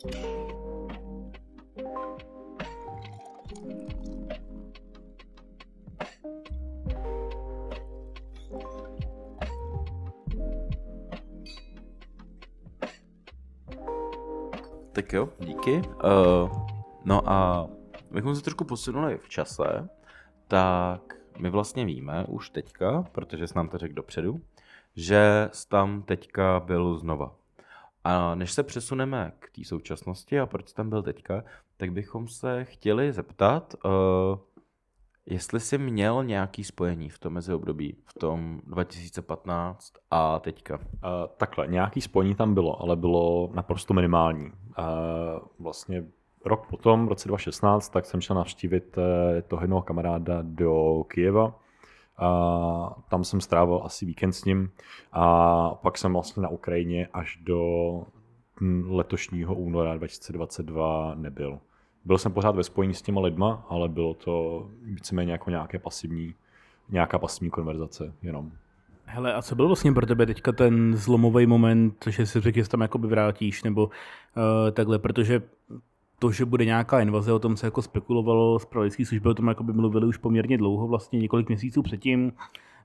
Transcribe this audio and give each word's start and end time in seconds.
Tak 0.00 0.12
jo, 15.12 15.28
díky. 15.38 15.82
Uh, 16.04 16.66
no 17.04 17.30
a 17.30 17.68
bychom 18.10 18.36
se 18.36 18.42
trošku 18.42 18.64
posunuli 18.64 19.18
v 19.18 19.28
čase, 19.28 19.88
tak 20.48 21.14
my 21.38 21.50
vlastně 21.50 21.84
víme 21.84 22.24
už 22.28 22.50
teďka, 22.50 23.02
protože 23.12 23.46
jsi 23.46 23.54
nám 23.56 23.68
to 23.68 23.78
řekl 23.78 23.94
dopředu, 23.94 24.40
že 24.96 25.50
tam 25.68 26.02
teďka 26.02 26.60
byl 26.60 26.98
znova. 26.98 27.39
A 28.04 28.34
než 28.34 28.52
se 28.52 28.62
přesuneme 28.62 29.32
k 29.38 29.50
té 29.50 29.64
současnosti 29.64 30.40
a 30.40 30.46
proč 30.46 30.72
tam 30.72 30.90
byl 30.90 31.02
teďka, 31.02 31.44
tak 31.76 31.92
bychom 31.92 32.28
se 32.28 32.64
chtěli 32.64 33.12
zeptat, 33.12 33.74
uh, 33.84 33.90
jestli 35.26 35.60
jsi 35.60 35.78
měl 35.78 36.24
nějaký 36.24 36.64
spojení 36.64 37.08
v 37.08 37.18
tom 37.18 37.32
meziobdobí, 37.32 37.96
v 38.04 38.14
tom 38.14 38.60
2015 38.66 39.92
a 40.10 40.38
teďka. 40.38 40.76
Uh, 40.76 40.82
takhle, 41.36 41.66
nějaký 41.66 42.00
spojení 42.00 42.34
tam 42.34 42.54
bylo, 42.54 42.82
ale 42.82 42.96
bylo 42.96 43.50
naprosto 43.54 43.94
minimální. 43.94 44.44
Uh, 44.44 44.84
vlastně 45.58 46.04
rok 46.44 46.66
potom, 46.66 47.06
v 47.06 47.08
roce 47.08 47.28
2016, 47.28 47.88
tak 47.88 48.06
jsem 48.06 48.20
šel 48.20 48.36
navštívit 48.36 48.98
eh, 48.98 49.42
toho 49.42 49.62
jednoho 49.62 49.82
kamaráda 49.82 50.38
do 50.42 51.04
Kijeva. 51.08 51.58
A 52.20 52.96
tam 53.08 53.24
jsem 53.24 53.40
strávil 53.40 53.80
asi 53.84 54.06
víkend 54.06 54.32
s 54.32 54.44
ním 54.44 54.70
a 55.12 55.74
pak 55.74 55.98
jsem 55.98 56.12
vlastně 56.12 56.42
na 56.42 56.48
Ukrajině 56.48 57.08
až 57.12 57.38
do 57.42 57.62
hm, 58.60 58.84
letošního 58.90 59.54
února 59.54 59.96
2022 59.96 61.14
nebyl. 61.14 61.58
Byl 62.04 62.18
jsem 62.18 62.32
pořád 62.32 62.56
ve 62.56 62.64
spojení 62.64 62.94
s 62.94 63.02
těma 63.02 63.20
lidma, 63.20 63.66
ale 63.68 63.88
bylo 63.88 64.14
to 64.14 64.66
víceméně 64.82 65.32
jako 65.32 65.50
nějaké 65.50 65.78
pasivní, 65.78 66.34
nějaká 66.88 67.18
pasivní 67.18 67.50
konverzace 67.50 68.12
jenom. 68.22 68.52
Hele, 69.04 69.34
a 69.34 69.42
co 69.42 69.54
byl 69.54 69.66
vlastně 69.66 69.92
pro 69.92 70.06
tebe 70.06 70.26
teďka 70.26 70.52
ten 70.52 70.96
zlomový 70.96 71.46
moment, 71.46 72.04
že 72.06 72.26
si 72.26 72.40
řekl, 72.40 72.56
že 72.56 72.68
tam 72.68 72.80
jakoby 72.80 73.06
vrátíš, 73.06 73.62
nebo 73.62 73.84
uh, 73.84 73.90
takhle, 74.72 74.98
protože 74.98 75.42
to, 76.20 76.32
že 76.32 76.44
bude 76.44 76.64
nějaká 76.64 77.00
invaze, 77.00 77.32
o 77.32 77.38
tom 77.38 77.56
se 77.56 77.66
jako 77.66 77.82
spekulovalo, 77.82 78.58
zpravodajské 78.58 79.06
služby 79.06 79.28
o 79.28 79.34
tom 79.34 79.48
jako 79.48 79.64
by 79.64 79.72
mluvili 79.72 80.06
už 80.06 80.16
poměrně 80.16 80.58
dlouho, 80.58 80.88
vlastně 80.88 81.18
několik 81.18 81.48
měsíců 81.48 81.82
předtím. 81.82 82.32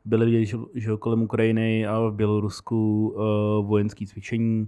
Byly 0.05 0.25
vidět, 0.25 0.45
že, 0.45 0.57
že 0.75 0.91
kolem 0.99 1.21
Ukrajiny 1.21 1.87
a 1.87 1.99
v 1.99 2.13
Bělorusku 2.13 3.09
uh, 3.09 3.67
vojenské 3.67 4.05
cvičení. 4.05 4.67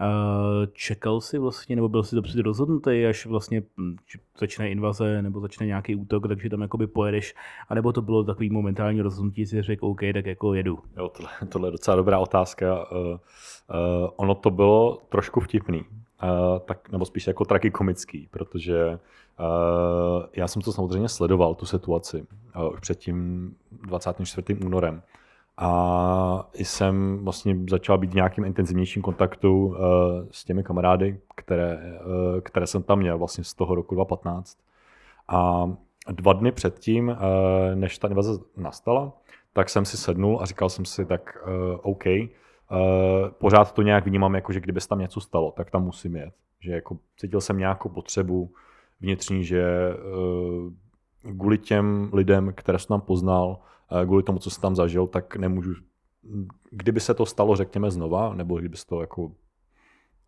Uh, 0.00 0.66
čekal 0.72 1.20
si 1.20 1.38
vlastně, 1.38 1.76
nebo 1.76 1.88
byl 1.88 2.02
si 2.02 2.16
dopředu 2.16 2.42
rozhodnutý, 2.42 3.06
až 3.06 3.26
vlastně 3.26 3.62
hm, 3.78 3.96
začne 4.38 4.70
invaze 4.70 5.22
nebo 5.22 5.40
začne 5.40 5.66
nějaký 5.66 5.96
útok, 5.96 6.28
takže 6.28 6.50
tam 6.50 6.62
jakoby 6.62 6.86
pojedeš, 6.86 7.34
anebo 7.68 7.92
to 7.92 8.02
bylo 8.02 8.24
takový 8.24 8.50
momentální 8.50 9.00
rozhodnutí, 9.00 9.46
si 9.46 9.62
řekl, 9.62 9.86
OK, 9.86 10.00
tak 10.12 10.26
jako 10.26 10.54
jedu. 10.54 10.78
Jo, 10.96 11.08
tohle, 11.08 11.30
tohle 11.48 11.68
je 11.68 11.72
docela 11.72 11.96
dobrá 11.96 12.18
otázka. 12.18 12.90
Uh, 12.90 12.98
uh, 12.98 13.18
ono 14.16 14.34
to 14.34 14.50
bylo 14.50 14.98
trošku 15.08 15.40
vtipný, 15.40 15.84
Uh, 16.22 16.58
tak, 16.58 16.92
nebo 16.92 17.04
spíš 17.04 17.26
jako 17.26 17.44
tragikomický, 17.44 18.28
protože 18.30 18.98
uh, 19.40 20.24
já 20.32 20.48
jsem 20.48 20.62
to 20.62 20.72
samozřejmě 20.72 21.08
sledoval, 21.08 21.54
tu 21.54 21.66
situaci, 21.66 22.26
uh, 22.56 22.72
už 22.72 22.80
před 22.80 22.98
tím 22.98 23.50
24. 23.72 24.54
únorem. 24.64 25.02
A 25.58 26.50
jsem 26.54 27.18
vlastně 27.24 27.56
začal 27.70 27.98
být 27.98 28.10
v 28.10 28.14
nějakým 28.14 28.44
intenzivnějším 28.44 29.02
kontaktu 29.02 29.66
uh, 29.66 29.76
s 30.30 30.44
těmi 30.44 30.62
kamarády, 30.62 31.20
které, 31.34 31.78
uh, 32.06 32.40
které 32.40 32.66
jsem 32.66 32.82
tam 32.82 32.98
měl 32.98 33.18
vlastně 33.18 33.44
z 33.44 33.54
toho 33.54 33.74
roku 33.74 33.94
2015. 33.94 34.58
A 35.28 35.70
dva 36.10 36.32
dny 36.32 36.52
předtím, 36.52 37.08
uh, 37.08 37.14
než 37.74 37.98
ta 37.98 38.08
invaze 38.08 38.32
nastala, 38.56 39.12
tak 39.52 39.68
jsem 39.68 39.84
si 39.84 39.96
sednul 39.96 40.38
a 40.42 40.46
říkal 40.46 40.68
jsem 40.68 40.84
si, 40.84 41.06
tak 41.06 41.38
uh, 41.46 41.80
OK, 41.82 42.04
Uh, 42.70 43.30
pořád 43.30 43.72
to 43.72 43.82
nějak 43.82 44.06
vnímám, 44.06 44.34
jako 44.34 44.52
že 44.52 44.60
kdyby 44.60 44.80
se 44.80 44.88
tam 44.88 44.98
něco 44.98 45.20
stalo, 45.20 45.52
tak 45.56 45.70
tam 45.70 45.84
musím 45.84 46.16
jet. 46.16 46.34
Že 46.60 46.72
jako 46.72 46.98
cítil 47.16 47.40
jsem 47.40 47.58
nějakou 47.58 47.88
potřebu 47.88 48.50
vnitřní, 49.00 49.44
že 49.44 49.64
uh, 51.24 51.32
kvůli 51.36 51.58
těm 51.58 52.10
lidem, 52.12 52.52
které 52.56 52.78
jsem 52.78 52.88
tam 52.88 53.00
poznal, 53.00 53.58
uh, 53.92 54.02
kvůli 54.04 54.22
tomu, 54.22 54.38
co 54.38 54.50
jsem 54.50 54.60
tam 54.60 54.76
zažil, 54.76 55.06
tak 55.06 55.36
nemůžu, 55.36 55.74
kdyby 56.70 57.00
se 57.00 57.14
to 57.14 57.26
stalo, 57.26 57.56
řekněme, 57.56 57.90
znova, 57.90 58.34
nebo 58.34 58.58
kdyby 58.58 58.76
se 58.76 58.86
to 58.86 59.00
jako 59.00 59.32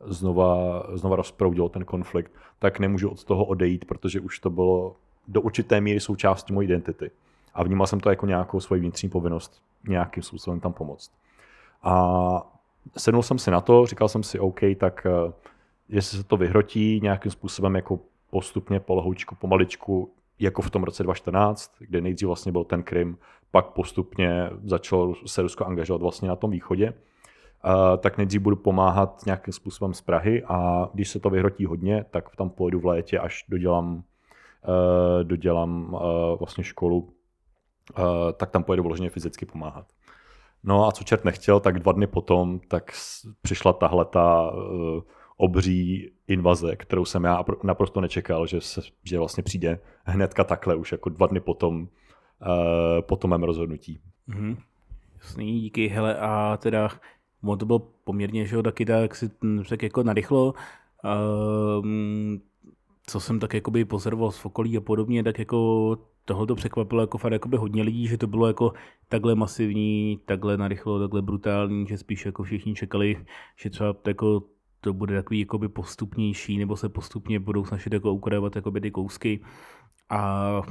znova, 0.07 0.83
znova 0.95 1.17
rozproudilo 1.17 1.69
ten 1.69 1.85
konflikt, 1.85 2.33
tak 2.59 2.79
nemůžu 2.79 3.09
od 3.09 3.25
toho 3.25 3.45
odejít, 3.45 3.85
protože 3.85 4.21
už 4.21 4.39
to 4.39 4.51
bylo 4.51 4.97
do 5.29 5.41
určité 5.41 5.81
míry 5.81 6.01
součástí 6.01 6.53
mojí 6.53 6.69
identity. 6.69 7.11
A 7.55 7.63
vnímal 7.63 7.87
jsem 7.87 8.01
to 8.01 8.11
jako 8.11 8.27
nějakou 8.27 8.61
svoji 8.61 8.81
vnitřní 8.81 9.09
povinnost 9.09 9.63
nějakým 9.89 10.23
způsobem 10.23 10.61
tam 10.61 10.73
pomoct. 10.73 11.13
A 11.83 12.59
sednul 12.97 13.23
jsem 13.23 13.39
si 13.39 13.51
na 13.51 13.61
to, 13.61 13.87
říkal 13.87 14.09
jsem 14.09 14.23
si, 14.23 14.39
OK, 14.39 14.61
tak 14.81 15.07
eh, 15.07 15.33
jestli 15.89 16.19
se 16.19 16.25
to 16.25 16.37
vyhrotí 16.37 17.01
nějakým 17.03 17.33
způsobem 17.33 17.75
jako 17.75 18.01
postupně, 18.31 18.81
polehoučku, 18.81 19.35
pomaličku, 19.35 20.13
jako 20.39 20.63
v 20.63 20.71
tom 20.71 20.85
roce 20.85 21.03
2014, 21.03 21.73
kde 21.79 22.01
nejdřív 22.01 22.27
vlastně 22.27 22.53
byl 22.53 22.65
ten 22.65 22.83
Krym, 22.83 23.19
pak 23.51 23.67
postupně 23.67 24.51
začalo 24.65 25.15
se 25.27 25.43
Rusko 25.43 25.65
angažovat 25.65 26.03
vlastně 26.03 26.29
na 26.29 26.37
tom 26.37 26.51
východě, 26.51 26.93
uh, 26.93 27.97
tak 27.97 28.17
nejdřív 28.17 28.41
budu 28.41 28.57
pomáhat 28.57 29.23
nějakým 29.27 29.53
způsobem 29.53 29.95
z 29.95 30.01
Prahy 30.01 30.45
a 30.45 30.89
když 30.95 31.09
se 31.09 31.21
to 31.21 31.31
vyhrotí 31.31 31.65
hodně, 31.65 32.05
tak 32.11 32.37
tam 32.37 32.51
pojedu 32.51 32.81
v 32.81 32.87
létě, 32.87 33.19
až 33.19 33.45
dodělám, 33.49 33.95
uh, 33.95 34.03
dodělám 35.23 35.99
vlastně 36.39 36.65
školu, 36.65 37.13
tak 38.37 38.51
tam 38.51 38.65
pojedu 38.65 38.83
vloženě 38.83 39.11
fyzicky 39.11 39.47
pomáhat. 39.47 39.87
No 40.65 40.87
a 40.87 40.93
co 40.93 41.05
čert 41.05 41.25
nechtěl, 41.25 41.61
tak 41.61 41.79
dva 41.79 41.93
dny 41.93 42.07
potom 42.07 42.61
tak 42.69 42.93
přišla 43.43 43.73
tahle 43.73 44.05
ta 44.05 44.51
uh, 44.51 45.03
obří 45.37 46.13
invaze, 46.29 46.77
kterou 46.77 47.05
jsem 47.05 47.25
já 47.25 47.45
naprosto 47.63 48.01
nečekal, 48.01 48.47
že, 48.47 48.61
se, 48.61 48.81
že 49.05 49.19
vlastně 49.19 49.43
přijde 49.43 49.81
hnedka 50.05 50.45
takhle 50.45 50.75
už 50.75 50.93
jako 50.93 51.09
dva 51.09 51.27
dny 51.27 51.41
potom, 51.41 51.81
uh, 51.81 51.89
po 53.01 53.17
tom 53.17 53.31
mém 53.31 53.43
rozhodnutí. 53.43 54.01
Mm-hmm. 54.29 54.57
Jasný, 55.19 55.61
díky. 55.61 55.89
Hele, 55.89 56.19
a 56.19 56.57
teda 56.57 56.89
ono 57.43 57.57
to 57.57 57.67
bylo 57.67 57.79
poměrně, 57.79 58.47
že 58.47 58.57
jo, 58.57 58.63
taky 58.63 58.85
tak 58.85 59.15
si 59.15 59.31
tak 59.69 59.83
jako 59.83 60.03
narychlo. 60.03 60.55
Uh, 61.05 61.87
co 63.07 63.21
jsem 63.21 63.41
tak 63.41 63.55
jakoby 63.55 63.85
pozoroval 63.85 64.31
z 64.31 64.45
okolí 64.45 64.77
a 64.77 64.81
podobně, 64.81 65.25
tak 65.25 65.39
jako 65.39 65.99
tohle 66.29 66.47
to 66.47 66.55
překvapilo 66.55 67.01
jako 67.01 67.19
fakt 67.19 67.33
jakoby 67.33 67.57
hodně 67.57 67.83
lidí, 67.83 68.07
že 68.07 68.19
to 68.19 68.27
bylo 68.27 68.47
jako 68.47 68.73
takhle 69.09 69.35
masivní, 69.35 70.21
takhle 70.25 70.57
narychlo, 70.57 71.01
takhle 71.01 71.23
brutální, 71.23 71.87
že 71.87 71.99
spíš 71.99 72.27
jako 72.27 72.43
všichni 72.43 72.75
čekali, 72.75 73.25
že 73.57 73.71
třeba 73.71 73.95
jako 74.07 74.43
to 74.81 74.93
bude 74.93 75.15
takový 75.17 75.41
jakoby 75.41 75.69
postupnější, 75.69 76.59
nebo 76.59 76.77
se 76.77 76.89
postupně 76.89 77.41
budou 77.41 77.65
snažit 77.65 77.93
jako 77.93 78.13
ukradovat 78.13 78.57
jakoby 78.57 78.81
ty 78.81 78.91
kousky. 78.91 79.41
A 80.11 80.63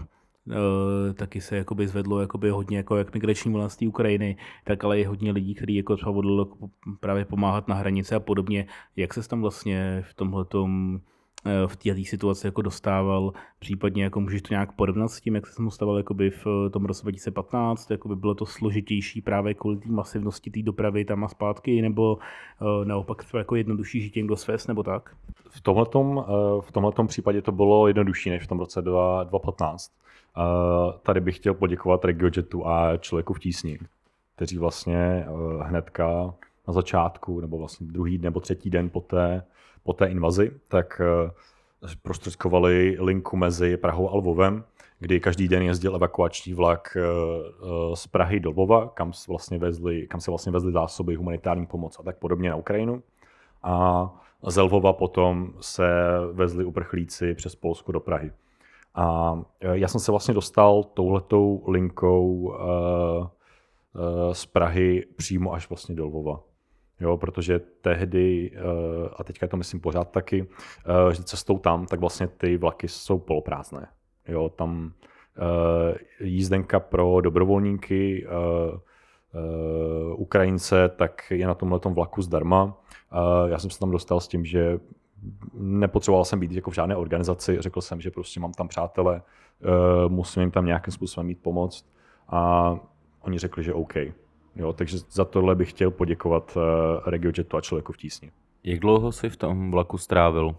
e, 1.10 1.14
taky 1.14 1.42
se 1.42 1.58
jakoby 1.58 1.88
zvedlo 1.88 2.22
jakoby 2.22 2.50
hodně 2.50 2.78
jako 2.78 2.98
jak 2.98 3.14
migrační 3.14 3.52
vlna 3.52 3.68
Ukrajiny, 3.88 4.38
tak 4.64 4.84
ale 4.84 5.00
je 5.00 5.08
hodně 5.08 5.32
lidí, 5.32 5.56
kteří 5.56 5.76
jako 5.76 5.96
třeba 5.96 6.12
vodilo 6.12 6.48
právě 7.00 7.26
pomáhat 7.26 7.68
na 7.68 7.76
hranice 7.76 8.16
a 8.16 8.20
podobně. 8.20 8.68
Jak 8.96 9.14
se 9.14 9.30
tam 9.30 9.42
vlastně 9.42 10.06
v 10.10 10.14
tomhletom 10.14 11.02
v 11.68 11.76
této 11.76 12.04
situaci 12.04 12.48
jako 12.48 12.62
dostával, 12.62 13.34
případně 13.60 14.04
jako 14.04 14.22
můžeš 14.22 14.42
to 14.42 14.54
nějak 14.54 14.72
porovnat 14.72 15.08
s 15.08 15.22
tím, 15.22 15.36
jak 15.36 15.48
se 15.48 15.54
jsem 15.54 15.66
dostával 15.66 15.98
jakoby 15.98 16.30
v 16.30 16.48
eh, 16.48 16.70
tom 16.70 16.86
roce 16.86 17.02
2015, 17.02 17.92
jakoby 17.92 18.16
bylo 18.16 18.36
to 18.36 18.46
složitější 18.46 19.22
právě 19.22 19.54
kvůli 19.54 19.78
té 19.78 19.90
masivnosti 19.90 20.52
té 20.52 20.62
dopravy 20.62 21.06
tam 21.06 21.24
a 21.24 21.28
zpátky, 21.28 21.82
nebo 21.82 22.14
uh, 22.16 22.86
naopak 22.86 23.32
to 23.32 23.38
jako 23.38 23.56
jednodušší 23.56 24.02
žít 24.02 24.16
někdo 24.16 24.36
sves, 24.36 24.68
nebo 24.68 24.84
tak? 24.84 25.16
V 25.50 25.62
tomhletom, 25.62 26.26
v 26.62 26.72
tomhletom 26.72 27.08
případě 27.08 27.42
to 27.42 27.52
bylo 27.52 27.88
jednodušší 27.88 28.30
než 28.30 28.44
v 28.44 28.48
tom 28.48 28.60
roce 28.60 28.82
2015. 28.82 29.92
Uh, 30.38 30.94
tady 31.04 31.22
bych 31.22 31.36
chtěl 31.36 31.54
poděkovat 31.54 32.06
RegioJetu 32.06 32.68
a 32.68 32.98
člověku 32.98 33.34
v 33.34 33.40
tísni, 33.40 33.80
kteří 34.36 34.58
vlastně 34.58 35.26
hnedka 35.62 36.34
na 36.68 36.74
začátku, 36.74 37.40
nebo 37.40 37.58
vlastně 37.58 37.88
druhý 37.88 38.18
nebo 38.18 38.40
třetí 38.40 38.70
den 38.70 38.90
poté 38.90 39.44
po 39.88 39.94
té 39.94 40.06
invazi, 40.06 40.52
tak 40.68 41.02
eh, 41.02 41.88
prostředkovali 42.02 42.98
linku 43.00 43.38
mezi 43.38 43.78
Prahou 43.78 44.10
a 44.10 44.16
Lvovem, 44.16 44.64
kdy 45.00 45.20
každý 45.20 45.48
den 45.48 45.62
jezdil 45.62 45.96
evakuační 45.96 46.54
vlak 46.54 46.98
eh, 46.98 47.02
eh, 47.02 47.96
z 47.96 48.08
Prahy 48.08 48.40
do 48.40 48.50
Lvova, 48.50 48.88
kam, 48.88 49.12
vlastně 49.28 49.58
vezli, 49.58 50.08
kam 50.08 50.22
se 50.22 50.32
vlastně 50.32 50.52
vezli 50.52 50.72
zásoby, 50.72 51.16
humanitární 51.16 51.66
pomoc 51.66 52.00
a 52.00 52.04
tak 52.04 52.18
podobně 52.18 52.50
na 52.50 52.56
Ukrajinu. 52.56 53.04
A 53.64 54.10
z 54.48 54.62
Lvova 54.62 54.94
potom 54.94 55.54
se 55.62 55.88
vezli 56.32 56.66
uprchlíci 56.66 57.34
přes 57.34 57.56
Polsko 57.56 57.92
do 57.92 58.00
Prahy. 58.00 58.32
A 58.96 59.38
já 59.62 59.88
jsem 59.88 60.02
se 60.02 60.12
vlastně 60.12 60.34
dostal 60.34 60.84
touhletou 60.84 61.64
linkou 61.68 62.54
z 64.32 64.46
Prahy 64.46 65.06
přímo 65.16 65.54
až 65.54 65.70
vlastně 65.70 65.96
do 65.96 66.06
Lvova. 66.06 66.40
Jo, 67.00 67.18
protože 67.18 67.60
tehdy, 67.60 68.52
eh, 68.56 68.60
a 69.18 69.24
teďka 69.24 69.48
to 69.48 69.58
myslím 69.58 69.80
pořád 69.80 70.12
taky, 70.12 70.48
eh, 70.86 71.14
že 71.14 71.24
cestou 71.24 71.60
tam, 71.60 71.86
tak 71.86 72.00
vlastně 72.00 72.28
ty 72.28 72.58
vlaky 72.58 72.88
jsou 72.88 73.20
poloprázdné. 73.20 73.88
Jo, 74.28 74.50
tam 74.50 74.92
jízdenka 76.20 76.80
pro 76.80 77.22
dobrovolníky, 77.22 78.28
Ukrajince, 80.16 80.90
tak 80.90 81.32
je 81.32 81.48
na 81.48 81.54
tomhle 81.54 81.80
vlaku 81.86 82.22
zdarma. 82.22 82.78
Já 83.46 83.60
jsem 83.60 83.70
se 83.70 83.80
tam 83.80 83.92
dostal 83.92 84.20
s 84.20 84.28
tím, 84.28 84.46
že 84.46 84.80
nepotřeboval 85.54 86.26
jsem 86.26 86.40
být 86.40 86.52
jako 86.52 86.72
v 86.72 86.74
žádné 86.74 86.96
organizaci, 86.96 87.58
řekl 87.60 87.82
jsem, 87.82 88.02
že 88.02 88.12
prostě 88.12 88.40
mám 88.40 88.52
tam 88.52 88.68
přátele, 88.68 89.22
musím 90.08 90.42
jim 90.42 90.52
tam 90.52 90.66
nějakým 90.66 90.94
způsobem 90.94 91.28
mít 91.28 91.42
pomoc 91.42 91.86
a 92.30 92.74
oni 93.22 93.40
řekli, 93.40 93.64
že 93.64 93.74
OK. 93.74 93.94
Jo, 94.58 94.74
takže 94.74 94.98
za 94.98 95.26
tohle 95.26 95.56
bych 95.56 95.70
chtěl 95.70 95.92
poděkovat 95.92 96.58
uh, 96.58 96.64
RegioJetu 97.06 97.58
a 97.58 97.62
člověku 97.62 97.94
v 97.94 97.98
tísni. 97.98 98.32
Jak 98.64 98.80
dlouho 98.80 99.12
jsi 99.12 99.30
v 99.30 99.38
tom 99.38 99.72
vlaku 99.72 99.98
strávil? 99.98 100.46
Uh, 100.48 100.56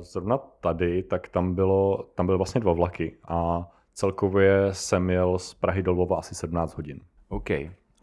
zrovna 0.00 0.38
tady, 0.38 1.02
tak 1.02 1.28
tam, 1.28 1.54
bylo, 1.54 2.08
tam 2.14 2.26
byly 2.26 2.38
vlastně 2.38 2.60
dva 2.60 2.72
vlaky 2.72 3.16
a 3.24 3.68
celkově 3.94 4.68
jsem 4.72 5.10
jel 5.10 5.38
z 5.38 5.54
Prahy 5.54 5.82
do 5.82 5.92
Lvova 5.92 6.18
asi 6.18 6.34
17 6.34 6.76
hodin. 6.76 7.00
OK. 7.28 7.50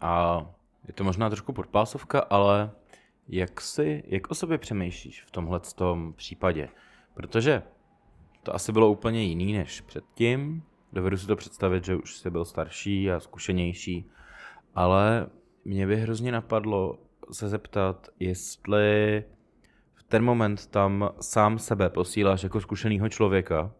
A 0.00 0.46
je 0.88 0.94
to 0.94 1.04
možná 1.04 1.30
trošku 1.30 1.52
podpásovka, 1.52 2.20
ale 2.20 2.70
jak 3.28 3.60
si, 3.60 4.02
jak 4.06 4.30
o 4.30 4.34
sobě 4.34 4.58
přemýšlíš 4.58 5.22
v 5.22 5.30
tomhle 5.30 5.60
tom 5.74 6.12
případě? 6.16 6.68
Protože 7.14 7.62
to 8.42 8.54
asi 8.54 8.72
bylo 8.72 8.90
úplně 8.90 9.22
jiný 9.22 9.52
než 9.52 9.80
předtím. 9.80 10.62
Dovedu 10.92 11.16
si 11.16 11.26
to 11.26 11.36
představit, 11.36 11.84
že 11.84 11.96
už 11.96 12.16
jsi 12.16 12.30
byl 12.30 12.44
starší 12.44 13.10
a 13.10 13.20
zkušenější, 13.20 14.10
ale 14.74 15.26
mě 15.64 15.86
by 15.86 15.96
hrozně 15.96 16.32
napadlo 16.32 16.98
se 17.32 17.48
zeptat, 17.48 18.08
jestli 18.20 19.24
v 19.94 20.02
ten 20.02 20.24
moment 20.24 20.66
tam 20.66 21.10
sám 21.20 21.58
sebe 21.58 21.90
posíláš 21.90 22.42
jako 22.42 22.60
zkušeného 22.60 23.08
člověka, 23.08 23.70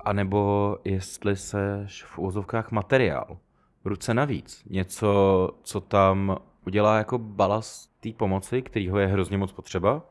anebo 0.00 0.76
jestli 0.84 1.36
seš 1.36 2.04
v 2.04 2.18
úzovkách 2.18 2.70
materiál, 2.70 3.38
ruce 3.84 4.14
navíc, 4.14 4.62
něco, 4.70 5.50
co 5.62 5.80
tam 5.80 6.36
udělá 6.66 6.98
jako 6.98 7.18
balast 7.18 8.00
té 8.00 8.12
pomoci, 8.12 8.62
kterýho 8.62 8.98
je 8.98 9.06
hrozně 9.06 9.38
moc 9.38 9.52
potřeba, 9.52 10.02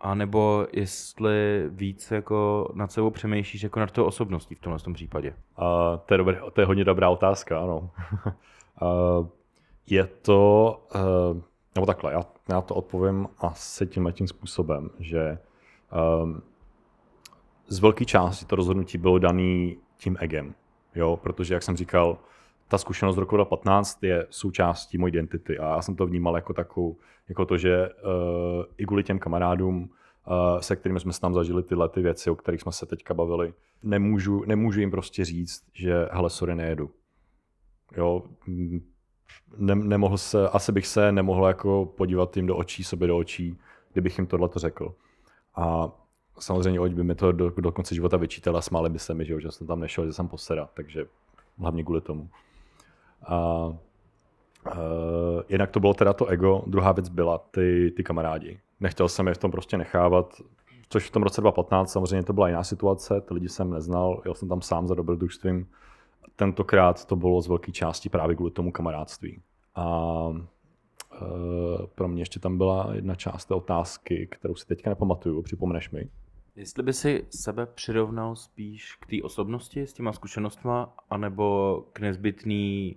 a 0.00 0.14
nebo 0.14 0.66
jestli 0.72 1.64
víc 1.68 2.10
jako 2.10 2.68
nad 2.74 2.92
sebou 2.92 3.10
přemýšlíš 3.10 3.62
jako 3.62 3.80
nad 3.80 3.90
tou 3.90 4.04
osobností 4.04 4.54
v 4.54 4.60
tomhle 4.60 4.78
tom 4.78 4.94
případě? 4.94 5.34
Uh, 5.58 5.66
to, 6.06 6.14
je 6.14 6.18
dobré, 6.18 6.40
to 6.52 6.60
je 6.60 6.66
hodně 6.66 6.84
dobrá 6.84 7.08
otázka, 7.08 7.60
ano. 7.60 7.90
Uh, 8.82 9.26
je 9.86 10.06
to, 10.06 10.74
uh, 10.94 11.42
nebo 11.74 11.86
takhle, 11.86 12.12
já, 12.12 12.24
já 12.48 12.60
to 12.60 12.74
odpovím 12.74 13.28
asi 13.38 13.86
tímhle 13.86 14.12
tím 14.12 14.28
způsobem, 14.28 14.90
že 14.98 15.38
um, 16.22 16.42
z 17.68 17.78
velké 17.78 18.04
části 18.04 18.46
to 18.46 18.56
rozhodnutí 18.56 18.98
bylo 18.98 19.18
daný 19.18 19.76
tím 19.96 20.16
egem, 20.20 20.54
jo, 20.94 21.16
protože 21.22 21.54
jak 21.54 21.62
jsem 21.62 21.76
říkal, 21.76 22.18
ta 22.68 22.78
zkušenost 22.78 23.14
z 23.14 23.18
roku 23.18 23.36
2015 23.36 24.02
je 24.02 24.26
součástí 24.30 24.98
mojí 24.98 25.12
identity 25.12 25.58
a 25.58 25.74
já 25.74 25.82
jsem 25.82 25.96
to 25.96 26.06
vnímal 26.06 26.34
jako 26.34 26.52
takovou, 26.52 26.96
jako 27.28 27.44
to, 27.44 27.58
že 27.58 27.88
uh, 27.88 28.64
i 28.78 28.86
kvůli 28.86 29.04
těm 29.04 29.18
kamarádům, 29.18 29.82
uh, 29.82 30.60
se 30.60 30.76
kterými 30.76 31.00
jsme 31.00 31.12
tam 31.20 31.34
zažili 31.34 31.62
tyhle 31.62 31.88
ty 31.88 32.02
věci, 32.02 32.30
o 32.30 32.36
kterých 32.36 32.60
jsme 32.60 32.72
se 32.72 32.86
teďka 32.86 33.14
bavili, 33.14 33.54
nemůžu, 33.82 34.44
nemůžu 34.46 34.80
jim 34.80 34.90
prostě 34.90 35.24
říct, 35.24 35.62
že 35.72 36.08
hele, 36.10 36.30
sorry, 36.30 36.54
nejedu. 36.54 36.90
Jo, 37.96 38.22
ne, 39.56 39.74
nemohl 39.74 40.18
se, 40.18 40.48
asi 40.48 40.72
bych 40.72 40.86
se 40.86 41.12
nemohl 41.12 41.46
jako 41.46 41.86
podívat 41.96 42.36
jim 42.36 42.46
do 42.46 42.56
očí, 42.56 42.84
sobě 42.84 43.08
do 43.08 43.18
očí, 43.18 43.58
kdybych 43.92 44.18
jim 44.18 44.26
tohle 44.26 44.48
to 44.48 44.58
řekl. 44.58 44.94
A 45.54 45.90
samozřejmě, 46.38 46.88
by 46.88 47.04
mi 47.04 47.14
to 47.14 47.32
do, 47.32 47.50
do 47.50 47.72
konce 47.72 47.94
života 47.94 48.16
vyčítal 48.16 48.56
a 48.56 48.62
smáli 48.62 48.90
by 48.90 48.98
se 48.98 49.14
mi, 49.14 49.24
že, 49.24 49.40
že 49.40 49.50
jsem 49.50 49.66
tam 49.66 49.80
nešel, 49.80 50.06
že 50.06 50.12
jsem 50.12 50.28
posera, 50.28 50.68
takže 50.74 51.06
hlavně 51.58 51.84
kvůli 51.84 52.00
tomu. 52.00 52.28
A 53.26 53.66
uh, 53.66 55.42
jinak 55.48 55.70
to 55.70 55.80
bylo 55.80 55.94
teda 55.94 56.12
to 56.12 56.26
ego, 56.26 56.62
druhá 56.66 56.92
věc 56.92 57.08
byla 57.08 57.38
ty, 57.38 57.92
ty 57.96 58.04
kamarádi. 58.04 58.60
Nechtěl 58.80 59.08
jsem 59.08 59.26
je 59.26 59.34
v 59.34 59.38
tom 59.38 59.50
prostě 59.50 59.78
nechávat, 59.78 60.34
což 60.88 61.08
v 61.08 61.10
tom 61.10 61.22
roce 61.22 61.40
2015 61.40 61.92
samozřejmě 61.92 62.22
to 62.22 62.32
byla 62.32 62.48
jiná 62.48 62.64
situace, 62.64 63.20
ty 63.20 63.34
lidi 63.34 63.48
jsem 63.48 63.70
neznal, 63.70 64.22
jel 64.24 64.34
jsem 64.34 64.48
tam 64.48 64.62
sám 64.62 64.88
za 64.88 64.94
dobrodružstvím. 64.94 65.66
Tentokrát 66.38 67.04
to 67.04 67.16
bylo 67.16 67.40
z 67.40 67.48
velké 67.48 67.72
části 67.72 68.08
právě 68.08 68.36
kvůli 68.36 68.50
tomu 68.50 68.72
kamarádství. 68.72 69.42
A 69.74 70.28
uh, 70.28 70.36
pro 71.94 72.08
mě 72.08 72.22
ještě 72.22 72.40
tam 72.40 72.58
byla 72.58 72.94
jedna 72.94 73.14
část 73.14 73.44
té 73.44 73.54
otázky, 73.54 74.28
kterou 74.30 74.54
si 74.54 74.66
teďka 74.66 74.90
nepamatuju, 74.90 75.42
připomeneš 75.42 75.90
mi. 75.90 76.08
Jestli 76.56 76.82
by 76.82 76.92
si 76.92 77.26
sebe 77.30 77.66
přirovnal 77.66 78.36
spíš 78.36 78.96
k 78.96 79.06
té 79.06 79.16
osobnosti 79.22 79.82
s 79.82 79.92
těma 79.92 80.12
zkušenostma, 80.12 80.94
anebo 81.10 81.76
k 81.92 82.00
nezbytný 82.00 82.96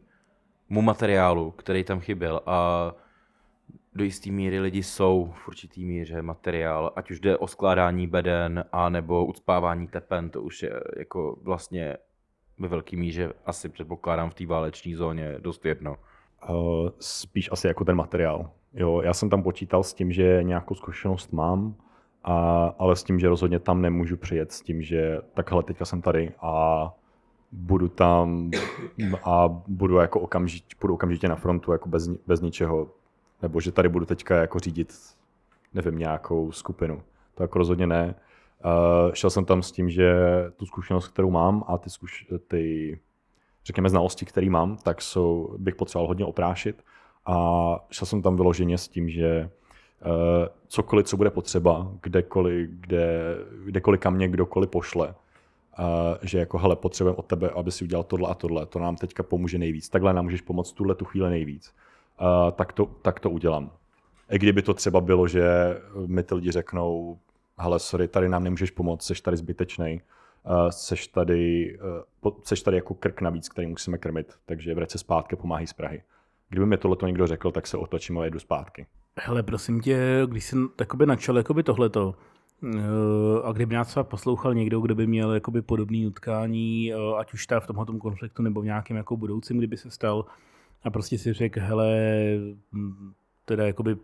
mu 0.69 0.81
materiálu, 0.81 1.51
který 1.51 1.83
tam 1.83 1.99
chyběl 1.99 2.41
a 2.45 2.91
do 3.93 4.03
jisté 4.03 4.31
míry 4.31 4.59
lidi 4.59 4.83
jsou 4.83 5.33
v 5.43 5.47
určitý 5.47 5.85
míře 5.85 6.21
materiál, 6.21 6.93
ať 6.95 7.11
už 7.11 7.19
jde 7.19 7.37
o 7.37 7.47
skládání 7.47 8.07
beden 8.07 8.65
a 8.71 8.89
nebo 8.89 9.25
ucpávání 9.25 9.87
tepen, 9.87 10.29
to 10.29 10.41
už 10.41 10.63
je 10.63 10.83
jako 10.97 11.39
vlastně 11.41 11.97
ve 12.61 12.67
velké 12.67 12.97
míře 12.97 13.33
asi 13.45 13.69
předpokládám 13.69 14.29
v 14.29 14.33
té 14.33 14.45
váleční 14.45 14.95
zóně 14.95 15.35
dost 15.39 15.65
jedno. 15.65 15.95
Uh, 16.49 16.89
spíš 16.99 17.49
asi 17.51 17.67
jako 17.67 17.85
ten 17.85 17.95
materiál. 17.95 18.49
Jo, 18.73 19.01
já 19.01 19.13
jsem 19.13 19.29
tam 19.29 19.43
počítal 19.43 19.83
s 19.83 19.93
tím, 19.93 20.11
že 20.11 20.39
nějakou 20.43 20.75
zkušenost 20.75 21.33
mám, 21.33 21.75
a, 22.23 22.65
ale 22.79 22.95
s 22.95 23.03
tím, 23.03 23.19
že 23.19 23.29
rozhodně 23.29 23.59
tam 23.59 23.81
nemůžu 23.81 24.17
přijet 24.17 24.51
s 24.51 24.61
tím, 24.61 24.81
že 24.81 25.17
takhle 25.33 25.63
teďka 25.63 25.85
jsem 25.85 26.01
tady 26.01 26.31
a 26.41 26.93
budu 27.51 27.87
tam 27.87 28.51
a 29.23 29.47
budu 29.67 29.97
jako 29.97 30.19
okamžitě, 30.19 30.75
budu 30.81 30.93
okamžitě 30.93 31.27
na 31.27 31.35
frontu 31.35 31.71
jako 31.71 31.89
bez, 31.89 32.07
bez 32.07 32.41
ničeho, 32.41 32.87
nebo 33.41 33.61
že 33.61 33.71
tady 33.71 33.89
budu 33.89 34.05
teďka 34.05 34.35
jako 34.35 34.59
řídit, 34.59 34.93
nevím, 35.73 35.99
nějakou 35.99 36.51
skupinu. 36.51 37.01
To 37.35 37.43
jako 37.43 37.57
rozhodně 37.57 37.87
ne. 37.87 38.15
Uh, 38.65 39.13
šel 39.13 39.29
jsem 39.29 39.45
tam 39.45 39.61
s 39.61 39.71
tím, 39.71 39.89
že 39.89 40.13
tu 40.57 40.65
zkušenost, 40.65 41.07
kterou 41.07 41.29
mám 41.31 41.63
a 41.67 41.77
ty, 41.77 41.89
zkuš, 41.89 42.27
ty 42.47 42.99
řekněme, 43.65 43.89
znalosti, 43.89 44.25
které 44.25 44.49
mám, 44.49 44.77
tak 44.77 45.01
jsou, 45.01 45.55
bych 45.57 45.75
potřeboval 45.75 46.07
hodně 46.07 46.25
oprášit. 46.25 46.83
A 47.25 47.35
šel 47.91 48.05
jsem 48.05 48.21
tam 48.21 48.35
vyloženě 48.35 48.77
s 48.77 48.87
tím, 48.87 49.09
že 49.09 49.49
uh, 50.05 50.11
cokoliv, 50.67 51.05
co 51.05 51.17
bude 51.17 51.29
potřeba, 51.29 51.91
kdekoliv, 52.01 52.69
kde, 52.69 53.35
kdekoliv 53.65 53.99
kam 53.99 54.15
mě 54.15 54.27
kdokoliv 54.27 54.69
pošle, 54.69 55.15
Uh, 55.79 56.17
že 56.21 56.39
jako, 56.39 56.57
hele, 56.57 56.75
potřebujeme 56.75 57.17
od 57.17 57.25
tebe, 57.25 57.49
aby 57.49 57.71
si 57.71 57.83
udělal 57.83 58.03
tohle 58.03 58.29
a 58.29 58.33
tohle, 58.33 58.65
to 58.65 58.79
nám 58.79 58.95
teďka 58.95 59.23
pomůže 59.23 59.57
nejvíc. 59.57 59.89
Takhle 59.89 60.13
nám 60.13 60.25
můžeš 60.25 60.41
pomoct 60.41 60.71
tuhle 60.71 60.95
tu 60.95 61.05
chvíli 61.05 61.29
nejvíc. 61.29 61.73
Uh, 62.21 62.51
tak, 62.51 62.73
to, 62.73 62.85
tak 62.85 63.19
to 63.19 63.29
udělám. 63.29 63.71
I 64.31 64.39
kdyby 64.39 64.61
to 64.61 64.73
třeba 64.73 65.01
bylo, 65.01 65.27
že 65.27 65.43
mi 66.05 66.23
ty 66.23 66.35
lidi 66.35 66.51
řeknou, 66.51 67.17
hele, 67.61 67.79
sorry, 67.79 68.07
tady 68.07 68.29
nám 68.29 68.43
nemůžeš 68.43 68.71
pomoct, 68.71 69.05
jsi 69.05 69.21
tady 69.21 69.37
zbytečný, 69.37 70.01
uh, 70.45 70.69
seš 70.69 71.07
tady, 71.07 71.77
uh, 72.23 72.31
seš 72.43 72.61
tady 72.61 72.77
jako 72.77 72.93
krk 72.93 73.21
navíc, 73.21 73.49
který 73.49 73.67
musíme 73.67 73.97
krmit, 73.97 74.33
takže 74.45 74.75
vrať 74.75 74.91
se 74.91 74.97
zpátky, 74.97 75.35
pomáhej 75.35 75.67
z 75.67 75.73
Prahy. 75.73 76.03
Kdyby 76.49 76.65
mi 76.65 76.77
tohle 76.77 76.97
někdo 77.05 77.27
řekl, 77.27 77.51
tak 77.51 77.67
se 77.67 77.77
otočím 77.77 78.19
a 78.19 78.25
jedu 78.25 78.39
zpátky. 78.39 78.85
Hele, 79.19 79.43
prosím 79.43 79.81
tě, 79.81 80.21
když 80.25 80.45
jsem 80.45 80.69
takoby 80.75 81.05
načal 81.05 81.37
jakoby 81.37 81.63
tohleto, 81.63 82.15
Eh, 82.63 83.41
a 83.43 83.51
kdyby 83.51 83.75
nás 83.75 83.87
třeba 83.87 84.03
poslouchal 84.03 84.53
někdo, 84.53 84.79
kdo 84.79 84.95
by 84.95 85.07
měl 85.07 85.33
jakoby 85.33 85.61
podobné 85.61 86.07
utkání, 86.07 86.93
eh, 86.93 86.95
ať 87.17 87.33
už 87.33 87.47
v 87.59 87.67
tomhle 87.67 87.85
konfliktu 87.99 88.43
nebo 88.43 88.61
v 88.61 88.65
nějakém 88.65 88.97
jako 88.97 89.17
budoucím, 89.17 89.57
kdyby 89.57 89.77
se 89.77 89.91
stal 89.91 90.25
a 90.83 90.89
prostě 90.89 91.17
si 91.17 91.33
řekl, 91.33 91.59
hele, 91.59 91.95
hm, 92.73 93.13
teda 93.45 93.67
jakoby 93.67 93.95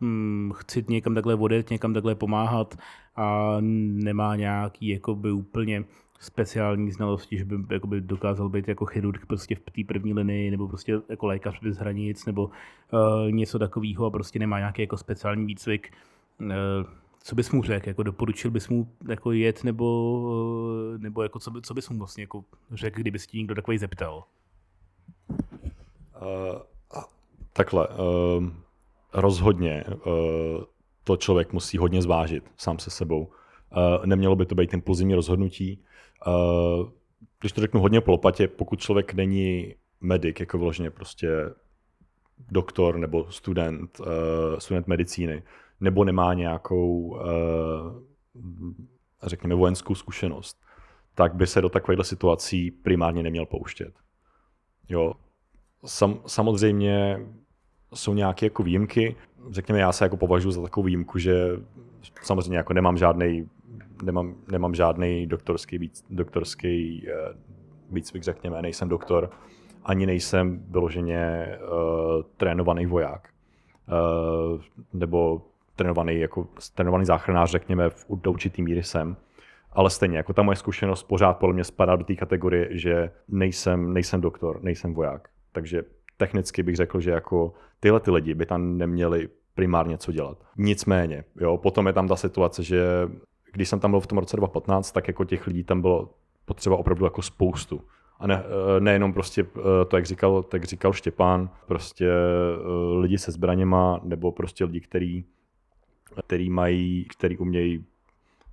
hm, 0.00 0.52
chci 0.54 0.84
někam 0.88 1.14
takhle 1.14 1.34
odjet, 1.34 1.70
někam 1.70 1.94
takhle 1.94 2.14
pomáhat 2.14 2.78
a 3.16 3.56
nemá 3.60 4.36
nějaký 4.36 4.88
jakoby 4.88 5.32
úplně 5.32 5.84
speciální 6.20 6.92
znalosti, 6.92 7.38
že 7.38 7.44
by 7.44 7.74
jakoby 7.74 8.00
dokázal 8.00 8.48
být 8.48 8.68
jako 8.68 8.86
chirurg 8.86 9.26
prostě 9.26 9.54
v 9.54 9.60
té 9.60 9.82
první 9.86 10.14
linii, 10.14 10.50
nebo 10.50 10.68
prostě 10.68 11.00
jako 11.08 11.26
lékař 11.26 11.60
bez 11.62 11.76
hranic, 11.76 12.26
nebo 12.26 12.44
uh, 12.44 13.30
něco 13.30 13.58
takového 13.58 14.06
a 14.06 14.10
prostě 14.10 14.38
nemá 14.38 14.58
nějaký 14.58 14.82
jako 14.82 14.96
speciální 14.96 15.46
výcvik. 15.46 15.92
Uh, 16.40 16.48
co 17.22 17.34
bys 17.34 17.50
mu 17.50 17.62
řekl? 17.62 17.88
Jako 17.88 18.02
doporučil 18.02 18.50
bys 18.50 18.68
mu 18.68 18.88
jako 19.08 19.32
jet, 19.32 19.64
nebo, 19.64 20.96
nebo 20.98 21.22
jako 21.22 21.38
co, 21.38 21.50
by, 21.50 21.62
co 21.62 21.74
bys 21.74 21.88
mu 21.88 21.98
vlastně 21.98 22.22
jako 22.22 22.44
řekl, 22.70 23.00
kdyby 23.00 23.18
si 23.18 23.28
někdo 23.34 23.54
takový 23.54 23.78
zeptal? 23.78 24.24
Uh, 25.30 27.02
takhle, 27.52 27.88
uh, 27.88 28.48
rozhodně 29.12 29.84
uh, 29.88 30.64
to 31.04 31.16
člověk 31.16 31.52
musí 31.52 31.78
hodně 31.78 32.02
zvážit 32.02 32.44
sám 32.56 32.78
se 32.78 32.90
sebou. 32.90 33.26
Uh, 33.26 34.06
nemělo 34.06 34.36
by 34.36 34.46
to 34.46 34.54
být 34.54 34.74
impulzivní 34.74 35.14
rozhodnutí. 35.14 35.84
Uh, 36.26 36.88
když 37.40 37.52
to 37.52 37.60
řeknu 37.60 37.80
hodně 37.80 38.00
po 38.00 38.10
lopatě, 38.10 38.48
pokud 38.48 38.80
člověk 38.80 39.14
není 39.14 39.74
medic, 40.00 40.40
jako 40.40 40.58
vyloženě 40.58 40.90
prostě 40.90 41.28
doktor 42.50 42.98
nebo 42.98 43.32
student, 43.32 44.00
student 44.58 44.86
medicíny, 44.86 45.42
nebo 45.80 46.04
nemá 46.04 46.34
nějakou, 46.34 47.18
řekněme, 49.22 49.54
vojenskou 49.54 49.94
zkušenost, 49.94 50.60
tak 51.14 51.34
by 51.34 51.46
se 51.46 51.60
do 51.60 51.68
takovýchto 51.68 52.04
situací 52.04 52.70
primárně 52.70 53.22
neměl 53.22 53.46
pouštět. 53.46 53.94
Jo. 54.88 55.12
Sam, 55.84 56.20
samozřejmě 56.26 57.26
jsou 57.94 58.14
nějaké 58.14 58.46
jako 58.46 58.62
výjimky. 58.62 59.16
Řekněme, 59.50 59.80
já 59.80 59.92
se 59.92 60.04
jako 60.04 60.16
považuji 60.16 60.50
za 60.50 60.62
takovou 60.62 60.84
výjimku, 60.84 61.18
že 61.18 61.60
samozřejmě 62.22 62.56
jako 62.56 62.72
nemám 62.72 62.96
žádný 62.96 63.48
nemám, 64.02 64.34
nemám 64.50 64.74
žádný 64.74 65.26
doktorský, 65.26 65.90
doktorský 66.10 67.06
uh, 67.06 67.36
výcvik, 67.90 68.22
řekněme, 68.22 68.62
nejsem 68.62 68.88
doktor, 68.88 69.30
ani 69.84 70.06
nejsem 70.06 70.62
vyloženě 70.68 71.46
uh, 71.60 72.22
trénovaný 72.36 72.86
voják. 72.86 73.28
Uh, 73.88 74.60
nebo 74.92 75.42
trénovaný, 75.76 76.20
jako, 76.20 76.46
trénovaný 76.74 77.04
záchranář, 77.04 77.50
řekněme, 77.50 77.90
v 77.90 78.06
určitý 78.08 78.62
míry 78.62 78.82
jsem. 78.82 79.16
Ale 79.72 79.90
stejně, 79.90 80.16
jako 80.16 80.32
ta 80.32 80.42
moje 80.42 80.56
zkušenost 80.56 81.02
pořád 81.02 81.32
podle 81.32 81.54
mě 81.54 81.64
spadá 81.64 81.96
do 81.96 82.04
té 82.04 82.14
kategorie, 82.14 82.68
že 82.70 83.10
nejsem, 83.28 83.92
nejsem 83.92 84.20
doktor, 84.20 84.62
nejsem 84.62 84.94
voják. 84.94 85.28
Takže 85.52 85.82
technicky 86.18 86.62
bych 86.62 86.76
řekl, 86.76 87.00
že 87.00 87.10
jako 87.10 87.52
tyhle 87.80 88.00
ty 88.00 88.10
lidi 88.10 88.34
by 88.34 88.46
tam 88.46 88.78
neměli 88.78 89.28
primárně 89.54 89.98
co 89.98 90.12
dělat. 90.12 90.38
Nicméně, 90.56 91.24
jo, 91.40 91.56
potom 91.56 91.86
je 91.86 91.92
tam 91.92 92.08
ta 92.08 92.16
situace, 92.16 92.62
že 92.62 92.82
když 93.52 93.68
jsem 93.68 93.80
tam 93.80 93.90
byl 93.90 94.00
v 94.00 94.06
tom 94.06 94.18
roce 94.18 94.36
2015, 94.36 94.92
tak 94.92 95.08
jako 95.08 95.24
těch 95.24 95.46
lidí 95.46 95.64
tam 95.64 95.80
bylo 95.80 96.14
potřeba 96.44 96.76
opravdu 96.76 97.04
jako 97.04 97.22
spoustu. 97.22 97.80
A 98.18 98.26
ne, 98.26 98.42
eh, 98.44 98.80
nejenom 98.80 99.12
prostě 99.12 99.42
eh, 99.42 99.84
to, 99.84 99.96
jak 99.96 100.06
říkal, 100.06 100.42
tak 100.42 100.64
říkal 100.64 100.92
Štěpán, 100.92 101.50
prostě 101.66 102.08
eh, 102.08 102.98
lidi 102.98 103.18
se 103.18 103.32
zbraněma, 103.32 104.00
nebo 104.02 104.32
prostě 104.32 104.64
lidi, 104.64 104.80
který, 104.80 105.24
který 106.26 106.50
mají, 106.50 107.04
který 107.04 107.38
umějí 107.38 107.84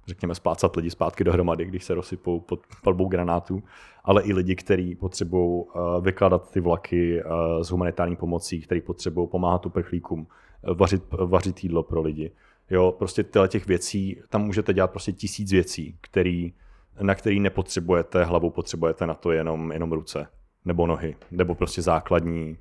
řekněme, 0.08 0.36
splácat 0.36 0.76
lidi 0.76 0.90
zpátky 0.90 1.24
dohromady, 1.24 1.66
když 1.66 1.84
se 1.84 1.94
rozsypou 1.94 2.40
pod 2.40 2.60
palbou 2.84 3.08
granátů, 3.08 3.64
ale 4.04 4.24
i 4.24 4.34
lidi, 4.34 4.56
kteří 4.56 4.96
potřebují 4.96 5.64
vykládat 6.02 6.52
ty 6.52 6.60
vlaky 6.60 7.24
s 7.62 7.70
humanitární 7.70 8.16
pomocí, 8.16 8.62
kteří 8.62 8.82
potřebují 8.82 9.28
pomáhat 9.28 9.66
uprchlíkům, 9.66 10.28
vařit, 10.74 11.04
vařit 11.12 11.64
jídlo 11.64 11.84
pro 11.84 12.02
lidi. 12.02 12.32
Jo, 12.70 12.92
prostě 12.92 13.26
těch 13.48 13.68
věcí, 13.68 14.22
tam 14.30 14.42
můžete 14.42 14.74
dělat 14.74 14.92
prostě 14.92 15.12
tisíc 15.12 15.52
věcí, 15.52 15.98
který, 16.02 16.54
na 17.02 17.16
který 17.16 17.40
nepotřebujete 17.40 18.24
hlavu, 18.24 18.50
potřebujete 18.50 19.08
na 19.08 19.14
to 19.14 19.32
jenom, 19.32 19.72
jenom 19.72 19.92
ruce 19.92 20.28
nebo 20.66 20.88
nohy, 20.88 21.16
nebo 21.32 21.56
prostě 21.56 21.82
základní 21.82 22.58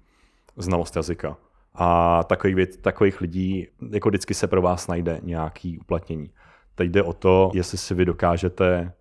znalost 0.57 0.97
jazyka. 0.97 1.37
A 1.75 2.23
takových, 2.25 2.57
věc, 2.57 2.77
takových 2.77 3.21
lidí 3.21 3.67
jako 3.91 4.09
vždycky 4.09 4.35
se 4.35 4.47
pro 4.47 4.63
vás 4.63 4.87
najde 4.87 5.21
nějaký 5.23 5.79
uplatnění. 5.79 6.31
Teď 6.75 6.91
jde 6.91 7.03
o 7.03 7.13
to, 7.13 7.51
jestli 7.55 7.79
si 7.79 7.95
vy 7.95 8.05
dokážete 8.05 8.93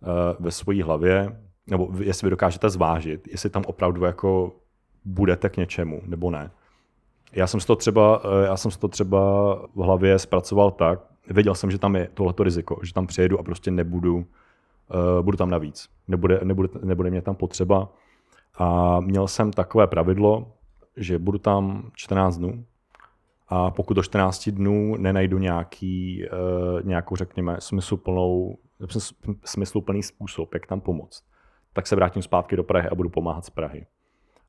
uh, 0.00 0.08
ve 0.44 0.50
své 0.50 0.82
hlavě, 0.82 1.40
nebo 1.66 1.88
jestli 1.98 2.26
vy 2.26 2.30
dokážete 2.30 2.70
zvážit, 2.70 3.28
jestli 3.28 3.50
tam 3.50 3.62
opravdu 3.66 4.04
jako 4.04 4.52
budete 5.04 5.48
k 5.48 5.56
něčemu, 5.56 6.02
nebo 6.06 6.30
ne. 6.30 6.50
Já 7.32 7.46
jsem 7.46 7.60
to 7.60 7.76
třeba, 7.76 8.22
eh, 8.24 8.46
já 8.46 8.56
jsem 8.56 8.70
to 8.70 8.88
třeba 8.88 9.18
v 9.74 9.80
hlavě 9.80 10.18
zpracoval 10.18 10.70
tak, 10.70 11.00
věděl 11.30 11.54
jsem, 11.54 11.70
že 11.70 11.78
tam 11.78 11.96
je 11.96 12.08
tohleto 12.14 12.42
riziko, 12.42 12.80
že 12.82 12.94
tam 12.94 13.06
přijedu 13.06 13.40
a 13.40 13.42
prostě 13.42 13.70
nebudu, 13.70 14.16
uh, 14.16 14.24
budu 15.22 15.36
tam 15.36 15.50
navíc. 15.50 15.88
Nebude, 16.08 16.40
nebude, 16.44 16.68
nebude 16.82 17.10
mě 17.10 17.22
tam 17.22 17.34
potřeba. 17.34 17.88
A 18.58 19.00
měl 19.00 19.28
jsem 19.28 19.50
takové 19.50 19.86
pravidlo, 19.86 20.52
že 20.96 21.18
budu 21.18 21.38
tam 21.38 21.90
14 21.94 22.36
dnů 22.36 22.64
a 23.54 23.70
pokud 23.70 23.94
do 23.94 24.02
14 24.02 24.48
dnů 24.48 24.96
nenajdu 24.96 25.38
nějaký, 25.38 26.24
uh, 26.32 26.86
nějakou, 26.86 27.16
řekněme, 27.16 27.56
smysluplnou, 27.58 28.58
smysluplný 29.44 30.02
způsob, 30.02 30.54
jak 30.54 30.66
tam 30.66 30.80
pomoct, 30.80 31.24
tak 31.72 31.86
se 31.86 31.96
vrátím 31.96 32.22
zpátky 32.22 32.56
do 32.56 32.64
Prahy 32.64 32.88
a 32.88 32.94
budu 32.94 33.08
pomáhat 33.08 33.44
z 33.44 33.50
Prahy. 33.50 33.86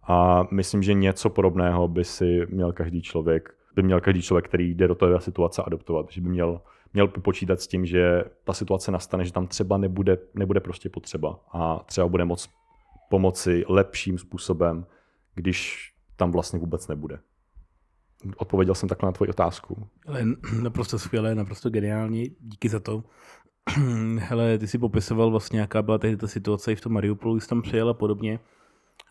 A 0.04 0.48
myslím, 0.52 0.84
že 0.84 0.94
něco 0.94 1.30
podobného 1.30 1.88
by 1.88 2.04
si 2.04 2.46
měl 2.50 2.74
každý 2.74 3.02
člověk, 3.02 3.56
by 3.76 3.84
měl 3.84 4.02
každý 4.02 4.22
člověk, 4.22 4.48
který 4.48 4.74
jde 4.74 4.88
do 4.88 4.96
té 4.96 5.20
situace 5.20 5.64
adoptovat, 5.66 6.06
že 6.10 6.22
by 6.22 6.30
měl, 6.30 6.62
měl 6.94 7.08
počítat 7.08 7.62
s 7.62 7.68
tím, 7.68 7.86
že 7.86 8.24
ta 8.44 8.54
situace 8.54 8.92
nastane, 8.92 9.26
že 9.26 9.34
tam 9.34 9.48
třeba 9.48 9.78
nebude, 9.78 10.18
nebude 10.34 10.60
prostě 10.60 10.90
potřeba 10.90 11.40
a 11.52 11.80
třeba 11.86 12.08
bude 12.08 12.26
moc 12.26 12.50
pomoci 13.10 13.64
lepším 13.68 14.18
způsobem, 14.18 14.86
když 15.36 15.90
tam 16.16 16.32
vlastně 16.32 16.60
vůbec 16.60 16.88
nebude. 16.88 17.20
Odpověděl 18.38 18.76
jsem 18.76 18.90
takhle 18.90 19.08
na 19.08 19.12
tvoji 19.12 19.30
otázku. 19.30 19.88
Ale 20.08 20.26
naprosto 20.62 21.00
skvělé, 21.00 21.36
naprosto 21.36 21.70
geniální, 21.70 22.36
díky 22.40 22.70
za 22.70 22.80
to. 22.80 23.04
Hele, 24.18 24.58
ty 24.58 24.68
si 24.68 24.78
popisoval 24.78 25.32
vlastně, 25.32 25.60
jaká 25.60 25.82
byla 25.82 25.98
tehdy 25.98 26.18
ta 26.18 26.28
situace 26.28 26.72
i 26.72 26.76
v 26.76 26.82
tom 26.82 26.94
Mariupolu, 26.94 27.40
jsi 27.40 27.48
tam 27.48 27.62
přijel 27.62 27.90
a 27.90 27.94
podobně 27.94 28.40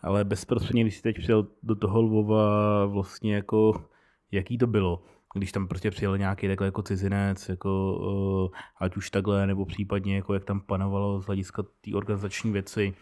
ale 0.03 0.23
bezprostředně, 0.23 0.83
když 0.83 0.95
jsi 0.95 1.01
teď 1.01 1.17
přijel 1.17 1.47
do 1.63 1.75
toho 1.75 2.01
Lvova, 2.01 2.85
vlastně 2.85 3.35
jako, 3.35 3.85
jaký 4.31 4.57
to 4.57 4.67
bylo? 4.67 5.03
Když 5.33 5.51
tam 5.51 5.67
prostě 5.67 5.91
přijel 5.91 6.17
nějaký 6.17 6.47
takhle 6.47 6.67
jako 6.67 6.81
cizinec, 6.81 7.49
jako, 7.49 7.93
uh, 7.93 8.57
ať 8.79 8.97
už 8.97 9.09
takhle, 9.09 9.47
nebo 9.47 9.65
případně 9.65 10.15
jako 10.15 10.33
jak 10.33 10.45
tam 10.45 10.61
panovalo 10.61 11.21
z 11.21 11.25
hlediska 11.25 11.63
té 11.63 11.95
organizační 11.95 12.51
věci, 12.51 12.93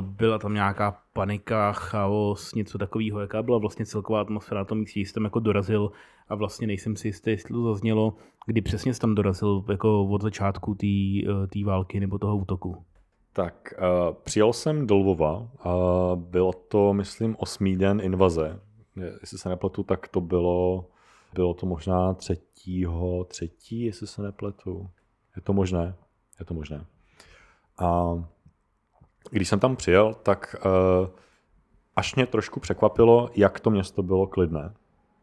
byla 0.00 0.38
tam 0.38 0.54
nějaká 0.54 1.02
panika, 1.12 1.72
chaos, 1.72 2.54
něco 2.54 2.78
takového, 2.78 3.20
jaká 3.20 3.42
byla 3.42 3.58
vlastně 3.58 3.86
celková 3.86 4.20
atmosféra 4.20 4.60
na 4.60 4.64
tom 4.64 4.78
místě, 4.78 5.00
jsi 5.00 5.12
tam 5.12 5.24
jako 5.24 5.40
dorazil 5.40 5.92
a 6.28 6.34
vlastně 6.34 6.66
nejsem 6.66 6.96
si 6.96 7.08
jistý, 7.08 7.30
jestli 7.30 7.54
to 7.54 7.64
zaznělo, 7.74 8.14
kdy 8.46 8.60
přesně 8.60 8.94
jsi 8.94 9.00
tam 9.00 9.14
dorazil 9.14 9.64
jako 9.68 10.06
od 10.06 10.22
začátku 10.22 10.74
té 11.48 11.64
války 11.64 12.00
nebo 12.00 12.18
toho 12.18 12.36
útoku. 12.36 12.84
Tak, 13.32 13.74
uh, 13.78 14.14
přijel 14.24 14.52
jsem 14.52 14.86
do 14.86 14.96
Lvova 14.96 15.48
bylo 16.14 16.52
to, 16.52 16.94
myslím, 16.94 17.36
osmý 17.38 17.76
den 17.76 18.00
invaze. 18.00 18.60
Jestli 19.20 19.38
se 19.38 19.48
nepletu, 19.48 19.82
tak 19.82 20.08
to 20.08 20.20
bylo, 20.20 20.84
bylo 21.34 21.54
to 21.54 21.66
možná 21.66 22.14
třetího, 22.14 23.24
třetí, 23.24 23.80
jestli 23.80 24.06
se 24.06 24.22
nepletu. 24.22 24.90
Je 25.36 25.42
to 25.42 25.52
možné, 25.52 25.94
je 26.38 26.44
to 26.44 26.54
možné. 26.54 26.86
A 27.78 28.14
když 29.30 29.48
jsem 29.48 29.60
tam 29.60 29.76
přijel, 29.76 30.14
tak 30.22 30.56
uh, 30.64 31.08
až 31.96 32.14
mě 32.14 32.26
trošku 32.26 32.60
překvapilo, 32.60 33.30
jak 33.34 33.60
to 33.60 33.70
město 33.70 34.02
bylo 34.02 34.26
klidné. 34.26 34.74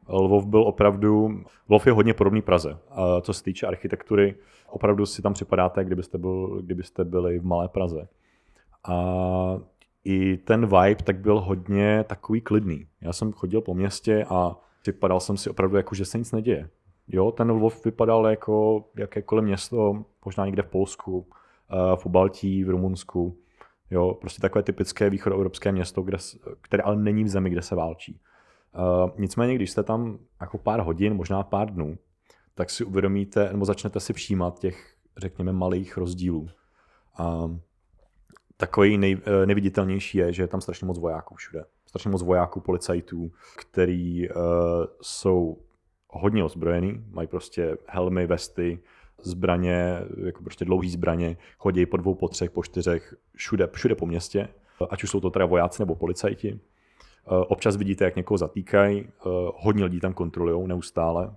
Lvov 0.10 0.46
byl 0.46 0.62
opravdu, 0.62 1.44
Lvov 1.70 1.88
je 1.88 1.94
hodně 1.94 2.14
podobný 2.14 2.42
Praze. 2.42 2.78
A 2.90 3.22
co 3.22 3.34
se 3.34 3.44
týče 3.44 3.68
architektury, 3.68 4.36
opravdu 4.70 5.06
si 5.06 5.22
tam 5.22 5.34
připadáte, 5.34 5.84
kdybyste, 5.84 6.18
byl, 6.18 6.62
kdybyste 6.62 7.04
byli 7.04 7.40
v 7.40 7.46
Malé 7.46 7.68
Praze. 7.68 8.08
A 8.88 8.96
i 10.04 10.38
ten 10.38 10.66
vibe 10.66 11.04
tak 11.04 11.18
byl 11.18 11.40
hodně 11.40 12.06
takový 12.08 12.42
klidný. 12.42 12.88
Já 13.02 13.14
jsem 13.14 13.34
chodil 13.34 13.62
po 13.62 13.74
městě 13.74 14.26
a 14.30 14.56
připadal 14.82 15.20
jsem 15.20 15.38
si 15.38 15.50
opravdu 15.50 15.78
jako, 15.78 15.96
že 15.96 16.06
se 16.06 16.18
nic 16.18 16.32
neděje. 16.32 16.70
Jo, 17.08 17.32
ten 17.32 17.52
Lvov 17.52 17.86
vypadal 17.86 18.28
jako 18.28 18.86
jakékoliv 18.98 19.46
město, 19.46 20.06
možná 20.26 20.46
někde 20.46 20.62
v 20.62 20.68
Polsku, 20.70 21.28
eh, 21.72 21.96
v 21.96 22.06
Ubaltí, 22.06 22.64
v 22.64 22.70
Rumunsku. 22.70 23.38
Jo, 23.92 24.14
prostě 24.14 24.42
takové 24.42 24.64
typické 24.64 25.10
východoevropské 25.10 25.72
město, 25.72 26.02
kde, 26.02 26.18
které 26.62 26.84
ale 26.84 26.96
není 26.96 27.24
v 27.24 27.28
zemi, 27.28 27.50
kde 27.50 27.62
se 27.62 27.76
válčí. 27.76 28.20
Uh, 28.76 29.10
nicméně, 29.18 29.56
když 29.56 29.72
jste 29.72 29.84
tam 29.84 30.20
jako 30.42 30.58
pár 30.58 30.80
hodin, 30.80 31.14
možná 31.14 31.44
pár 31.44 31.74
dnů, 31.74 31.98
tak 32.56 32.70
si 32.70 32.84
uvědomíte, 32.84 33.50
nebo 33.52 33.66
začnete 33.66 34.00
si 34.00 34.14
všímat 34.14 34.60
těch, 34.60 34.96
řekněme, 35.18 35.54
malých 35.54 35.98
rozdílů. 35.98 36.48
A 37.18 37.52
takový 38.58 38.98
nej, 38.98 39.18
eh, 39.26 39.46
neviditelnější 39.46 40.18
je, 40.18 40.34
že 40.34 40.44
je 40.44 40.48
tam 40.48 40.62
strašně 40.62 40.88
moc 40.88 41.00
vojáků 41.00 41.36
všude. 41.36 41.66
Strašně 41.86 42.10
moc 42.10 42.24
vojáků, 42.24 42.60
policajtů, 42.60 43.32
který 43.58 44.30
uh, 44.30 44.36
jsou 45.02 45.58
hodně 46.10 46.44
ozbrojení, 46.44 47.06
mají 47.12 47.28
prostě 47.28 47.78
helmy, 47.88 48.28
vesty, 48.28 48.80
zbraně, 49.24 50.00
jako 50.26 50.44
prostě 50.44 50.66
dlouhý 50.66 50.90
zbraně, 50.90 51.38
chodí 51.58 51.86
po 51.86 51.98
dvou, 51.98 52.16
po 52.16 52.28
třech, 52.28 52.52
po 52.52 52.64
čtyřech, 52.64 53.16
všude, 53.36 53.68
všude 53.74 53.96
po 53.96 54.06
městě, 54.06 54.48
ať 54.90 55.04
už 55.04 55.10
jsou 55.10 55.20
to 55.20 55.30
teda 55.30 55.46
vojáci 55.46 55.82
nebo 55.82 55.96
policajti. 55.96 56.60
Eh, 57.28 57.46
občas 57.48 57.76
vidíte, 57.76 58.06
jak 58.06 58.16
někoho 58.16 58.38
zatýkají, 58.38 59.00
eh, 59.02 59.30
hodně 59.56 59.84
lidí 59.84 60.00
tam 60.00 60.14
kontrolují 60.14 60.68
neustále. 60.68 61.36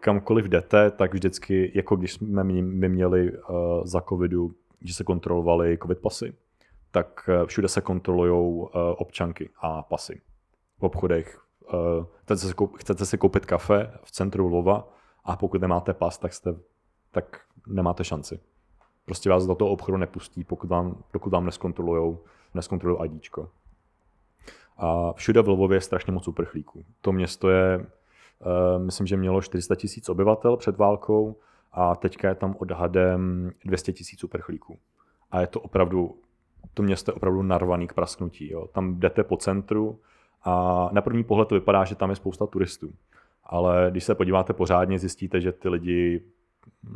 Kamkoliv 0.00 0.44
jdete, 0.44 0.90
tak 0.90 1.14
vždycky, 1.14 1.72
jako 1.74 1.96
když 1.96 2.12
jsme 2.12 2.44
my 2.44 2.88
měli 2.88 3.32
eh, 3.32 3.40
za 3.84 4.00
covidu, 4.00 4.54
že 4.80 4.94
se 4.94 5.04
kontrolovali 5.04 5.78
covid 5.82 5.98
pasy, 5.98 6.34
tak 6.90 7.30
všude 7.46 7.68
se 7.68 7.80
kontrolují 7.80 8.66
občanky 8.96 9.50
a 9.60 9.82
pasy. 9.82 10.20
V 10.78 10.82
obchodech 10.82 11.40
chcete 12.22 12.36
si, 12.36 12.54
koupit, 12.54 12.80
chcete 12.80 13.06
si 13.06 13.18
koupit 13.18 13.46
kafe 13.46 13.92
v 14.04 14.10
centru 14.12 14.48
Lova 14.48 14.88
a 15.24 15.36
pokud 15.36 15.60
nemáte 15.60 15.94
pas, 15.94 16.18
tak, 16.18 16.32
jste, 16.32 16.54
tak 17.10 17.40
nemáte 17.66 18.04
šanci. 18.04 18.40
Prostě 19.04 19.30
vás 19.30 19.46
do 19.46 19.54
toho 19.54 19.70
obchodu 19.70 19.96
nepustí, 19.96 20.44
pokud 20.44 20.70
vám, 20.70 20.96
dokud 21.12 21.32
vám 21.32 21.46
neskontrolujou, 21.46 22.18
neskontrolují 22.54 23.00
IDčko. 23.04 23.50
A 24.76 25.12
všude 25.12 25.42
v 25.42 25.48
Lvově 25.48 25.76
je 25.76 25.80
strašně 25.80 26.12
moc 26.12 26.28
uprchlíků. 26.28 26.84
To 27.00 27.12
město 27.12 27.50
je, 27.50 27.78
uh, 27.78 28.82
myslím, 28.82 29.06
že 29.06 29.16
mělo 29.16 29.42
400 29.42 29.74
tisíc 29.74 30.08
obyvatel 30.08 30.56
před 30.56 30.76
válkou 30.76 31.36
a 31.72 31.94
teďka 31.96 32.28
je 32.28 32.34
tam 32.34 32.56
odhadem 32.58 33.50
200 33.64 33.92
tisíc 33.92 34.24
uprchlíků. 34.24 34.78
A 35.30 35.40
je 35.40 35.46
to 35.46 35.60
opravdu, 35.60 36.18
to 36.74 36.82
město 36.82 37.10
je 37.10 37.14
opravdu 37.14 37.42
narvaný 37.42 37.86
k 37.86 37.92
prasknutí. 37.92 38.52
Jo. 38.52 38.66
Tam 38.66 39.00
jdete 39.00 39.24
po 39.24 39.36
centru 39.36 40.00
a 40.44 40.88
na 40.92 41.02
první 41.02 41.24
pohled 41.24 41.48
to 41.48 41.54
vypadá, 41.54 41.84
že 41.84 41.94
tam 41.94 42.10
je 42.10 42.16
spousta 42.16 42.46
turistů. 42.46 42.92
Ale 43.44 43.86
když 43.90 44.04
se 44.04 44.14
podíváte 44.14 44.52
pořádně, 44.52 44.98
zjistíte, 44.98 45.40
že 45.40 45.52
ty 45.52 45.68
lidi 45.68 46.22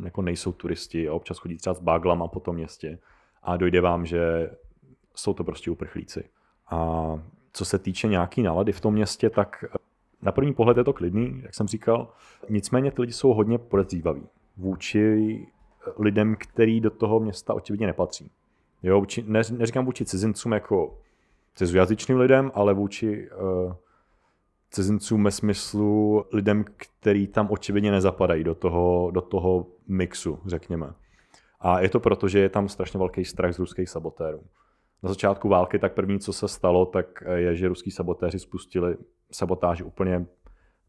jako 0.03 0.21
nejsou 0.21 0.51
turisti, 0.51 1.03
jo. 1.03 1.15
občas 1.15 1.37
chodí 1.37 1.57
třeba 1.57 1.73
s 1.73 1.79
báglama 1.79 2.27
po 2.27 2.39
tom 2.39 2.55
městě 2.55 2.99
a 3.43 3.57
dojde 3.57 3.81
vám, 3.81 4.05
že 4.05 4.51
jsou 5.15 5.33
to 5.33 5.43
prostě 5.43 5.71
uprchlíci. 5.71 6.29
A 6.69 7.05
co 7.53 7.65
se 7.65 7.79
týče 7.79 8.07
nějaký 8.07 8.43
nálady 8.43 8.71
v 8.71 8.81
tom 8.81 8.93
městě, 8.93 9.29
tak 9.29 9.65
na 10.21 10.31
první 10.31 10.53
pohled 10.53 10.77
je 10.77 10.83
to 10.83 10.93
klidný, 10.93 11.41
jak 11.43 11.55
jsem 11.55 11.67
říkal. 11.67 12.13
Nicméně 12.49 12.91
ty 12.91 13.01
lidi 13.01 13.13
jsou 13.13 13.33
hodně 13.33 13.57
podezřívaví 13.57 14.23
vůči 14.57 15.47
lidem, 15.99 16.35
který 16.39 16.81
do 16.81 16.89
toho 16.89 17.19
města 17.19 17.53
očividně 17.53 17.87
nepatří. 17.87 18.31
Jo, 18.83 19.05
neříkám 19.27 19.85
vůči 19.85 20.05
cizincům 20.05 20.51
jako 20.51 20.97
cizojazyčným 21.55 22.17
lidem, 22.17 22.51
ale 22.53 22.73
vůči 22.73 23.29
uh, 23.31 23.73
cizincům 24.73 25.23
ve 25.23 25.31
smyslu 25.31 26.25
lidem, 26.33 26.65
který 26.77 27.27
tam 27.27 27.47
očividně 27.51 27.91
nezapadají 27.91 28.43
do 28.43 28.55
toho, 28.55 29.11
do 29.11 29.21
toho 29.21 29.67
mixu, 29.87 30.39
řekněme. 30.45 30.93
A 31.59 31.79
je 31.79 31.89
to 31.89 31.99
proto, 31.99 32.27
že 32.27 32.39
je 32.39 32.49
tam 32.49 32.69
strašně 32.69 32.97
velký 32.97 33.25
strach 33.25 33.53
z 33.53 33.59
ruských 33.59 33.89
sabotérů. 33.89 34.43
Na 35.03 35.09
začátku 35.09 35.49
války 35.49 35.79
tak 35.79 35.93
první, 35.93 36.19
co 36.19 36.33
se 36.33 36.47
stalo, 36.47 36.85
tak 36.85 37.23
je, 37.35 37.55
že 37.55 37.67
ruský 37.67 37.91
sabotéři 37.91 38.39
spustili 38.39 38.97
sabotáž 39.31 39.81
úplně 39.81 40.25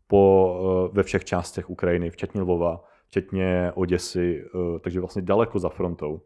po, 0.07 0.57
eh, 0.61 0.97
ve 0.97 1.03
všech 1.03 1.25
částech 1.25 1.71
Ukrajiny, 1.71 2.11
včetně 2.11 2.41
Lvova, 2.41 2.85
včetně 3.07 3.73
Oděsy, 3.75 4.45
eh, 4.45 4.79
takže 4.81 5.01
vlastně 5.01 5.23
daleko 5.23 5.59
za 5.59 5.69
frontou. 5.69 6.21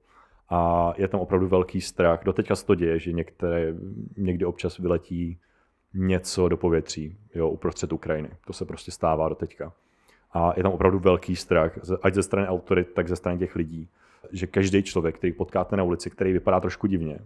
A 0.48 0.92
je 0.96 1.08
tam 1.08 1.20
opravdu 1.20 1.48
velký 1.48 1.80
strach. 1.80 2.24
Doteďka 2.24 2.56
se 2.56 2.66
to 2.66 2.74
děje, 2.74 2.98
že 2.98 3.12
některé, 3.12 3.74
někdy 4.16 4.44
občas 4.44 4.78
vyletí 4.78 5.40
něco 5.98 6.48
do 6.48 6.56
povětří, 6.56 7.16
jo, 7.34 7.48
uprostřed 7.48 7.92
Ukrajiny. 7.92 8.30
To 8.46 8.52
se 8.52 8.64
prostě 8.64 8.90
stává 8.90 9.28
doteďka. 9.28 9.72
A 10.32 10.52
je 10.56 10.62
tam 10.62 10.72
opravdu 10.72 10.98
velký 10.98 11.36
strach, 11.36 11.78
ať 12.02 12.14
ze 12.14 12.22
strany 12.22 12.48
autorit, 12.48 12.94
tak 12.94 13.08
ze 13.08 13.16
strany 13.16 13.38
těch 13.38 13.56
lidí, 13.56 13.88
že 14.32 14.46
každý 14.46 14.82
člověk, 14.82 15.16
který 15.16 15.32
potkáte 15.32 15.76
na 15.76 15.82
ulici, 15.82 16.10
který 16.10 16.32
vypadá 16.32 16.60
trošku 16.60 16.86
divně, 16.86 17.18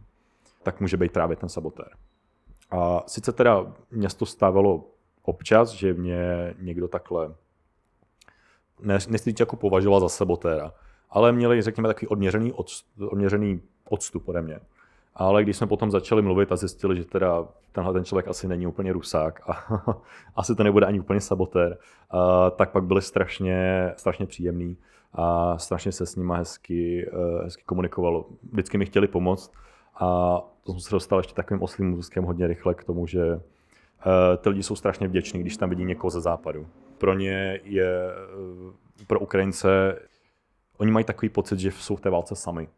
tak 0.62 0.80
může 0.80 0.96
být 0.96 1.12
právě 1.12 1.36
ten 1.36 1.48
sabotér. 1.48 1.90
A 2.70 3.02
sice 3.06 3.32
teda 3.32 3.74
město 3.90 4.26
stávalo 4.26 4.84
občas, 5.22 5.70
že 5.70 5.94
mě 5.94 6.54
někdo 6.58 6.88
takhle 6.88 7.34
nechci 9.08 9.34
jako 9.40 9.56
považoval 9.56 10.00
za 10.00 10.08
sabotéra, 10.08 10.72
ale 11.10 11.32
měli, 11.32 11.62
řekněme, 11.62 11.88
takový 11.88 12.08
odměřený, 12.08 12.52
odstup, 12.52 13.12
odměřený 13.12 13.60
odstup 13.88 14.28
ode 14.28 14.42
mě. 14.42 14.60
Ale 15.14 15.42
když 15.42 15.56
jsme 15.56 15.66
potom 15.66 15.90
začali 15.90 16.22
mluvit 16.22 16.52
a 16.52 16.56
zjistili, 16.56 16.96
že 16.96 17.04
teda 17.04 17.48
tenhle 17.72 17.92
ten 17.92 18.04
člověk 18.04 18.28
asi 18.28 18.48
není 18.48 18.66
úplně 18.66 18.92
rusák 18.92 19.40
a 19.50 19.64
asi 20.36 20.54
to 20.54 20.62
nebude 20.62 20.86
ani 20.86 21.00
úplně 21.00 21.20
sabotér, 21.20 21.78
tak 22.56 22.70
pak 22.70 22.84
byli 22.84 23.02
strašně, 23.02 23.92
strašně 23.96 24.26
příjemný 24.26 24.76
a 25.12 25.58
strašně 25.58 25.92
se 25.92 26.06
s 26.06 26.16
nima 26.16 26.36
hezky, 26.36 27.10
e, 27.12 27.44
hezky 27.44 27.62
komunikovalo. 27.66 28.26
Vždycky 28.52 28.78
mi 28.78 28.86
chtěli 28.86 29.08
pomoct 29.08 29.52
a 29.94 30.38
to 30.64 30.72
jsem 30.72 30.80
se 30.80 30.90
dostal 30.90 31.18
ještě 31.18 31.34
takovým 31.34 31.62
oslým 31.62 31.90
můzkem 31.90 32.24
hodně 32.24 32.46
rychle 32.46 32.74
k 32.74 32.84
tomu, 32.84 33.06
že 33.06 33.22
e, 33.22 33.40
ty 34.36 34.48
lidi 34.48 34.62
jsou 34.62 34.76
strašně 34.76 35.08
vděční, 35.08 35.40
když 35.40 35.56
tam 35.56 35.70
vidí 35.70 35.84
někoho 35.84 36.10
ze 36.10 36.20
západu. 36.20 36.66
Pro 36.98 37.14
ně 37.14 37.60
je, 37.64 38.10
e, 39.02 39.04
pro 39.06 39.20
Ukrajince, 39.20 39.98
oni 40.78 40.90
mají 40.90 41.04
takový 41.04 41.28
pocit, 41.28 41.58
že 41.58 41.70
jsou 41.70 41.96
v 41.96 42.00
té 42.00 42.10
válce 42.10 42.36
sami 42.36 42.68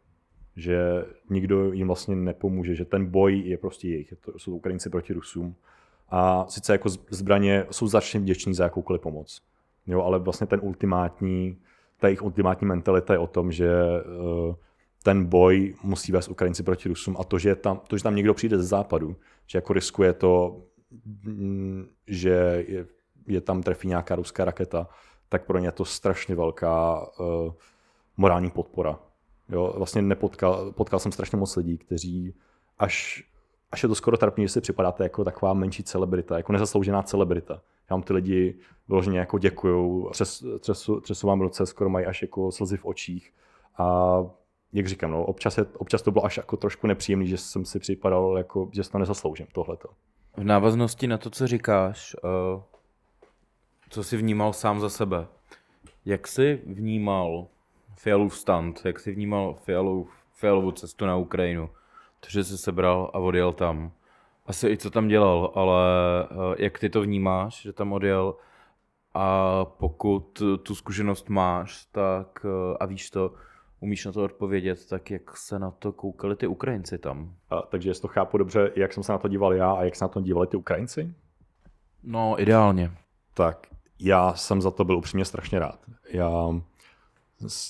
že 0.55 1.05
nikdo 1.29 1.71
jim 1.73 1.87
vlastně 1.87 2.15
nepomůže, 2.15 2.75
že 2.75 2.85
ten 2.85 3.05
boj 3.05 3.39
je 3.39 3.57
prostě 3.57 3.89
jejich, 3.89 4.13
to 4.21 4.39
jsou 4.39 4.55
Ukrajinci 4.55 4.89
proti 4.89 5.13
Rusům. 5.13 5.55
A 6.09 6.45
sice 6.49 6.71
jako 6.71 6.89
zbraně 7.09 7.65
jsou 7.71 7.87
začně 7.87 8.19
vděční 8.19 8.53
za 8.53 8.63
jakoukoliv 8.63 9.01
pomoc. 9.01 9.41
Jo, 9.87 10.01
ale 10.01 10.19
vlastně 10.19 10.47
ten 10.47 10.59
ultimátní, 10.63 11.57
ta 11.99 12.07
jejich 12.07 12.21
ultimátní 12.21 12.67
mentalita 12.67 13.13
je 13.13 13.19
o 13.19 13.27
tom, 13.27 13.51
že 13.51 13.69
uh, 13.69 14.55
ten 15.03 15.25
boj 15.25 15.75
musí 15.83 16.11
vést 16.11 16.27
Ukrajinci 16.27 16.63
proti 16.63 16.89
Rusům 16.89 17.17
a 17.19 17.23
to, 17.23 17.39
že 17.39 17.55
tam, 17.55 17.81
to, 17.87 17.97
že 17.97 18.03
tam 18.03 18.15
někdo 18.15 18.33
přijde 18.33 18.57
ze 18.57 18.63
západu, 18.63 19.15
že 19.47 19.57
jako 19.57 19.73
riskuje 19.73 20.13
to, 20.13 20.61
mm, 21.23 21.87
že 22.07 22.65
je, 22.67 22.85
je 23.27 23.41
tam 23.41 23.63
trefí 23.63 23.87
nějaká 23.87 24.15
ruská 24.15 24.45
raketa, 24.45 24.87
tak 25.29 25.45
pro 25.45 25.59
ně 25.59 25.67
je 25.67 25.71
to 25.71 25.85
strašně 25.85 26.35
velká 26.35 27.07
uh, 27.19 27.53
morální 28.17 28.49
podpora. 28.49 28.99
Jo, 29.49 29.73
vlastně 29.77 30.01
nepotkal, 30.01 30.71
potkal 30.71 30.99
jsem 30.99 31.11
strašně 31.11 31.37
moc 31.37 31.55
lidí, 31.55 31.77
kteří 31.77 32.33
až, 32.79 33.23
až 33.71 33.83
je 33.83 33.89
to 33.89 33.95
skoro 33.95 34.17
trapný, 34.17 34.43
že 34.43 34.49
si 34.49 34.61
připadáte 34.61 35.03
jako 35.03 35.23
taková 35.23 35.53
menší 35.53 35.83
celebrita, 35.83 36.37
jako 36.37 36.53
nezasloužená 36.53 37.03
celebrita. 37.03 37.61
Já 37.89 37.95
vám 37.95 38.03
ty 38.03 38.13
lidi 38.13 38.55
vyloženě 38.87 39.19
jako 39.19 39.39
děkuju, 39.39 40.09
třes, 40.11 40.45
třesu, 40.59 41.01
třesu 41.01 41.27
vám 41.27 41.41
ruce, 41.41 41.65
skoro 41.65 41.89
mají 41.89 42.05
až 42.05 42.21
jako 42.21 42.51
slzy 42.51 42.77
v 42.77 42.85
očích. 42.85 43.33
A 43.77 44.15
jak 44.73 44.87
říkám, 44.87 45.11
no, 45.11 45.25
občas, 45.25 45.57
je, 45.57 45.65
občas 45.77 46.01
to 46.01 46.11
bylo 46.11 46.25
až 46.25 46.37
jako 46.37 46.57
trošku 46.57 46.87
nepříjemný, 46.87 47.27
že 47.27 47.37
jsem 47.37 47.65
si 47.65 47.79
připadal, 47.79 48.37
jako, 48.37 48.69
že 48.71 48.83
si 48.83 48.91
to 48.91 48.97
nezasloužím, 48.97 49.47
tohleto. 49.53 49.89
V 50.37 50.43
návaznosti 50.43 51.07
na 51.07 51.17
to, 51.17 51.29
co 51.29 51.47
říkáš, 51.47 52.15
uh, 52.23 52.61
co 53.89 54.03
jsi 54.03 54.17
vnímal 54.17 54.53
sám 54.53 54.79
za 54.79 54.89
sebe, 54.89 55.27
jak 56.05 56.27
jsi 56.27 56.61
vnímal 56.65 57.47
Fialův 58.05 58.37
stand, 58.37 58.81
jak 58.85 58.99
jsi 58.99 59.11
vnímal 59.11 59.53
Fialov, 59.53 60.07
Fialovu 60.33 60.71
cestu 60.71 61.05
na 61.05 61.15
Ukrajinu, 61.15 61.69
to, 62.19 62.29
že 62.29 62.43
jsi 62.43 62.57
sebral 62.57 63.11
a 63.13 63.19
odjel 63.19 63.53
tam. 63.53 63.91
Asi 64.45 64.69
i 64.69 64.77
co 64.77 64.89
tam 64.89 65.07
dělal, 65.07 65.51
ale 65.55 65.83
eh, 66.23 66.63
jak 66.63 66.79
ty 66.79 66.89
to 66.89 67.01
vnímáš, 67.01 67.61
že 67.61 67.73
tam 67.73 67.93
odjel 67.93 68.35
a 69.13 69.65
pokud 69.65 70.41
tu 70.63 70.75
zkušenost 70.75 71.29
máš, 71.29 71.85
tak 71.85 72.45
eh, 72.45 72.77
a 72.79 72.85
víš 72.85 73.09
to, 73.09 73.33
umíš 73.79 74.05
na 74.05 74.11
to 74.11 74.23
odpovědět, 74.23 74.89
tak 74.89 75.11
jak 75.11 75.37
se 75.37 75.59
na 75.59 75.71
to 75.71 75.91
koukali 75.91 76.35
ty 76.35 76.47
Ukrajinci 76.47 76.97
tam? 76.97 77.35
A, 77.49 77.61
takže 77.61 77.89
jestli 77.89 78.01
to 78.01 78.07
chápu 78.07 78.37
dobře, 78.37 78.71
jak 78.75 78.93
jsem 78.93 79.03
se 79.03 79.11
na 79.11 79.17
to 79.17 79.27
díval 79.27 79.53
já 79.53 79.71
a 79.71 79.83
jak 79.83 79.95
se 79.95 80.03
na 80.03 80.09
to 80.09 80.21
dívali 80.21 80.47
ty 80.47 80.57
Ukrajinci? 80.57 81.13
No, 82.03 82.41
ideálně. 82.41 82.91
Tak 83.33 83.67
já 83.99 84.33
jsem 84.33 84.61
za 84.61 84.71
to 84.71 84.83
byl 84.83 84.97
upřímně 84.97 85.25
strašně 85.25 85.59
rád. 85.59 85.79
Já 86.09 86.61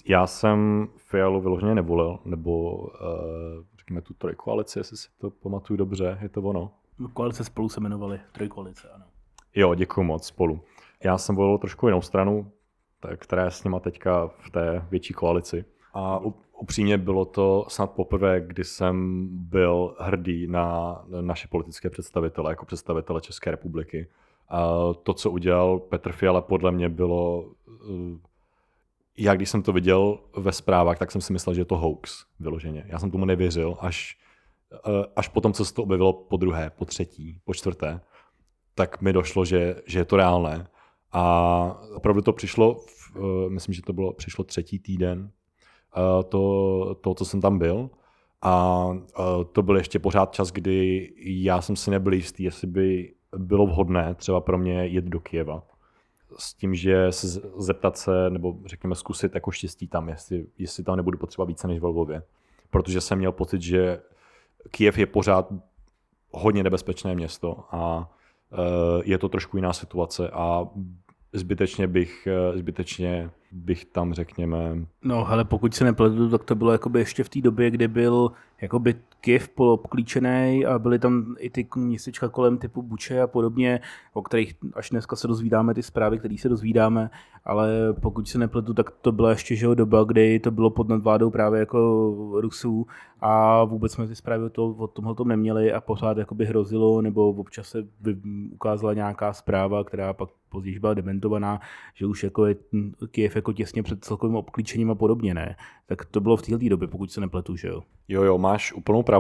já 0.05 0.27
jsem 0.27 0.87
Fialu 0.97 1.41
vyloženě 1.41 1.75
nevolil, 1.75 2.19
nebo 2.25 2.71
uh, 2.71 2.89
řekněme 3.77 4.01
tu 4.01 4.13
trojkoalici, 4.13 4.79
jestli 4.79 4.97
si 4.97 5.07
to 5.17 5.29
pamatuju 5.29 5.77
dobře, 5.77 6.17
je 6.21 6.29
to 6.29 6.41
ono. 6.41 6.71
No, 6.99 7.09
koalice 7.09 7.43
spolu 7.43 7.69
se 7.69 7.79
jmenovali, 7.79 8.19
trojkoalice, 8.31 8.89
ano. 8.89 9.05
Jo, 9.55 9.75
děkuji 9.75 10.03
moc, 10.03 10.27
spolu. 10.27 10.61
Já 11.03 11.17
jsem 11.17 11.35
volil 11.35 11.57
trošku 11.57 11.87
jinou 11.87 12.01
stranu, 12.01 12.51
která 13.17 13.45
je 13.45 13.51
s 13.51 13.63
nima 13.63 13.79
teďka 13.79 14.27
v 14.27 14.49
té 14.49 14.85
větší 14.89 15.13
koalici. 15.13 15.65
A 15.93 16.19
upřímně 16.59 16.97
bylo 16.97 17.25
to 17.25 17.65
snad 17.67 17.91
poprvé, 17.91 18.41
kdy 18.41 18.63
jsem 18.63 19.27
byl 19.31 19.95
hrdý 19.99 20.47
na 20.47 20.97
naše 21.21 21.47
politické 21.47 21.89
představitele, 21.89 22.51
jako 22.51 22.65
představitele 22.65 23.21
České 23.21 23.51
republiky. 23.51 24.07
A 24.49 24.93
to, 25.03 25.13
co 25.13 25.31
udělal 25.31 25.79
Petr 25.79 26.11
Fiala, 26.11 26.41
podle 26.41 26.71
mě 26.71 26.89
bylo 26.89 27.51
eh, 27.67 28.17
já 29.17 29.35
když 29.35 29.49
jsem 29.49 29.61
to 29.61 29.73
viděl 29.73 30.19
ve 30.37 30.51
zprávách, 30.51 30.99
tak 30.99 31.11
jsem 31.11 31.21
si 31.21 31.33
myslel, 31.33 31.55
že 31.55 31.61
je 31.61 31.65
to 31.65 31.77
hoax 31.77 32.25
vyloženě. 32.39 32.85
Já 32.87 32.99
jsem 32.99 33.11
tomu 33.11 33.25
nevěřil, 33.25 33.77
až, 33.79 34.17
eh, 34.73 35.05
až 35.15 35.27
potom, 35.27 35.53
co 35.53 35.65
se 35.65 35.73
to 35.73 35.83
objevilo 35.83 36.13
po 36.13 36.37
druhé, 36.37 36.69
po 36.69 36.85
třetí, 36.85 37.39
po 37.43 37.53
čtvrté, 37.53 38.01
tak 38.75 39.01
mi 39.01 39.13
došlo, 39.13 39.45
že, 39.45 39.75
že 39.85 39.99
je 39.99 40.05
to 40.05 40.17
reálné. 40.17 40.67
A 41.11 41.81
opravdu 41.95 42.21
to 42.21 42.33
přišlo, 42.33 42.73
v, 42.73 43.15
eh, 43.15 43.49
myslím, 43.49 43.73
že 43.73 43.81
to 43.81 43.93
bylo, 43.93 44.13
přišlo 44.13 44.43
třetí 44.43 44.79
týden, 44.79 45.31
eh, 45.97 46.23
to, 46.23 46.95
to, 47.01 47.13
co 47.13 47.25
jsem 47.25 47.41
tam 47.41 47.59
byl. 47.59 47.89
A 48.41 48.87
to 49.51 49.63
byl 49.63 49.77
ještě 49.77 49.99
pořád 49.99 50.33
čas, 50.33 50.51
kdy 50.51 51.09
já 51.17 51.61
jsem 51.61 51.75
si 51.75 51.91
nebyl 51.91 52.13
jistý, 52.13 52.43
jestli 52.43 52.67
by 52.67 53.13
bylo 53.37 53.65
vhodné 53.65 54.15
třeba 54.15 54.41
pro 54.41 54.57
mě 54.57 54.87
jet 54.87 55.05
do 55.05 55.19
Kieva 55.19 55.63
s 56.37 56.53
tím, 56.53 56.75
že 56.75 57.11
se 57.11 57.27
zeptat 57.57 57.97
se, 57.97 58.29
nebo 58.29 58.55
řekněme 58.65 58.95
zkusit 58.95 59.35
jako 59.35 59.51
štěstí 59.51 59.87
tam, 59.87 60.09
jestli, 60.09 60.45
jestli 60.57 60.83
tam 60.83 60.95
nebudu 60.95 61.17
potřeba 61.17 61.45
více 61.45 61.67
než 61.67 61.79
v 61.79 61.85
Lvově. 61.85 62.23
Protože 62.69 63.01
jsem 63.01 63.17
měl 63.17 63.31
pocit, 63.31 63.61
že 63.61 63.99
Kiev 64.71 64.97
je 64.97 65.05
pořád 65.05 65.53
hodně 66.31 66.63
nebezpečné 66.63 67.15
město 67.15 67.63
a 67.71 67.97
uh, 67.99 69.01
je 69.03 69.17
to 69.17 69.29
trošku 69.29 69.57
jiná 69.57 69.73
situace 69.73 70.29
a 70.29 70.67
zbytečně 71.33 71.87
bych, 71.87 72.27
uh, 72.51 72.57
zbytečně 72.57 73.29
bych 73.51 73.85
tam, 73.85 74.13
řekněme... 74.13 74.85
No, 75.03 75.27
ale 75.29 75.45
pokud 75.45 75.75
se 75.75 75.83
nepletu, 75.83 76.29
tak 76.29 76.43
to 76.43 76.55
bylo 76.55 76.71
jakoby 76.71 76.99
ještě 76.99 77.23
v 77.23 77.29
té 77.29 77.41
době, 77.41 77.71
kdy 77.71 77.87
byl 77.87 78.31
jakoby 78.61 78.95
Kiev 79.25 79.49
polobklíčený 79.49 80.65
a 80.65 80.79
byly 80.79 80.99
tam 80.99 81.35
i 81.39 81.49
ty 81.49 81.67
městečka 81.75 82.29
kolem 82.29 82.57
typu 82.57 82.81
Buče 82.81 83.21
a 83.21 83.27
podobně, 83.27 83.79
o 84.13 84.21
kterých 84.21 84.55
až 84.73 84.89
dneska 84.89 85.15
se 85.15 85.27
dozvídáme 85.27 85.73
ty 85.73 85.83
zprávy, 85.83 86.19
které 86.19 86.37
se 86.37 86.49
dozvídáme, 86.49 87.09
ale 87.45 87.93
pokud 88.01 88.27
se 88.27 88.37
nepletu, 88.37 88.73
tak 88.73 88.91
to 88.91 89.11
byla 89.11 89.29
ještě 89.29 89.55
že 89.55 89.67
doba, 89.75 90.03
kdy 90.03 90.39
to 90.39 90.51
bylo 90.51 90.69
pod 90.69 90.89
nadvládou 90.89 91.29
právě 91.29 91.59
jako 91.59 91.79
Rusů 92.41 92.87
a 93.19 93.63
vůbec 93.63 93.91
jsme 93.91 94.07
ty 94.07 94.15
zprávy 94.15 94.43
o, 94.43 94.49
to, 94.49 94.65
o 94.67 94.87
tomhle 94.87 95.15
tom 95.15 95.27
neměli 95.27 95.73
a 95.73 95.81
pořád 95.81 96.17
jakoby 96.17 96.45
hrozilo, 96.45 97.01
nebo 97.01 97.29
občas 97.29 97.67
se 97.67 97.87
ukázala 98.51 98.93
nějaká 98.93 99.33
zpráva, 99.33 99.83
která 99.83 100.13
pak 100.13 100.29
později 100.49 100.79
byla 100.79 100.93
dementovaná, 100.93 101.59
že 101.93 102.05
už 102.05 102.23
jako 102.23 102.45
je 102.45 102.55
Kiev 103.11 103.35
jako 103.35 103.53
těsně 103.53 103.83
před 103.83 104.05
celkovým 104.05 104.35
obklíčením 104.35 104.91
a 104.91 104.95
podobně, 104.95 105.33
ne? 105.33 105.55
Tak 105.85 106.05
to 106.05 106.21
bylo 106.21 106.37
v 106.37 106.41
této 106.41 106.69
době, 106.69 106.87
pokud 106.87 107.11
se 107.11 107.21
nepletu, 107.21 107.55
že 107.55 107.67
jo? 107.67 107.81
Jo, 108.07 108.23
jo, 108.23 108.37
máš 108.37 108.73
úplnou 108.73 109.03
pravdu. 109.03 109.14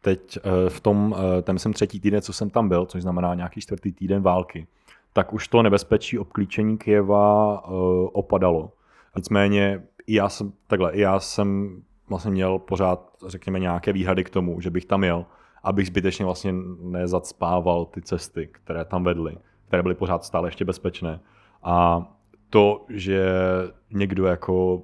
Teď 0.00 0.38
eh, 0.38 0.70
v 0.70 0.80
tom, 0.80 1.16
eh, 1.18 1.42
ten 1.42 1.58
jsem 1.58 1.72
třetí 1.72 2.00
týden, 2.00 2.22
co 2.22 2.32
jsem 2.32 2.50
tam 2.50 2.68
byl, 2.68 2.86
což 2.86 3.02
znamená 3.02 3.34
nějaký 3.34 3.60
čtvrtý 3.60 3.92
týden 3.92 4.22
války, 4.22 4.66
tak 5.12 5.32
už 5.32 5.48
to 5.48 5.62
nebezpečí 5.62 6.18
obklíčení 6.18 6.78
Kieva 6.78 7.64
uh, 7.68 8.08
opadalo. 8.12 8.72
Nicméně 9.16 9.82
i 10.06 10.14
já 10.14 10.28
jsem, 10.28 10.52
takhle, 10.66 10.92
i 10.92 11.00
já 11.00 11.20
jsem 11.20 11.80
vlastně 12.08 12.30
měl 12.30 12.58
pořád, 12.58 13.16
řekněme, 13.26 13.58
nějaké 13.58 13.92
výhady 13.92 14.24
k 14.24 14.30
tomu, 14.30 14.60
že 14.60 14.70
bych 14.70 14.84
tam 14.84 15.04
jel, 15.04 15.26
abych 15.62 15.86
zbytečně 15.86 16.24
vlastně 16.24 16.54
nezacpával 16.80 17.84
ty 17.84 18.02
cesty, 18.02 18.48
které 18.52 18.84
tam 18.84 19.04
vedly, 19.04 19.36
které 19.68 19.82
byly 19.82 19.94
pořád 19.94 20.24
stále 20.24 20.48
ještě 20.48 20.64
bezpečné. 20.64 21.20
A 21.62 22.06
to, 22.50 22.84
že 22.88 23.32
někdo 23.90 24.26
jako 24.26 24.82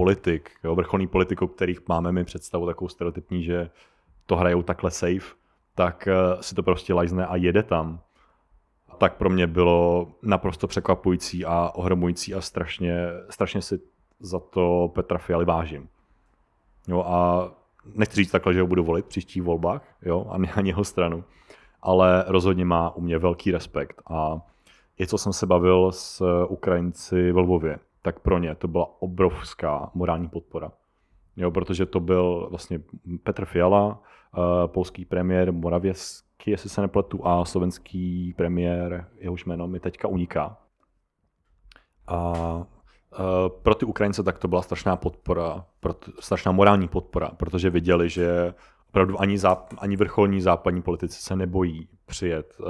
politik, 0.00 0.50
jo, 0.64 0.74
vrcholný 0.74 1.06
politik, 1.06 1.42
o 1.42 1.48
kterých 1.48 1.88
máme 1.88 2.12
my 2.12 2.24
představu 2.24 2.66
takovou 2.66 2.88
stereotypní, 2.88 3.44
že 3.44 3.70
to 4.26 4.36
hrajou 4.36 4.62
takhle 4.62 4.90
safe, 4.90 5.34
tak 5.74 6.08
eh, 6.08 6.42
si 6.42 6.54
to 6.54 6.62
prostě 6.62 6.94
lajzne 6.94 7.26
a 7.26 7.36
jede 7.36 7.62
tam 7.62 8.00
tak 8.98 9.16
pro 9.16 9.30
mě 9.30 9.46
bylo 9.46 10.08
naprosto 10.22 10.66
překvapující 10.66 11.44
a 11.44 11.70
ohromující 11.74 12.34
a 12.34 12.40
strašně, 12.40 13.06
strašně 13.30 13.62
si 13.62 13.80
za 14.20 14.40
to 14.40 14.92
Petra 14.94 15.18
Fialy 15.18 15.44
vážím. 15.44 15.88
Jo, 16.88 17.04
a 17.06 17.48
nechci 17.94 18.16
říct 18.16 18.30
takhle, 18.30 18.54
že 18.54 18.60
ho 18.60 18.66
budu 18.66 18.84
volit 18.84 19.04
v 19.04 19.08
příštích 19.08 19.42
volbách, 19.42 19.82
jo, 20.02 20.26
a 20.30 20.34
ani 20.56 20.68
jeho 20.68 20.84
stranu, 20.84 21.24
ale 21.82 22.24
rozhodně 22.28 22.64
má 22.64 22.96
u 22.96 23.00
mě 23.00 23.18
velký 23.18 23.50
respekt 23.50 24.02
a 24.10 24.40
i 25.00 25.06
co 25.06 25.18
jsem 25.18 25.32
se 25.32 25.46
bavil 25.46 25.92
s 25.92 26.24
Ukrajinci 26.48 27.32
v 27.32 27.38
Lvově, 27.38 27.78
tak 28.02 28.20
pro 28.20 28.38
ně 28.38 28.54
to 28.54 28.68
byla 28.68 29.02
obrovská 29.02 29.90
morální 29.94 30.28
podpora. 30.28 30.72
Jo, 31.36 31.50
protože 31.50 31.86
to 31.86 32.00
byl 32.00 32.46
vlastně 32.50 32.80
Petr 33.22 33.44
Fiala, 33.44 34.02
eh, 34.34 34.68
polský 34.68 35.04
premiér 35.04 35.52
Moravěs, 35.52 36.30
Zelensky, 36.40 36.50
jestli 36.50 36.70
se 36.70 36.80
nepletu, 36.80 37.26
a 37.26 37.44
slovenský 37.44 38.34
premiér, 38.36 39.06
jehož 39.18 39.44
jméno 39.44 39.68
mi 39.68 39.80
teďka 39.80 40.08
uniká. 40.08 40.56
A 42.06 42.66
pro 43.62 43.74
ty 43.74 43.84
Ukrajince 43.86 44.22
tak 44.22 44.38
to 44.38 44.48
byla 44.48 44.62
strašná 44.62 44.96
podpora, 44.96 45.64
strašná 46.20 46.52
morální 46.52 46.88
podpora, 46.88 47.30
protože 47.36 47.70
viděli, 47.70 48.08
že 48.08 48.54
opravdu 48.88 49.20
ani, 49.20 49.38
záp, 49.38 49.74
ani 49.78 49.96
vrcholní 49.96 50.40
západní 50.40 50.82
politici 50.82 51.22
se 51.22 51.36
nebojí 51.36 51.88
přijet 52.06 52.56
uh, 52.58 52.66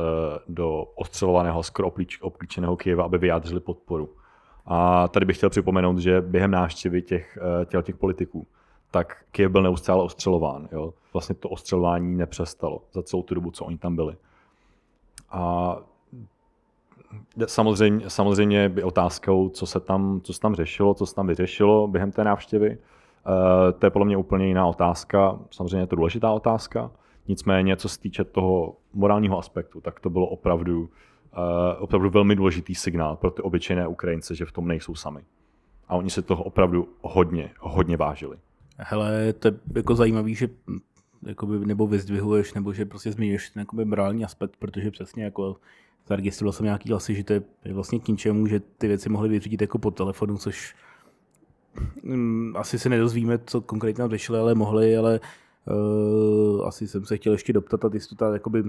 do 0.49 0.83
ostřelovaného, 0.97 1.63
skoro 1.63 1.93
obklíčeného 2.21 2.77
Kyjeva, 2.77 3.05
aby 3.05 3.19
vyjádřili 3.19 3.61
podporu. 3.61 4.17
A 4.73 5.09
tady 5.09 5.27
bych 5.27 5.37
chtěl 5.37 5.51
připomenout, 5.51 5.99
že 5.99 6.21
během 6.21 6.51
návštěvy 6.51 7.03
těch, 7.03 7.39
uh, 7.59 7.65
těch, 7.65 7.85
těch 7.85 7.97
politiků 7.97 8.47
tak 8.91 9.17
Kiev 9.31 9.53
byl 9.53 9.63
neustále 9.63 10.03
ostřelován. 10.03 10.69
Jo. 10.73 10.95
Vlastně 11.13 11.35
to 11.35 11.49
ostřelování 11.49 12.17
nepřestalo 12.17 12.83
za 12.93 13.03
celou 13.03 13.23
tu 13.23 13.35
dobu, 13.35 13.51
co 13.51 13.65
oni 13.65 13.79
tam 13.79 13.97
byli. 13.97 14.17
A 15.31 15.77
samozřejmě, 17.47 18.11
samozřejmě 18.11 18.69
by 18.69 18.83
otázkou, 18.83 19.49
co 19.49 19.67
se, 19.67 19.81
tam, 19.81 20.21
co 20.25 20.33
se 20.33 20.41
tam 20.41 20.55
řešilo, 20.55 20.95
co 20.95 21.07
se 21.07 21.15
tam 21.15 21.27
vyřešilo 21.27 21.89
během 21.89 22.13
té 22.13 22.25
návštěvy. 22.25 22.71
Uh, 22.71 23.79
to 23.79 23.87
je 23.87 23.91
podle 23.91 24.07
mě 24.07 24.17
úplně 24.17 24.47
jiná 24.47 24.67
otázka. 24.67 25.39
Samozřejmě 25.51 25.79
je 25.79 25.87
to 25.87 25.97
důležitá 25.97 26.33
otázka. 26.33 26.91
Nicméně, 27.29 27.77
co 27.77 27.89
se 27.89 28.01
týče 28.01 28.25
toho 28.25 28.77
morálního 28.93 29.39
aspektu, 29.39 29.81
tak 29.81 30.01
to 30.01 30.11
bylo 30.11 30.27
opravdu, 30.27 30.89
opravdu 31.79 32.11
velmi 32.11 32.37
důležitý 32.37 32.75
signál 32.75 33.17
pro 33.17 33.31
ty 33.31 33.43
obyčejné 33.43 33.89
Ukrajince, 33.89 34.35
že 34.35 34.47
v 34.47 34.53
tom 34.53 34.69
nejsou 34.69 34.95
sami. 34.95 35.21
A 35.89 35.97
oni 35.97 36.11
se 36.11 36.23
toho 36.23 36.45
opravdu 36.45 36.89
hodně, 37.01 37.51
hodně 37.61 37.97
vážili. 37.97 38.37
Hele, 38.79 39.33
to 39.33 39.49
je 39.49 39.55
jako 39.75 39.95
zajímavý, 39.95 40.35
že 40.35 40.49
jakoby, 41.27 41.67
nebo 41.67 41.87
vyzdvihuješ, 41.87 42.55
nebo 42.55 42.73
že 42.73 42.87
prostě 42.87 43.13
zmiňuješ 43.13 43.51
ten 43.51 43.61
jakoby, 43.61 43.85
morální 43.85 44.25
aspekt, 44.25 44.57
protože 44.59 44.91
přesně 44.91 45.25
jako 45.25 45.57
zaregistroval 46.09 46.53
jsem 46.53 46.65
nějaký 46.65 46.91
hlasy, 46.91 47.15
že 47.15 47.25
to 47.25 47.33
je 47.33 47.43
vlastně 47.73 47.99
k 47.99 48.09
ničemu, 48.09 48.47
že 48.47 48.61
ty 48.61 48.89
věci 48.89 49.09
mohly 49.09 49.29
vyřídit 49.29 49.61
jako 49.61 49.79
po 49.79 49.91
telefonu, 49.91 50.39
což 50.39 50.75
um, 52.03 52.55
asi 52.57 52.79
se 52.79 52.89
nedozvíme, 52.89 53.39
co 53.47 53.61
konkrétně 53.61 54.03
tam 54.03 54.11
řešili, 54.11 54.39
ale 54.39 54.55
mohli, 54.55 54.97
ale 54.97 55.21
uh, 55.67 56.67
asi 56.67 56.89
jsem 56.89 57.05
se 57.05 57.17
chtěl 57.17 57.33
ještě 57.33 57.53
doptat 57.53 57.85
a 57.85 57.89
ty 57.89 58.01
jsi 58.01 58.09
to 58.09 58.15
tady 58.15 58.33
jakoby 58.33 58.65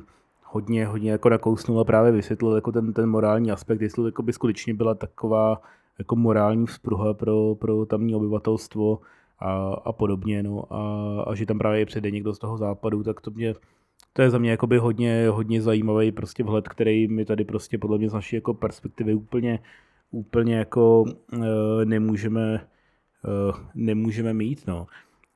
hodně, 0.51 0.85
hodně 0.85 1.11
jako 1.11 1.29
nakousnul 1.29 1.79
a 1.79 1.83
právě 1.83 2.11
vysvětlil 2.11 2.55
jako 2.55 2.71
ten, 2.71 2.93
ten 2.93 3.09
morální 3.09 3.51
aspekt, 3.51 3.81
jestli 3.81 4.03
to 4.03 4.05
jakoby 4.05 4.33
skutečně 4.33 4.73
byla 4.73 4.95
taková 4.95 5.61
jako 5.99 6.15
morální 6.15 6.65
vzpruha 6.65 7.13
pro, 7.13 7.55
pro 7.55 7.85
tamní 7.85 8.15
obyvatelstvo, 8.15 8.99
a, 9.41 9.73
a 9.85 9.91
podobně, 9.91 10.43
no, 10.43 10.73
a, 10.73 11.21
a 11.23 11.35
že 11.35 11.45
tam 11.45 11.57
právě 11.57 11.85
přijde 11.85 12.11
někdo 12.11 12.33
z 12.33 12.39
toho 12.39 12.57
západu, 12.57 13.03
tak 13.03 13.21
to 13.21 13.31
mě, 13.31 13.55
to 14.13 14.21
je 14.21 14.29
za 14.29 14.37
mě 14.37 14.51
jakoby 14.51 14.77
hodně, 14.77 15.29
hodně 15.29 15.61
zajímavý 15.61 16.11
prostě 16.11 16.43
vhled, 16.43 16.67
který 16.67 17.07
my 17.07 17.25
tady 17.25 17.45
prostě 17.45 17.77
podle 17.77 17.97
mě 17.97 18.09
z 18.09 18.13
naší 18.13 18.35
jako 18.35 18.53
perspektivy 18.53 19.13
úplně, 19.13 19.59
úplně 20.11 20.55
jako 20.55 21.01
uh, 21.01 21.45
nemůžeme, 21.85 22.67
uh, 23.49 23.55
nemůžeme 23.75 24.33
mít, 24.33 24.67
no. 24.67 24.87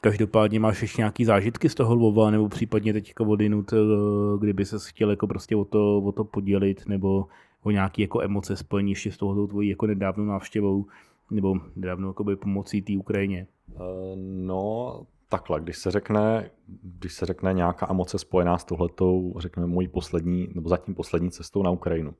Každopádně 0.06 0.60
máš 0.60 0.82
ještě 0.82 1.02
nějaký 1.02 1.26
zážitky 1.26 1.70
z 1.70 1.76
toho 1.76 1.96
Lvova, 1.96 2.32
nebo 2.32 2.50
případně 2.50 2.94
teďka 2.94 3.24
odinut, 3.24 3.74
uh, 3.74 4.40
kdyby 4.40 4.66
se 4.66 4.78
chtěl 4.86 5.10
jako 5.10 5.28
prostě 5.28 5.56
o 5.56 5.66
to, 5.66 5.98
o 5.98 6.12
to 6.12 6.24
podělit, 6.24 6.84
nebo 6.88 7.28
o 7.64 7.72
nějaké 7.72 8.02
jako 8.02 8.22
emoce 8.22 8.58
spojení 8.58 8.92
ještě 8.92 9.12
s 9.12 9.18
tohoto 9.18 9.48
tvojí 9.48 9.70
jako 9.70 9.88
nedávnou 9.88 10.26
návštěvou, 10.26 10.86
nebo 11.32 11.56
nedávnou 11.76 12.08
jakoby 12.08 12.36
pomocí 12.36 12.82
té 12.82 12.94
Ukrajině. 12.98 13.48
Eh, 13.76 13.80
no, 14.26 15.02
takhle, 15.30 15.62
když 15.62 15.78
se 15.78 15.92
řekne, 15.92 16.50
když 16.84 17.14
se 17.14 17.26
řekne 17.26 17.54
nějaká 17.54 17.88
emoce 17.90 18.20
spojená 18.20 18.58
s 18.58 18.64
tohletou, 18.64 19.34
řekněme, 19.38 19.68
mojí 19.68 19.88
poslední, 19.88 20.50
nebo 20.56 20.70
zatím 20.70 20.96
poslední 20.96 21.32
cestou 21.32 21.64
na 21.64 21.70
Ukrajinu, 21.70 22.14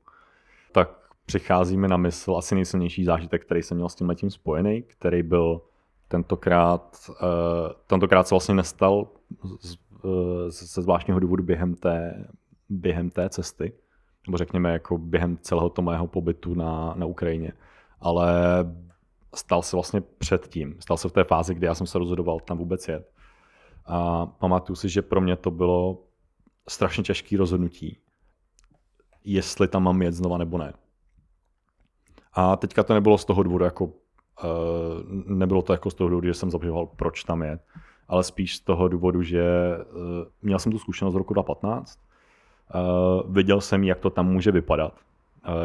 tak 0.72 0.90
přicházíme 1.26 1.88
na 1.88 1.96
mysl 1.96 2.36
asi 2.36 2.54
nejsilnější 2.54 3.04
zážitek, 3.04 3.44
který 3.44 3.62
jsem 3.62 3.76
měl 3.76 3.88
s 3.88 3.94
tím 3.94 4.08
letím 4.08 4.30
spojený, 4.30 4.82
který 4.82 5.22
byl 5.22 5.60
tentokrát, 6.08 6.96
uh, 7.08 7.16
tentokrát 7.86 8.28
se 8.28 8.34
vlastně 8.34 8.54
nestal 8.54 9.06
uh, 9.44 9.50
ze 10.48 10.82
zvláštního 10.82 11.20
důvodu 11.20 11.42
během 11.42 11.74
té, 11.74 12.26
během 12.68 13.10
té 13.10 13.28
cesty, 13.28 13.72
nebo 14.26 14.38
řekněme 14.38 14.72
jako 14.72 14.98
během 14.98 15.38
celého 15.38 15.68
toho 15.68 15.86
mého 15.86 16.06
pobytu 16.06 16.54
na, 16.54 16.94
na 16.96 17.06
Ukrajině, 17.06 17.52
ale 18.00 18.32
stal 19.34 19.62
se 19.62 19.76
vlastně 19.76 20.00
předtím. 20.00 20.76
Stal 20.80 20.96
se 20.96 21.08
v 21.08 21.12
té 21.12 21.24
fázi, 21.24 21.54
kdy 21.54 21.66
já 21.66 21.74
jsem 21.74 21.86
se 21.86 21.98
rozhodoval 21.98 22.40
tam 22.40 22.58
vůbec 22.58 22.88
jet. 22.88 23.12
A 23.86 24.26
pamatuju 24.26 24.76
si, 24.76 24.88
že 24.88 25.02
pro 25.02 25.20
mě 25.20 25.36
to 25.36 25.50
bylo 25.50 26.02
strašně 26.68 27.04
těžké 27.04 27.36
rozhodnutí, 27.36 27.98
jestli 29.24 29.68
tam 29.68 29.82
mám 29.82 30.02
jet 30.02 30.14
znova 30.14 30.38
nebo 30.38 30.58
ne. 30.58 30.72
A 32.32 32.56
teďka 32.56 32.82
to 32.82 32.94
nebylo 32.94 33.18
z 33.18 33.24
toho 33.24 33.42
důvodu, 33.42 33.64
jako, 33.64 33.92
nebylo 35.26 35.62
to 35.62 35.72
jako 35.72 35.90
z 35.90 35.94
toho 35.94 36.08
důvodu, 36.08 36.26
že 36.26 36.34
jsem 36.34 36.50
zabýval, 36.50 36.86
proč 36.86 37.24
tam 37.24 37.42
jet, 37.42 37.60
ale 38.08 38.24
spíš 38.24 38.56
z 38.56 38.60
toho 38.60 38.88
důvodu, 38.88 39.22
že 39.22 39.44
uh, 39.78 40.00
měl 40.42 40.58
jsem 40.58 40.72
tu 40.72 40.78
zkušenost 40.78 41.14
z 41.14 41.16
roku 41.16 41.34
2015, 41.34 41.98
uh, 42.74 43.34
viděl 43.34 43.60
jsem, 43.60 43.84
jak 43.84 44.00
to 44.00 44.10
tam 44.10 44.26
může 44.26 44.52
vypadat, 44.52 44.92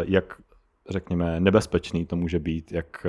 jak, 0.06 0.42
řekněme, 0.90 1.40
nebezpečný 1.40 2.06
to 2.06 2.16
může 2.16 2.40
být, 2.40 2.72
jak 2.72 3.06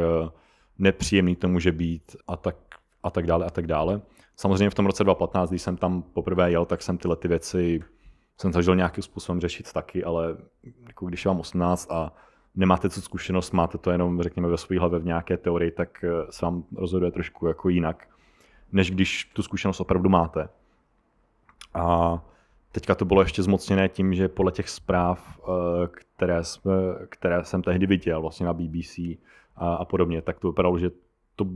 nepříjemný 0.79 1.37
to 1.37 1.49
může 1.49 1.73
být 1.73 2.17
a 2.29 2.37
tak, 2.37 2.57
a 3.03 3.11
tak 3.11 3.27
dále 3.27 3.47
a 3.47 3.51
tak 3.51 3.67
dále. 3.67 4.01
Samozřejmě 4.37 4.71
v 4.71 4.75
tom 4.75 4.87
roce 4.87 5.05
2015, 5.05 5.51
když 5.51 5.63
jsem 5.63 5.77
tam 5.77 6.03
poprvé 6.03 6.51
jel, 6.51 6.65
tak 6.65 6.83
jsem 6.83 6.99
tyhle 6.99 7.17
ty 7.17 7.29
věci 7.29 7.81
jsem 8.43 8.53
zažil 8.53 8.77
nějakým 8.77 9.03
způsobem 9.03 9.41
řešit 9.41 9.73
taky, 9.73 10.05
ale 10.05 10.37
jako 10.87 11.07
když 11.07 11.27
vám 11.27 11.41
18 11.41 11.91
a 11.91 12.13
nemáte 12.55 12.91
co 12.91 13.03
zkušenost, 13.03 13.53
máte 13.53 13.79
to 13.79 13.91
jenom, 13.91 14.23
řekněme, 14.23 14.49
ve 14.49 14.57
své 14.57 14.79
hlavě 14.79 14.99
v 14.99 15.05
nějaké 15.05 15.37
teorii, 15.37 15.71
tak 15.71 16.05
eh, 16.05 16.09
se 16.31 16.47
vám 16.47 16.65
rozhoduje 16.77 17.13
trošku 17.13 17.47
jako 17.47 17.69
jinak, 17.69 18.09
než 18.73 18.91
když 18.91 19.25
tu 19.25 19.43
zkušenost 19.43 19.81
opravdu 19.81 20.09
máte. 20.09 20.49
A 21.75 22.19
teďka 22.73 22.95
to 22.95 23.05
bylo 23.05 23.23
ještě 23.23 23.43
zmocněné 23.43 23.89
tím, 23.89 24.15
že 24.15 24.29
podle 24.29 24.53
těch 24.53 24.69
zpráv, 24.69 25.41
eh, 25.41 25.89
které, 26.17 26.45
jsme, 26.45 26.73
které 27.09 27.45
jsem 27.45 27.63
tehdy 27.63 27.87
viděl 27.87 28.21
vlastně 28.21 28.47
na 28.47 28.53
BBC, 28.53 28.99
a, 29.57 29.75
a 29.75 29.85
podobně, 29.85 30.23
tak 30.23 30.39
to 30.39 30.49
vypadalo, 30.49 30.79
že 30.79 30.91
to, 31.37 31.47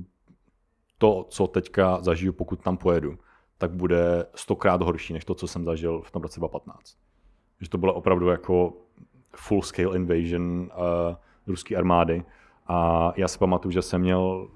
to, 0.99 1.27
co 1.29 1.47
teďka 1.47 2.03
zažiju, 2.03 2.33
pokud 2.33 2.63
tam 2.63 2.77
pojedu, 2.77 3.19
tak 3.59 3.71
bude 3.71 4.27
stokrát 4.35 4.83
horší, 4.83 5.13
než 5.13 5.25
to, 5.25 5.35
co 5.35 5.47
jsem 5.47 5.65
zažil 5.65 6.03
v 6.03 6.11
tom 6.11 6.23
roce 6.23 6.41
2015. 6.41 6.97
Že 7.61 7.69
to 7.69 7.79
bylo 7.79 7.95
opravdu 7.95 8.29
jako 8.29 8.86
full 9.37 9.63
scale 9.63 9.97
invasion 9.97 10.71
uh, 10.77 11.17
ruské 11.47 11.77
armády. 11.77 12.25
A 12.67 13.13
já 13.17 13.29
si 13.29 13.39
pamatuju, 13.39 13.73
že 13.73 13.83
jsem 13.83 14.01
měl, 14.01 14.49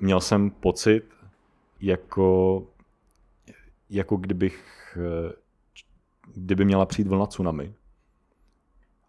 měl 0.00 0.20
jsem 0.20 0.50
pocit, 0.50 1.02
jako, 1.80 2.62
jako 3.90 4.16
kdybych, 4.16 4.98
eh, 5.00 5.32
kdyby 6.34 6.64
měla 6.64 6.86
přijít 6.86 7.08
vlna 7.08 7.26
tsunami. 7.26 7.74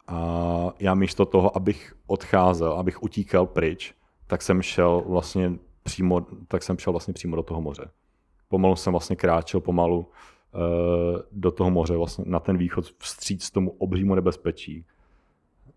A 0.08 0.74
já 0.80 0.96
místo 0.96 1.26
toho, 1.26 1.58
abych 1.58 1.94
odcházel, 2.08 2.74
abych 2.74 3.04
utíkal 3.04 3.46
pryč, 3.46 3.94
tak 4.28 4.42
jsem 4.42 4.62
šel 4.62 5.04
vlastně 5.08 5.52
přímo, 5.84 6.22
tak 6.48 6.64
jsem 6.64 6.78
šel 6.78 6.94
vlastně 6.94 7.14
přímo 7.14 7.36
do 7.36 7.44
toho 7.44 7.62
moře. 7.62 7.92
Pomalu 8.48 8.76
jsem 8.76 8.94
vlastně 8.94 9.16
kráčel 9.16 9.62
pomalu 9.62 10.08
do 11.32 11.52
toho 11.52 11.72
moře, 11.72 11.98
vlastně 11.98 12.26
na 12.28 12.40
ten 12.40 12.58
východ 12.58 12.86
vstříc 12.98 13.52
tomu 13.52 13.72
obřímu 13.78 14.16
nebezpečí, 14.16 14.86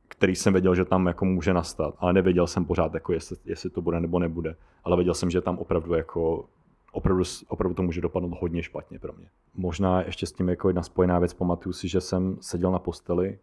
který 0.09 0.37
jsem 0.37 0.53
věděl, 0.53 0.75
že 0.75 0.85
tam 0.85 1.07
jako 1.07 1.25
může 1.25 1.55
nastat, 1.55 1.95
ale 1.99 2.13
nevěděl 2.13 2.47
jsem 2.47 2.65
pořád, 2.65 2.95
jako 2.95 3.13
jestli, 3.13 3.37
jestli 3.45 3.71
to 3.71 3.83
bude 3.83 4.01
nebo 4.01 4.19
nebude. 4.19 4.57
Ale 4.85 4.97
věděl 4.97 5.15
jsem, 5.15 5.31
že 5.31 5.41
tam 5.41 5.59
opravdu 5.59 5.95
jako 5.95 6.45
opravdu, 6.93 7.25
opravdu 7.49 7.75
to 7.75 7.83
může 7.83 8.01
dopadnout 8.01 8.37
hodně 8.41 8.63
špatně 8.63 8.99
pro 8.99 9.13
mě. 9.13 9.27
Možná 9.55 10.03
ještě 10.03 10.27
s 10.27 10.33
tím 10.33 10.49
jako 10.49 10.69
jedna 10.69 10.83
spojená 10.83 11.19
věc, 11.19 11.35
pamatuju 11.35 11.73
si, 11.73 11.89
že 11.89 12.01
jsem 12.01 12.37
seděl 12.41 12.73
na 12.73 12.79
posteli 12.79 13.39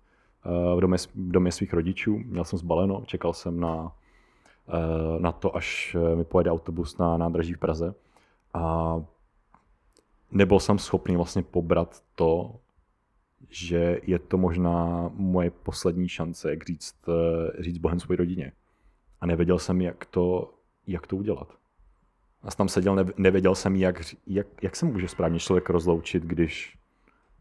uh, 0.45 0.78
v 0.78 0.82
domě, 0.82 0.97
v 0.97 1.32
domě 1.32 1.52
svých 1.52 1.73
rodičů, 1.73 2.17
měl 2.17 2.43
jsem 2.43 2.60
zbaleno, 2.60 3.04
čekal 3.06 3.34
jsem 3.34 3.60
na, 3.60 3.76
uh, 3.84 5.19
na 5.19 5.32
to, 5.32 5.56
až 5.56 5.97
mi 6.15 6.23
pojede 6.23 6.52
autobus 6.52 6.97
na 6.97 7.17
nádraží 7.17 7.54
v 7.54 7.60
Praze 7.60 7.95
a 8.54 8.95
nebyl 10.32 10.60
jsem 10.60 10.80
schopný 10.80 11.16
vlastně 11.16 11.44
pobrat 11.44 12.04
to, 12.16 12.60
že 13.50 14.00
je 14.04 14.20
to 14.20 14.38
možná 14.38 15.10
moje 15.13 15.52
poslední 15.52 16.10
šance, 16.10 16.50
jak 16.50 16.63
říct, 16.63 16.96
eh, 17.10 17.63
říct 17.63 17.78
Bohem 17.78 18.00
svoji 18.00 18.18
rodině. 18.18 18.52
A 19.22 19.26
nevěděl 19.26 19.60
jsem, 19.60 19.82
jak 19.82 20.06
to, 20.06 20.54
jak 20.88 21.08
to 21.08 21.16
udělat. 21.16 21.58
A 22.44 22.52
tam 22.52 22.70
seděl, 22.70 23.06
nevěděl 23.18 23.56
jsem, 23.56 23.76
jak, 23.76 24.02
jak, 24.28 24.48
jak 24.62 24.76
se 24.76 24.86
může 24.86 25.08
správně 25.08 25.40
člověk 25.40 25.70
rozloučit, 25.70 26.24
když 26.24 26.78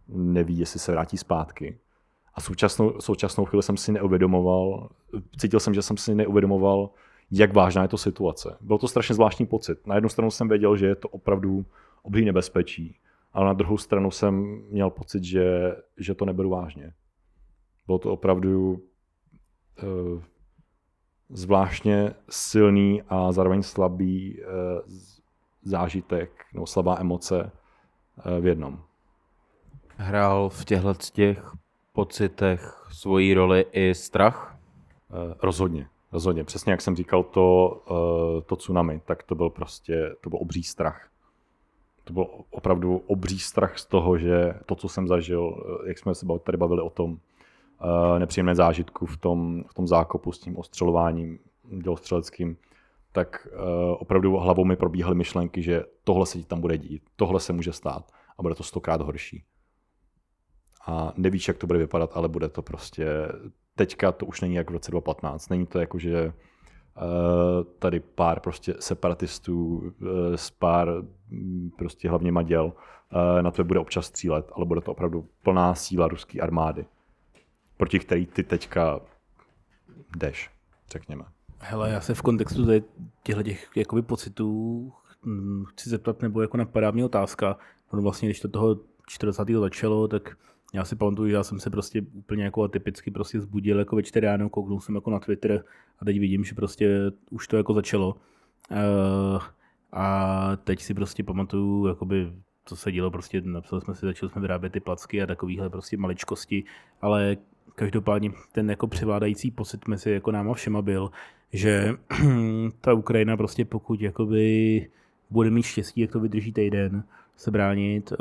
neví, 0.09 0.59
jestli 0.59 0.81
se 0.81 0.93
vrátí 0.93 1.19
zpátky. 1.19 1.79
A 2.35 2.41
současnou, 2.41 3.01
současnou 3.01 3.45
chvíli 3.45 3.63
jsem 3.63 3.77
si 3.77 3.93
neuvědomoval, 3.93 4.89
cítil 5.39 5.61
jsem, 5.61 5.75
že 5.75 5.83
jsem 5.83 5.97
si 5.97 6.15
neuvědomoval, 6.15 6.91
jak 7.31 7.55
vážná 7.55 7.83
je 7.83 7.89
to 7.89 7.99
situace. 7.99 8.57
Byl 8.61 8.79
to 8.79 8.89
strašně 8.89 9.15
zvláštní 9.15 9.47
pocit. 9.47 9.87
Na 9.87 9.95
jednu 9.95 10.09
stranu 10.09 10.31
jsem 10.31 10.49
věděl, 10.49 10.77
že 10.77 10.87
je 10.87 10.97
to 10.97 11.09
opravdu 11.09 11.65
obří 12.03 12.25
nebezpečí 12.25 12.97
ale 13.37 13.47
na 13.47 13.53
druhou 13.53 13.79
stranu 13.79 14.11
jsem 14.11 14.63
měl 14.71 14.91
pocit, 14.91 15.25
že, 15.25 15.77
že 15.99 16.15
to 16.15 16.25
neberu 16.25 16.51
vážně. 16.51 16.93
Bylo 17.87 17.99
to 17.99 18.13
opravdu 18.13 18.73
uh, 18.73 20.23
zvláštně 21.29 22.15
silný 22.31 23.03
a 23.09 23.33
zároveň 23.33 23.63
slabý 23.63 24.41
uh, 24.41 24.49
zážitek 25.63 26.45
nebo 26.55 26.67
slabá 26.67 26.97
emoce 27.01 27.45
uh, 27.45 28.41
v 28.41 28.47
jednom. 28.47 28.83
Hrál 29.97 30.49
v 30.49 30.65
těchto 30.65 30.95
těch 30.95 31.53
pocitech 31.93 32.87
svoji 32.93 33.35
roli 33.35 33.67
i 33.73 33.95
strach? 33.95 34.59
Uh, 35.09 35.35
rozhodně. 35.43 35.89
Rozhodně. 36.17 36.45
Přesně 36.45 36.73
jak 36.73 36.81
jsem 36.81 36.97
říkal, 36.97 37.23
to, 37.23 37.83
uh, 37.91 38.41
to 38.41 38.57
tsunami, 38.57 39.01
tak 39.05 39.23
to 39.23 39.35
byl 39.35 39.51
prostě, 39.51 40.17
to 40.21 40.31
byl 40.31 40.39
obří 40.43 40.63
strach 40.63 41.11
to 42.05 42.13
byl 42.13 42.27
opravdu 42.51 43.03
obří 43.07 43.39
strach 43.39 43.79
z 43.79 43.87
toho, 43.87 44.19
že 44.19 44.55
to, 44.67 44.75
co 44.75 44.89
jsem 44.89 45.09
zažil, 45.09 45.65
eh, 45.85 45.89
jak 45.89 45.99
jsme 45.99 46.15
se 46.15 46.27
tady 46.43 46.59
bavili 46.59 46.83
o 46.83 46.91
tom 46.91 47.11
uh, 47.13 48.19
nepříjemné 48.19 48.55
zážitku 48.55 49.07
v 49.07 49.17
tom, 49.17 49.65
v 49.71 49.75
tom 49.75 49.87
zákopu 49.87 50.33
s 50.33 50.39
tím 50.39 50.57
ostřelováním 50.57 51.39
dělostřeleckým, 51.83 52.57
tak 53.13 53.49
opravdu 53.99 54.37
hlavou 54.37 54.65
mi 54.65 54.77
probíhaly 54.77 55.15
myšlenky, 55.15 55.63
že 55.63 55.85
tohle 56.05 56.27
se 56.27 56.39
ti 56.39 56.45
tam 56.45 56.61
bude 56.61 56.79
dít, 56.79 57.03
tohle 57.17 57.41
se 57.41 57.53
může 57.53 57.73
stát 57.73 58.13
a 58.39 58.43
bude 58.43 58.55
to 58.55 58.63
stokrát 58.63 59.01
horší. 59.01 59.45
A 60.87 61.13
nevíš, 61.17 61.49
jak 61.49 61.59
to 61.59 61.67
bude 61.67 61.79
vypadat, 61.79 62.11
ale 62.15 62.29
bude 62.29 62.49
to 62.49 62.63
prostě... 62.63 63.07
Teďka 63.77 64.13
to 64.13 64.27
už 64.27 64.41
není 64.41 64.55
jak 64.55 64.71
v 64.71 64.73
roce 64.73 64.91
2015. 64.91 65.49
Není 65.49 65.67
to 65.67 65.79
jako, 65.79 65.99
že 65.99 66.33
Eh, 66.97 67.65
tady 67.79 68.01
pár 68.01 68.41
prostě 68.41 68.75
separatistů 68.81 69.83
eh, 70.03 70.37
s 70.37 70.51
pár 70.51 70.89
mm, 71.29 71.71
prostě 71.79 72.09
hlavně 72.09 72.33
maděl 72.33 72.73
eh, 73.13 73.43
na 73.43 73.51
to 73.51 73.65
bude 73.65 73.81
občas 73.81 74.07
střílet, 74.07 74.51
ale 74.53 74.67
bude 74.67 74.81
to 74.81 74.93
opravdu 74.93 75.29
plná 75.43 75.75
síla 75.75 76.09
ruské 76.09 76.41
armády, 76.41 76.87
proti 77.77 77.99
který 77.99 78.27
ty 78.27 78.43
teďka 78.43 79.01
jdeš, 80.17 80.51
řekněme. 80.91 81.25
Hele, 81.59 81.91
já 81.91 82.01
se 82.01 82.15
v 82.15 82.23
kontextu 82.23 82.67
těchto 83.23 83.43
těch 83.43 83.71
jakoby 83.77 84.03
pocitů 84.03 84.93
hm, 85.27 85.65
chci 85.65 85.91
zeptat, 85.91 86.23
nebo 86.23 86.43
jako 86.43 86.57
napadá 86.57 86.91
mě 86.91 87.05
otázka, 87.05 87.59
no 87.93 88.03
vlastně 88.03 88.29
když 88.29 88.41
to 88.41 88.49
toho 88.49 88.77
40. 89.07 89.49
začalo, 89.61 90.09
tak 90.09 90.37
já 90.77 90.85
si 90.85 90.97
pamatuju, 90.97 91.29
že 91.29 91.35
já 91.35 91.43
jsem 91.43 91.61
se 91.61 91.71
prostě 91.71 92.03
úplně 92.13 92.45
jako 92.45 92.63
atypicky 92.63 93.11
prostě 93.11 93.41
zbudil 93.41 93.79
jako 93.79 93.97
ve 93.97 94.03
čtyři 94.03 94.27
ráno, 94.27 94.49
kouknul 94.49 94.81
jsem 94.81 94.95
jako 94.95 95.11
na 95.11 95.19
Twitter 95.19 95.65
a 95.99 96.05
teď 96.05 96.21
vidím, 96.21 96.45
že 96.45 96.55
prostě 96.55 97.13
už 97.31 97.49
to 97.49 97.57
jako 97.57 97.75
začalo. 97.75 98.17
Uh, 98.71 99.43
a 99.93 100.57
teď 100.65 100.81
si 100.81 100.95
prostě 100.95 101.23
pamatuju, 101.23 101.87
jakoby, 101.87 102.33
co 102.65 102.77
se 102.77 102.93
dělo, 102.93 103.11
prostě 103.11 103.41
napsali 103.41 103.83
jsme 103.83 103.95
si, 103.95 104.07
začali 104.07 104.33
jsme 104.33 104.41
vyrábět 104.41 104.71
ty 104.71 104.81
placky 104.81 105.23
a 105.23 105.27
takovýhle 105.27 105.71
prostě 105.71 105.97
maličkosti, 105.97 106.65
ale 107.01 107.37
každopádně 107.75 108.31
ten 108.53 108.71
jako 108.71 108.87
převládající 108.87 109.51
pocit 109.51 109.89
mezi 109.89 110.11
jako 110.11 110.33
náma 110.33 110.55
všema 110.55 110.83
byl, 110.83 111.11
že 111.53 111.93
ta 112.81 112.93
Ukrajina 112.93 113.37
prostě 113.37 113.65
pokud 113.65 114.01
jakoby 114.01 114.89
bude 115.31 115.51
mít 115.51 115.63
štěstí, 115.63 116.01
jak 116.01 116.13
to 116.13 116.21
vydrží 116.21 116.53
týden, 116.53 117.05
se 117.37 117.51
bránit, 117.51 118.13
eh, 118.13 118.17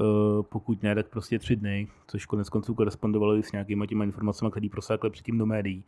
pokud 0.50 0.84
ne, 0.84 0.96
tak 0.96 1.08
prostě 1.08 1.40
tři 1.40 1.56
dny, 1.56 1.88
což 2.08 2.26
konec 2.26 2.50
konců 2.50 2.76
korespondovalo 2.76 3.38
i 3.38 3.44
s 3.44 3.52
nějakýma 3.52 3.86
těma 3.86 4.04
informacemi, 4.04 4.52
které 4.52 4.70
prosákly 4.70 5.10
předtím 5.10 5.38
do 5.38 5.46
médií. 5.46 5.84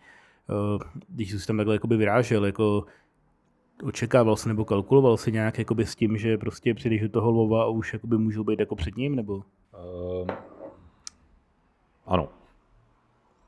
Eh, 0.50 0.86
když 1.10 1.32
jsi 1.32 1.48
tam 1.48 1.58
takhle 1.58 1.76
jakoby 1.76 1.98
vyrážel, 1.98 2.46
jako 2.46 2.86
očekával 3.84 4.36
se 4.36 4.50
nebo 4.50 4.66
kalkuloval 4.66 5.18
se 5.18 5.32
nějak 5.32 5.60
jakoby 5.60 5.86
s 5.86 5.96
tím, 5.96 6.18
že 6.18 6.38
prostě 6.38 6.74
přijdeš 6.74 7.02
do 7.02 7.10
toho 7.10 7.32
lova 7.32 7.64
a 7.64 7.68
už 7.68 7.94
jakoby 7.94 8.18
můžou 8.18 8.44
být 8.44 8.60
jako 8.60 8.76
před 8.76 8.98
ním, 8.98 9.16
nebo? 9.16 9.36
Uh, 9.36 10.28
ano. 12.06 12.30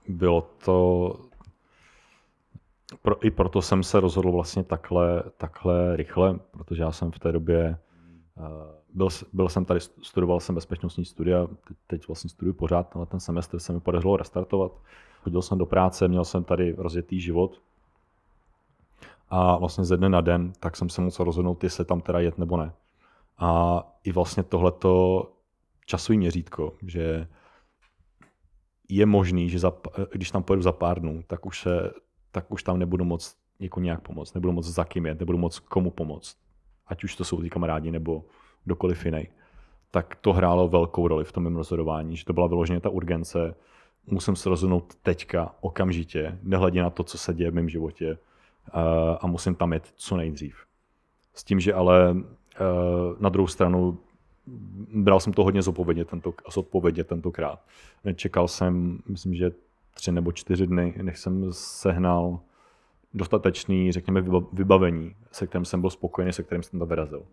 Bylo 0.08 0.50
to... 0.66 1.16
Pro, 3.02 3.26
I 3.26 3.32
proto 3.32 3.62
jsem 3.62 3.84
se 3.84 4.00
rozhodl 4.00 4.32
vlastně 4.32 4.64
takhle, 4.64 5.24
takhle 5.38 5.96
rychle, 5.96 6.40
protože 6.52 6.84
já 6.84 6.92
jsem 6.92 7.12
v 7.12 7.20
té 7.20 7.32
době 7.32 7.78
uh, 8.38 8.79
byl, 8.94 9.08
byl 9.34 9.50
jsem 9.50 9.66
tady, 9.66 9.80
studoval 9.80 10.40
jsem 10.40 10.56
bezpečnostní 10.56 11.06
studia, 11.06 11.48
teď 11.88 12.08
vlastně 12.08 12.30
studuji 12.30 12.54
pořád, 12.54 12.96
ale 12.96 13.06
ten 13.06 13.20
semestr 13.20 13.60
se 13.60 13.74
mi 13.74 13.80
podařilo 13.80 14.18
restartovat. 14.18 14.72
Chodil 15.24 15.42
jsem 15.42 15.58
do 15.58 15.66
práce, 15.66 16.08
měl 16.08 16.26
jsem 16.26 16.44
tady 16.44 16.76
rozjetý 16.78 17.20
život 17.20 17.62
a 19.30 19.58
vlastně 19.58 19.84
ze 19.84 19.98
dne 19.98 20.10
na 20.10 20.22
den, 20.22 20.54
tak 20.60 20.76
jsem 20.76 20.90
se 20.90 21.02
musel 21.02 21.26
rozhodnout, 21.26 21.64
jestli 21.64 21.86
tam 21.86 22.02
teda 22.02 22.20
jet 22.20 22.38
nebo 22.38 22.58
ne. 22.58 22.74
A 23.38 23.84
i 24.04 24.12
vlastně 24.12 24.44
tohleto 24.44 25.24
časový 25.86 26.18
měřítko, 26.18 26.74
že 26.86 27.28
je 28.90 29.06
možný, 29.06 29.50
že 29.50 29.60
za, 29.60 29.74
když 30.12 30.32
tam 30.32 30.44
pojedu 30.44 30.62
za 30.62 30.72
pár 30.72 31.00
dnů, 31.00 31.24
tak 31.28 31.46
už, 31.46 31.62
se, 31.62 31.92
tak 32.32 32.52
už 32.52 32.64
tam 32.64 32.80
nebudu 32.80 33.06
moc 33.06 33.36
jako 33.60 33.80
nějak 33.80 34.02
pomoct, 34.02 34.34
nebudu 34.34 34.52
moc 34.54 34.66
za 34.66 34.86
kým 34.86 35.06
jet, 35.06 35.20
nebudu 35.20 35.38
moc 35.38 35.60
komu 35.60 35.92
pomoct. 35.92 36.38
Ať 36.88 37.04
už 37.04 37.16
to 37.16 37.24
jsou 37.26 37.42
ty 37.42 37.50
kamarádi 37.50 37.92
nebo 37.92 38.26
kdokoliv 38.66 39.06
jiný, 39.06 39.28
tak 39.92 40.16
to 40.16 40.34
hrálo 40.34 40.68
velkou 40.68 41.08
roli 41.08 41.26
v 41.26 41.32
tom 41.32 41.44
mém 41.44 41.56
rozhodování, 41.56 42.18
že 42.18 42.26
to 42.26 42.34
byla 42.34 42.48
vyloženě 42.48 42.80
ta 42.80 42.90
urgence, 42.90 43.56
musím 44.08 44.36
se 44.36 44.50
rozhodnout 44.50 44.96
teďka, 45.04 45.56
okamžitě, 45.62 46.40
nehledě 46.44 46.82
na 46.82 46.90
to, 46.90 47.04
co 47.04 47.18
se 47.18 47.34
děje 47.34 47.52
v 47.52 47.54
mém 47.54 47.70
životě 47.70 48.18
a 49.20 49.28
musím 49.28 49.56
tam 49.56 49.74
jet 49.74 49.94
co 49.96 50.18
nejdřív. 50.18 50.56
S 51.34 51.44
tím, 51.44 51.60
že 51.60 51.74
ale 51.74 52.16
na 53.20 53.30
druhou 53.30 53.48
stranu 53.48 53.98
bral 54.94 55.20
jsem 55.20 55.34
to 55.34 55.44
hodně 55.44 55.62
zodpovědně, 55.62 56.06
tento, 56.06 56.34
zodpovědně 56.54 57.04
tentokrát. 57.04 57.60
Čekal 58.16 58.48
jsem, 58.48 59.00
myslím, 59.08 59.36
že 59.36 59.52
tři 59.94 60.12
nebo 60.12 60.32
čtyři 60.32 60.68
dny, 60.68 60.94
než 61.02 61.20
jsem 61.20 61.54
sehnal 61.54 62.40
dostatečný, 63.14 63.92
řekněme, 63.92 64.24
vybavení, 64.54 65.16
se 65.32 65.48
kterým 65.48 65.66
jsem 65.66 65.82
byl 65.82 65.90
spokojený, 65.90 66.34
se 66.34 66.44
kterým 66.44 66.64
jsem 66.64 66.80
to 66.80 66.86
vyrazil 66.86 67.24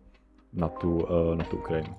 na 0.53 0.69
tu, 0.69 0.97
uh, 0.97 1.35
na 1.35 1.43
tu 1.43 1.57
Ukrajinu. 1.57 1.95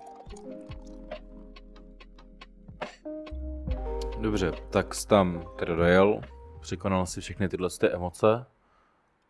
Dobře, 4.20 4.52
tak 4.70 4.94
jsi 4.94 5.08
tam 5.08 5.44
teda 5.58 5.74
dojel, 5.74 6.20
překonal 6.60 7.06
si 7.06 7.20
všechny 7.20 7.48
tyhle 7.48 7.68
ty 7.80 7.88
emoce 7.88 8.46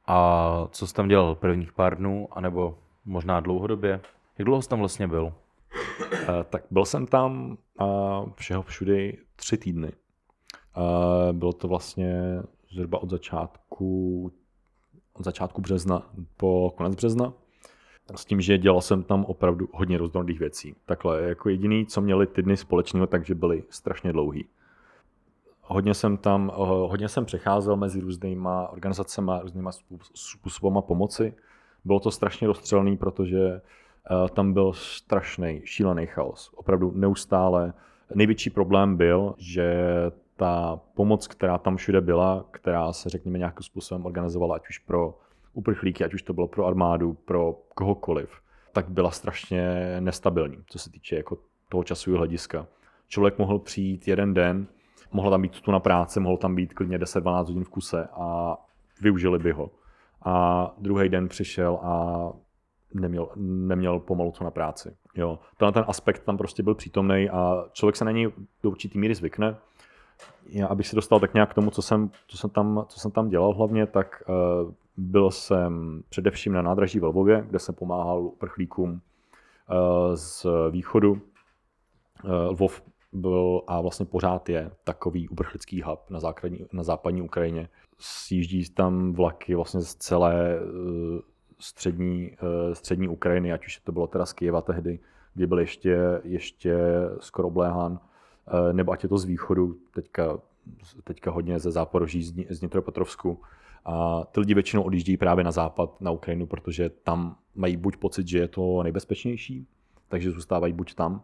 A 0.06 0.68
co 0.70 0.86
jsi 0.86 0.94
tam 0.94 1.08
dělal 1.08 1.34
prvních 1.34 1.72
pár 1.72 1.98
dnů, 1.98 2.28
anebo 2.30 2.78
možná 3.04 3.40
dlouhodobě? 3.40 4.00
Jak 4.38 4.46
dlouho 4.46 4.62
jsi 4.62 4.68
tam 4.68 4.78
vlastně 4.78 5.08
byl? 5.08 5.24
Uh, 5.24 5.32
tak 6.50 6.62
byl 6.70 6.84
jsem 6.84 7.06
tam 7.06 7.58
uh, 7.80 8.30
všeho 8.34 8.62
všudy 8.62 9.18
tři 9.36 9.58
týdny. 9.58 9.92
Bylo 11.32 11.52
to 11.52 11.68
vlastně 11.68 12.42
zhruba 12.70 13.02
od 13.02 13.10
začátku, 13.10 14.32
od 15.12 15.24
začátku 15.24 15.60
března 15.60 16.10
po 16.36 16.74
konec 16.76 16.94
března. 16.94 17.32
S 18.14 18.24
tím, 18.24 18.40
že 18.40 18.58
dělal 18.58 18.80
jsem 18.80 19.02
tam 19.02 19.24
opravdu 19.24 19.68
hodně 19.72 19.98
rozdrobných 19.98 20.38
věcí. 20.38 20.74
Takhle, 20.86 21.22
jako 21.22 21.48
jediný, 21.48 21.86
co 21.86 22.00
měli 22.00 22.26
ty 22.26 22.42
dny 22.42 22.56
společného, 22.56 23.06
takže 23.06 23.34
byly 23.34 23.64
strašně 23.70 24.12
dlouhý. 24.12 24.46
Hodně 25.62 25.94
jsem 25.94 26.16
tam, 26.16 26.52
hodně 26.56 27.08
jsem 27.08 27.24
přecházel 27.24 27.76
mezi 27.76 28.00
různýma 28.00 28.68
organizacemi, 28.68 29.32
různýma 29.42 29.70
způsobama 30.14 30.82
pomoci. 30.82 31.34
Bylo 31.84 32.00
to 32.00 32.10
strašně 32.10 32.46
rozstřelný, 32.46 32.96
protože 32.96 33.60
tam 34.34 34.52
byl 34.52 34.72
strašný, 34.72 35.60
šílený 35.64 36.06
chaos. 36.06 36.52
Opravdu 36.56 36.92
neustále. 36.94 37.72
Největší 38.14 38.50
problém 38.50 38.96
byl, 38.96 39.34
že 39.38 39.84
ta 40.36 40.80
pomoc, 40.94 41.26
která 41.26 41.58
tam 41.58 41.76
všude 41.76 42.00
byla, 42.00 42.44
která 42.50 42.92
se, 42.92 43.08
řekněme, 43.08 43.38
nějakým 43.38 43.62
způsobem 43.62 44.06
organizovala, 44.06 44.56
ať 44.56 44.68
už 44.68 44.78
pro 44.78 45.18
uprchlíky, 45.58 46.04
ať 46.04 46.14
už 46.14 46.22
to 46.22 46.32
bylo 46.32 46.48
pro 46.48 46.66
armádu, 46.66 47.14
pro 47.14 47.52
kohokoliv, 47.74 48.30
tak 48.72 48.88
byla 48.88 49.10
strašně 49.10 49.96
nestabilní, 50.00 50.56
co 50.66 50.78
se 50.78 50.90
týče 50.90 51.16
jako 51.16 51.38
toho 51.68 51.84
časového 51.84 52.18
hlediska. 52.18 52.66
Člověk 53.08 53.38
mohl 53.38 53.58
přijít 53.58 54.08
jeden 54.08 54.34
den, 54.34 54.66
mohl 55.12 55.30
tam 55.30 55.42
být 55.42 55.60
tu 55.60 55.70
na 55.70 55.80
práci, 55.80 56.20
mohl 56.20 56.36
tam 56.36 56.54
být 56.54 56.74
klidně 56.74 56.98
10-12 56.98 57.46
hodin 57.46 57.64
v 57.64 57.68
kuse 57.68 58.08
a 58.12 58.56
využili 59.00 59.38
by 59.38 59.52
ho. 59.52 59.70
A 60.22 60.74
druhý 60.78 61.08
den 61.08 61.28
přišel 61.28 61.78
a 61.82 62.22
neměl, 62.94 63.28
neměl 63.36 63.98
pomalu 63.98 64.32
co 64.32 64.44
na 64.44 64.50
práci. 64.50 64.96
Jo. 65.14 65.38
Tenhle 65.56 65.72
ten 65.72 65.84
aspekt 65.88 66.24
tam 66.24 66.36
prostě 66.36 66.62
byl 66.62 66.74
přítomný 66.74 67.30
a 67.30 67.64
člověk 67.72 67.96
se 67.96 68.04
na 68.04 68.10
něj 68.10 68.32
do 68.62 68.70
určitý 68.70 68.98
míry 68.98 69.14
zvykne. 69.14 69.56
Já, 70.46 70.66
abych 70.66 70.86
se 70.86 70.96
dostal 70.96 71.20
tak 71.20 71.34
nějak 71.34 71.50
k 71.50 71.54
tomu, 71.54 71.70
co 71.70 71.82
jsem, 71.82 72.10
co 72.26 72.36
jsem, 72.36 72.50
tam, 72.50 72.84
co 72.88 73.00
jsem 73.00 73.10
tam 73.10 73.28
dělal 73.28 73.54
hlavně, 73.54 73.86
tak 73.86 74.22
uh, 74.28 74.72
byl 74.98 75.30
jsem 75.30 76.02
především 76.08 76.52
na 76.52 76.62
nádraží 76.62 77.00
v 77.00 77.04
Lvově, 77.04 77.44
kde 77.48 77.58
jsem 77.58 77.74
pomáhal 77.74 78.22
uprchlíkům 78.22 78.90
uh, 78.90 78.98
z 80.14 80.46
východu. 80.70 81.12
Uh, 81.12 81.20
Lvov 82.30 82.82
byl 83.12 83.62
a 83.66 83.80
vlastně 83.80 84.06
pořád 84.06 84.48
je 84.48 84.70
takový 84.84 85.28
uprchlický 85.28 85.82
hub 85.82 86.00
na, 86.10 86.20
základní, 86.20 86.66
na 86.72 86.82
západní 86.82 87.22
Ukrajině. 87.22 87.68
Sjíždí 87.98 88.70
tam 88.70 89.12
vlaky 89.12 89.54
vlastně 89.54 89.80
z 89.80 89.94
celé 89.94 90.60
uh, 90.60 91.20
střední, 91.60 92.36
střední 92.72 93.08
Ukrajiny, 93.08 93.52
ať 93.52 93.66
už 93.66 93.78
to 93.78 93.92
bylo 93.92 94.06
teda 94.06 94.26
z 94.26 94.32
Kyjeva 94.32 94.60
tehdy, 94.60 94.98
kdy 95.34 95.46
byl 95.46 95.58
ještě, 95.58 96.20
ještě 96.24 96.78
skoro 97.20 97.48
obléhán, 97.48 98.00
nebo 98.72 98.92
ať 98.92 99.02
je 99.02 99.08
to 99.08 99.18
z 99.18 99.24
východu, 99.24 99.76
teďka, 99.94 100.38
teďka 101.04 101.30
hodně 101.30 101.58
ze 101.58 101.70
záporoží, 101.70 102.22
z, 102.22 102.34
z 102.50 102.60
Nitropetrovsku. 102.60 103.40
A 103.88 104.24
ty 104.32 104.40
lidi 104.40 104.54
většinou 104.54 104.82
odjíždějí 104.82 105.16
právě 105.16 105.44
na 105.44 105.50
západ, 105.50 106.00
na 106.00 106.10
Ukrajinu, 106.10 106.46
protože 106.46 106.88
tam 106.90 107.36
mají 107.54 107.76
buď 107.76 107.96
pocit, 107.96 108.28
že 108.28 108.38
je 108.38 108.48
to 108.48 108.82
nejbezpečnější, 108.82 109.66
takže 110.08 110.30
zůstávají 110.30 110.72
buď 110.72 110.94
tam, 110.94 111.22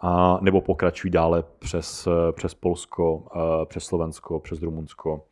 a 0.00 0.38
nebo 0.40 0.60
pokračují 0.60 1.10
dále 1.10 1.44
přes, 1.58 2.08
přes 2.32 2.54
Polsko, 2.54 3.26
eh, 3.36 3.66
přes 3.66 3.84
Slovensko, 3.84 4.40
přes 4.40 4.62
Rumunsko 4.62 5.24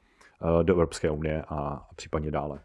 eh, 0.42 0.64
do 0.64 0.72
Evropské 0.72 1.10
unie 1.10 1.44
a 1.48 1.86
případně 1.96 2.30
dále. 2.30 2.60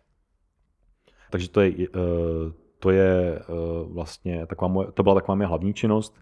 Takže 1.31 1.49
to 1.49 1.61
je, 1.61 1.71
eh, 1.83 2.51
to 2.79 2.91
je 2.91 3.41
vlastně 3.87 4.45
taková 4.45 4.67
moje, 4.67 4.91
to 4.91 5.03
byla 5.03 5.15
taková 5.15 5.35
moje 5.35 5.47
hlavní 5.47 5.73
činnost. 5.73 6.19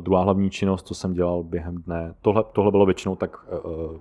Druhá 0.00 0.22
hlavní 0.22 0.50
činnost, 0.50 0.86
co 0.86 0.94
jsem 0.94 1.12
dělal 1.12 1.42
během 1.42 1.82
dne, 1.82 2.14
tohle, 2.22 2.44
tohle 2.52 2.70
bylo 2.70 2.86
většinou 2.86 3.16
tak 3.16 3.36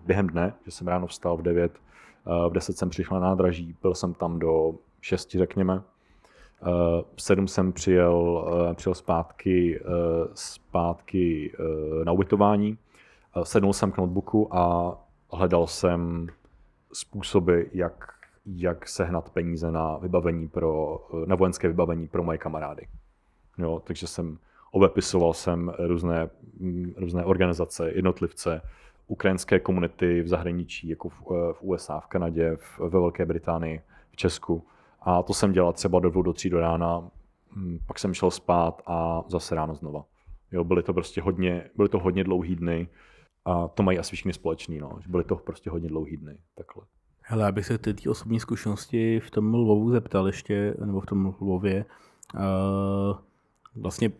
během 0.06 0.28
dne, 0.28 0.54
že 0.66 0.72
jsem 0.72 0.88
ráno 0.88 1.08
vstal 1.08 1.38
v 1.38 1.42
9, 1.42 1.72
v 2.50 2.54
10 2.54 2.78
jsem 2.78 2.90
přišel 2.90 3.20
na 3.20 3.28
nádraží, 3.28 3.76
byl 3.82 3.96
jsem 3.96 4.14
tam 4.14 4.40
do 4.40 4.74
6, 5.02 5.32
řekněme, 5.32 5.84
v 6.62 6.68
eh, 6.68 7.04
sedm 7.18 7.48
jsem 7.48 7.74
přijel, 7.74 8.48
eh, 8.72 8.74
přijel 8.74 8.94
zpátky, 8.94 9.80
eh, 9.80 9.84
zpátky 10.34 11.54
na 12.04 12.12
ubytování, 12.12 12.78
sednul 13.44 13.74
jsem 13.74 13.92
k 13.92 13.98
notebooku 13.98 14.56
a 14.56 14.94
hledal 15.32 15.68
jsem 15.68 16.28
způsoby, 16.94 17.62
jak, 17.74 18.14
jak 18.46 18.88
sehnat 18.88 19.30
peníze 19.30 19.72
na 19.72 19.98
vybavení 19.98 20.48
pro, 20.48 21.00
na 21.26 21.36
vojenské 21.36 21.68
vybavení 21.68 22.08
pro 22.08 22.24
moje 22.24 22.38
kamarády. 22.38 22.88
Jo, 23.58 23.82
takže 23.84 24.08
jsem 24.08 24.38
obepisoval 24.72 25.34
jsem 25.34 25.74
různé, 25.80 26.30
mm, 26.60 26.94
různé 26.98 27.26
organizace, 27.26 27.92
jednotlivce, 27.92 28.62
ukrajinské 29.08 29.60
komunity 29.60 30.22
v 30.22 30.28
zahraničí, 30.28 30.90
jako 30.90 31.10
v, 31.10 31.22
v 31.54 31.62
USA, 31.62 32.00
v 32.00 32.08
Kanadě, 32.08 32.56
v, 32.56 32.80
ve 32.80 32.90
Velké 32.90 33.26
Británii, 33.26 33.82
v 34.12 34.16
Česku 34.16 34.68
a 35.02 35.24
to 35.24 35.34
jsem 35.34 35.52
dělal 35.52 35.74
třeba 35.74 36.00
do 36.00 36.10
dvou, 36.10 36.22
do 36.22 36.34
tří 36.34 36.50
do 36.50 36.60
rána, 36.60 37.10
hm, 37.56 37.80
pak 37.88 38.00
jsem 38.00 38.14
šel 38.14 38.32
spát 38.32 38.82
a 38.86 39.24
zase 39.28 39.56
ráno 39.56 39.76
znova. 39.76 40.06
Jo, 40.52 40.64
byly 40.64 40.84
to 40.84 40.94
prostě 40.94 41.22
hodně, 41.22 41.70
byly 41.76 41.90
to 41.90 42.00
hodně 42.00 42.24
dlouhý 42.24 42.56
dny 42.56 42.88
a 43.46 43.68
to 43.68 43.84
mají 43.84 44.00
asi 44.00 44.16
všichni 44.16 44.34
společný, 44.34 44.80
no. 44.80 45.00
Byly 45.08 45.24
to 45.24 45.36
prostě 45.36 45.70
hodně 45.70 45.90
dlouhý 45.90 46.18
dny, 46.18 46.38
takhle. 46.56 46.86
Hele, 47.22 47.48
abych 47.48 47.66
se 47.66 47.78
ty 47.78 48.10
osobní 48.10 48.40
zkušenosti 48.40 49.20
v 49.20 49.32
tom 49.32 49.54
Lvovu 49.54 49.92
zeptal 49.92 50.28
ještě, 50.28 50.76
nebo 50.86 51.02
v 51.02 51.06
tom 51.06 51.36
Lvově. 51.42 51.86
Uh, 52.36 53.18
vlastně 53.82 54.12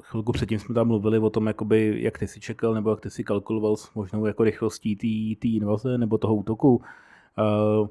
chvilku 0.00 0.32
předtím 0.32 0.58
jsme 0.58 0.74
tam 0.74 0.86
mluvili 0.86 1.18
o 1.18 1.30
tom, 1.30 1.46
jakoby, 1.46 2.02
jak 2.02 2.18
ty 2.18 2.28
si 2.28 2.40
čekal, 2.40 2.74
nebo 2.74 2.90
jak 2.90 3.00
ty 3.00 3.10
si 3.10 3.24
kalkuloval 3.24 3.76
s 3.76 3.94
možnou 3.94 4.26
jako 4.26 4.44
rychlostí 4.44 4.96
té 5.36 5.48
invaze 5.48 5.98
nebo 5.98 6.18
toho 6.18 6.34
útoku. 6.34 6.76
Uh, 6.76 7.88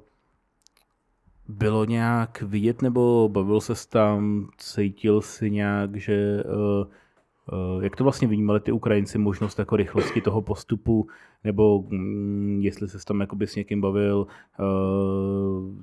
bylo 1.47 1.86
nějak 1.86 2.41
vidět, 2.41 2.82
nebo 2.82 3.30
bavil 3.32 3.62
se 3.62 3.89
tam, 3.89 4.47
cítil 4.58 5.21
si 5.21 5.52
nějak, 5.52 5.95
že 5.95 6.43
uh, 6.43 7.84
jak 7.84 7.95
to 7.95 8.04
vlastně 8.04 8.28
vnímali 8.28 8.60
ty 8.60 8.71
Ukrajinci, 8.71 9.17
možnost 9.17 9.60
jako 9.60 9.76
rychlosti 9.76 10.21
toho 10.21 10.41
postupu, 10.41 11.08
nebo 11.43 11.80
um, 11.80 12.62
jestli 12.62 12.88
se 12.88 13.06
tam 13.06 13.19
jakoby 13.19 13.47
s 13.47 13.56
někým 13.56 13.82
bavil, 13.82 14.28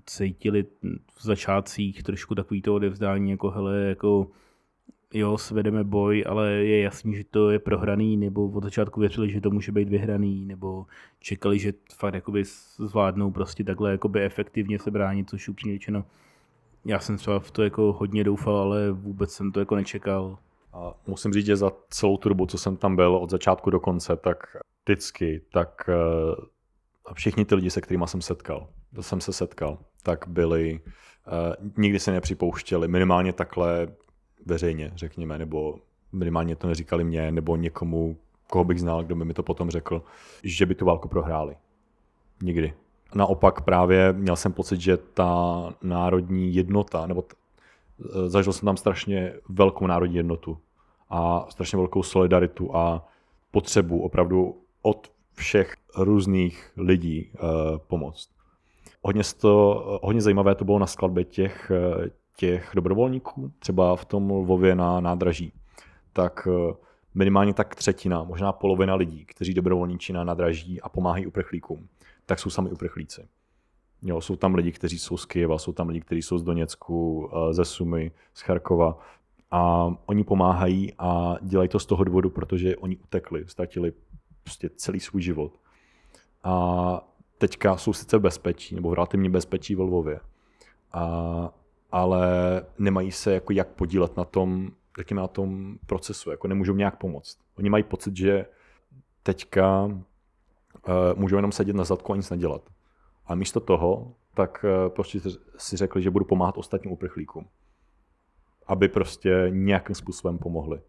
cítili 0.06 0.64
v 1.16 1.22
začátcích 1.22 2.02
trošku 2.02 2.34
takový 2.34 2.62
to 2.62 2.74
odevzdání, 2.74 3.30
jako 3.30 3.50
hele, 3.50 3.78
jako 3.80 4.26
jo, 5.14 5.38
svedeme 5.38 5.84
boj, 5.84 6.24
ale 6.28 6.50
je 6.50 6.82
jasný, 6.82 7.16
že 7.16 7.24
to 7.24 7.50
je 7.50 7.58
prohraný, 7.58 8.16
nebo 8.16 8.50
od 8.50 8.64
začátku 8.64 9.00
věřili, 9.00 9.30
že 9.30 9.40
to 9.40 9.50
může 9.50 9.72
být 9.72 9.88
vyhraný, 9.88 10.46
nebo 10.46 10.86
čekali, 11.20 11.58
že 11.58 11.72
fakt 11.94 12.14
jakoby 12.14 12.44
zvládnou 12.76 13.30
prostě 13.30 13.64
takhle 13.64 13.90
jakoby 13.90 14.22
efektivně 14.22 14.78
se 14.78 14.90
bránit, 14.90 15.30
což 15.30 15.48
upřímně 15.48 15.74
řečeno, 15.74 16.04
já 16.84 17.00
jsem 17.00 17.16
třeba 17.16 17.40
v 17.40 17.50
to 17.50 17.62
jako 17.62 17.92
hodně 17.92 18.24
doufal, 18.24 18.56
ale 18.56 18.92
vůbec 18.92 19.32
jsem 19.32 19.52
to 19.52 19.60
jako 19.60 19.76
nečekal. 19.76 20.38
A 20.72 20.94
musím 21.06 21.32
říct, 21.32 21.46
že 21.46 21.56
za 21.56 21.72
celou 21.90 22.16
tu 22.16 22.28
dobu, 22.28 22.46
co 22.46 22.58
jsem 22.58 22.76
tam 22.76 22.96
byl 22.96 23.16
od 23.16 23.30
začátku 23.30 23.70
do 23.70 23.80
konce, 23.80 24.16
tak 24.16 24.56
vždycky, 24.84 25.40
tak 25.52 25.88
eh, 25.88 27.12
všichni 27.14 27.44
ty 27.44 27.54
lidi, 27.54 27.70
se 27.70 27.80
kterými 27.80 28.04
jsem 28.06 28.22
setkal, 28.22 28.68
to 28.94 29.02
jsem 29.02 29.20
se 29.20 29.32
setkal, 29.32 29.78
tak 30.02 30.28
byli, 30.28 30.80
uh, 30.80 31.68
nikdy 31.76 32.00
se 32.00 32.12
nepřipouštěli, 32.12 32.88
minimálně 32.88 33.32
takhle 33.32 33.88
veřejně, 34.46 34.92
řekněme, 34.94 35.38
nebo 35.38 35.78
minimálně 36.12 36.56
to 36.56 36.66
neříkali 36.66 37.04
mě, 37.04 37.32
nebo 37.32 37.56
někomu, 37.56 38.16
koho 38.50 38.64
bych 38.64 38.80
znal, 38.80 39.04
kdo 39.04 39.16
by 39.16 39.24
mi 39.24 39.34
to 39.34 39.42
potom 39.42 39.70
řekl, 39.70 40.02
že 40.42 40.66
by 40.66 40.74
tu 40.74 40.84
válku 40.84 41.08
prohráli. 41.08 41.56
Nikdy. 42.42 42.74
Naopak 43.14 43.60
právě 43.60 44.12
měl 44.12 44.36
jsem 44.36 44.52
pocit, 44.52 44.80
že 44.80 44.96
ta 44.96 45.62
národní 45.82 46.54
jednota, 46.54 47.06
nebo 47.06 47.22
t- 47.22 47.34
zažil 48.26 48.52
jsem 48.52 48.66
tam 48.66 48.76
strašně 48.76 49.32
velkou 49.48 49.86
národní 49.86 50.16
jednotu 50.16 50.58
a 51.10 51.46
strašně 51.48 51.76
velkou 51.76 52.02
solidaritu 52.02 52.76
a 52.76 53.08
potřebu 53.50 54.02
opravdu 54.02 54.60
od 54.82 55.12
všech 55.34 55.74
různých 55.96 56.72
lidí 56.76 57.30
uh, 57.32 57.48
pomoct. 57.78 58.30
Hodně, 59.02 59.22
to, 59.40 60.00
hodně 60.02 60.20
zajímavé 60.20 60.54
to 60.54 60.64
bylo 60.64 60.78
na 60.78 60.86
skladbě 60.86 61.24
těch, 61.24 61.72
těch 62.38 62.70
dobrovolníků, 62.74 63.52
třeba 63.58 63.96
v 63.96 64.04
tom 64.04 64.30
Lvově 64.30 64.74
na 64.74 65.00
nádraží, 65.00 65.52
tak 66.12 66.48
eh, 66.50 66.74
minimálně 67.14 67.54
tak 67.54 67.74
třetina, 67.74 68.22
možná 68.22 68.52
polovina 68.52 68.94
lidí, 68.94 69.24
kteří 69.24 69.54
dobrovolníčí 69.54 70.12
na 70.12 70.24
nádraží 70.24 70.80
a 70.80 70.88
pomáhají 70.88 71.26
uprchlíkům, 71.26 71.88
tak 72.26 72.38
jsou 72.38 72.50
sami 72.50 72.70
uprchlíci. 72.70 73.28
Jo, 74.02 74.20
jsou 74.20 74.36
tam 74.36 74.54
lidi, 74.54 74.72
kteří 74.72 74.98
jsou 74.98 75.16
z 75.16 75.24
Kyjeva, 75.24 75.58
jsou 75.58 75.72
tam 75.72 75.88
lidi, 75.88 76.00
kteří 76.00 76.22
jsou 76.22 76.38
z 76.38 76.42
Doněcku, 76.42 77.30
eh, 77.32 77.54
ze 77.54 77.64
Sumy, 77.64 78.10
z 78.34 78.40
Charkova 78.40 78.98
a 79.50 79.92
oni 80.06 80.24
pomáhají 80.24 80.92
a 80.98 81.36
dělají 81.42 81.68
to 81.68 81.78
z 81.78 81.86
toho 81.86 82.04
důvodu, 82.04 82.30
protože 82.30 82.76
oni 82.76 82.96
utekli, 82.96 83.44
ztratili 83.46 83.92
prostě 84.42 84.70
celý 84.76 85.00
svůj 85.00 85.22
život. 85.22 85.52
A 86.44 87.08
teďka 87.38 87.76
jsou 87.76 87.92
sice 87.92 88.18
bezpečí, 88.18 88.74
nebo 88.74 88.90
v 88.90 88.94
relativně 88.94 89.30
bezpečí 89.30 89.74
ve 89.74 89.82
Lvově, 89.82 90.20
a, 90.92 91.50
ale 91.90 92.26
nemají 92.78 93.12
se 93.12 93.32
jako 93.32 93.52
jak 93.52 93.68
podílet 93.68 94.16
na 94.16 94.24
tom, 94.24 94.70
řekněme, 94.98 95.20
na 95.20 95.28
tom 95.28 95.78
procesu, 95.86 96.30
jako 96.30 96.48
nemůžou 96.48 96.74
nějak 96.74 96.96
pomoct. 96.96 97.38
Oni 97.58 97.70
mají 97.70 97.82
pocit, 97.82 98.16
že 98.16 98.46
teďka 99.22 99.84
uh, 99.84 99.94
můžou 101.14 101.36
jenom 101.36 101.52
sedět 101.52 101.76
na 101.76 101.84
zadku 101.84 102.12
a 102.12 102.16
nic 102.16 102.30
nedělat. 102.30 102.62
A 103.26 103.34
místo 103.34 103.60
toho, 103.60 104.14
tak 104.34 104.64
uh, 104.64 104.92
prostě 104.94 105.20
si 105.56 105.76
řekli, 105.76 106.02
že 106.02 106.10
budu 106.10 106.24
pomáhat 106.24 106.58
ostatním 106.58 106.92
uprchlíkům. 106.92 107.46
Aby 108.66 108.88
prostě 108.88 109.46
nějakým 109.48 109.94
způsobem 109.94 110.38
pomohli. 110.38 110.80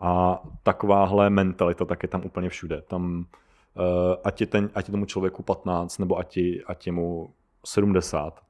A 0.00 0.42
takováhle 0.62 1.30
mentalita 1.30 1.84
tak 1.84 2.02
je 2.02 2.08
tam 2.08 2.24
úplně 2.24 2.48
všude. 2.48 2.82
Tam, 2.82 3.18
uh, 3.18 4.16
ať, 4.24 4.40
je 4.40 4.46
ten, 4.46 4.70
ať 4.74 4.88
je 4.88 4.92
tomu 4.92 5.04
člověku 5.04 5.42
15, 5.42 5.98
nebo 5.98 6.18
ať 6.18 6.36
je, 6.36 6.64
ať 6.64 6.86
je 6.86 6.92
mu 6.92 7.34
70, 7.64 8.44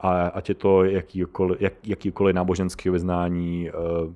a 0.00 0.26
ať 0.26 0.48
je 0.48 0.54
to 0.54 0.84
jakýkoliv, 0.84 1.60
jak, 1.60 1.72
jakýkoliv 1.84 2.34
náboženského 2.34 2.92
vyznání, 2.92 3.70
uh, 3.70 4.12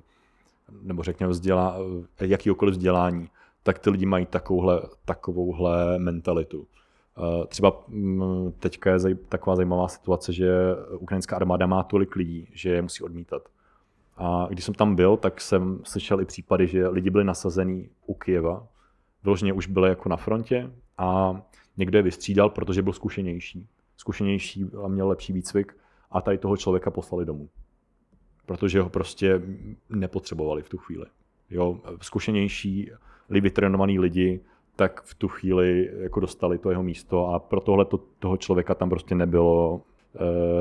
nebo 0.81 1.03
řekněme 1.03 1.31
vzdělá, 1.31 1.77
jakýkoliv 2.19 2.75
vzdělání, 2.75 3.27
tak 3.63 3.79
ty 3.79 3.89
lidi 3.89 4.05
mají 4.05 4.25
takovouhle, 4.25 4.81
takovouhle 5.05 5.99
mentalitu. 5.99 6.59
Uh, 6.59 7.45
třeba 7.45 7.87
um, 7.87 8.53
teďka 8.59 8.91
je 8.91 9.15
taková 9.15 9.55
zajímavá 9.55 9.87
situace, 9.87 10.33
že 10.33 10.51
ukrajinská 10.99 11.35
armáda 11.35 11.65
má 11.65 11.83
tolik 11.83 12.15
lidí, 12.15 12.47
že 12.53 12.69
je 12.69 12.81
musí 12.81 13.03
odmítat. 13.03 13.41
A 14.17 14.47
když 14.49 14.65
jsem 14.65 14.73
tam 14.73 14.95
byl, 14.95 15.17
tak 15.17 15.41
jsem 15.41 15.79
slyšel 15.83 16.21
i 16.21 16.25
případy, 16.25 16.67
že 16.67 16.87
lidi 16.87 17.09
byli 17.09 17.23
nasazení 17.23 17.89
u 18.05 18.13
Kijeva, 18.13 18.67
vyloženě 19.23 19.53
už 19.53 19.67
byli 19.67 19.89
jako 19.89 20.09
na 20.09 20.15
frontě 20.15 20.71
a 20.97 21.41
někdo 21.77 21.97
je 21.97 22.01
vystřídal, 22.01 22.49
protože 22.49 22.81
byl 22.81 22.93
zkušenější. 22.93 23.67
Zkušenější 24.01 24.65
a 24.83 24.87
měl 24.87 25.07
lepší 25.07 25.33
výcvik 25.33 25.77
a 26.11 26.21
tady 26.21 26.37
toho 26.37 26.57
člověka 26.57 26.91
poslali 26.91 27.25
domů. 27.25 27.49
Protože 28.45 28.81
ho 28.81 28.89
prostě 28.89 29.41
nepotřebovali 29.89 30.61
v 30.61 30.69
tu 30.69 30.77
chvíli. 30.77 31.05
Jo, 31.49 31.79
zkušenější, 32.01 32.91
vytrénovaný 33.29 33.99
lidi, 33.99 34.41
tak 34.75 35.01
v 35.01 35.15
tu 35.15 35.27
chvíli 35.27 35.91
jako 35.93 36.19
dostali 36.19 36.57
to 36.57 36.69
jeho 36.69 36.83
místo 36.83 37.27
a 37.27 37.39
pro 37.39 37.61
tohle 37.61 37.85
to, 37.85 37.97
toho 38.19 38.37
člověka 38.37 38.75
tam 38.75 38.89
prostě 38.89 39.15
nebylo, 39.15 39.81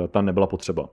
e, 0.04 0.08
tam 0.08 0.24
nebyla 0.24 0.46
potřeba. 0.46 0.88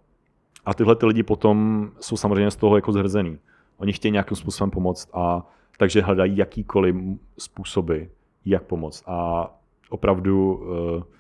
A 0.66 0.74
tyhle 0.74 0.96
ty 0.96 1.06
lidi 1.06 1.24
potom 1.24 1.90
jsou 2.00 2.18
samozřejmě 2.18 2.52
z 2.52 2.56
toho 2.56 2.76
jako 2.76 2.92
zhrzený. 2.92 3.40
Oni 3.78 3.94
chtějí 3.94 4.12
nějakým 4.12 4.38
způsobem 4.38 4.72
pomoct 4.72 5.10
a 5.14 5.48
takže 5.78 6.02
hledají 6.02 6.38
jakýkoliv 6.38 6.96
způsoby, 7.38 8.04
jak 8.46 8.64
pomoct. 8.64 9.04
A 9.08 9.50
opravdu, 9.90 10.64
eh, 11.00 11.17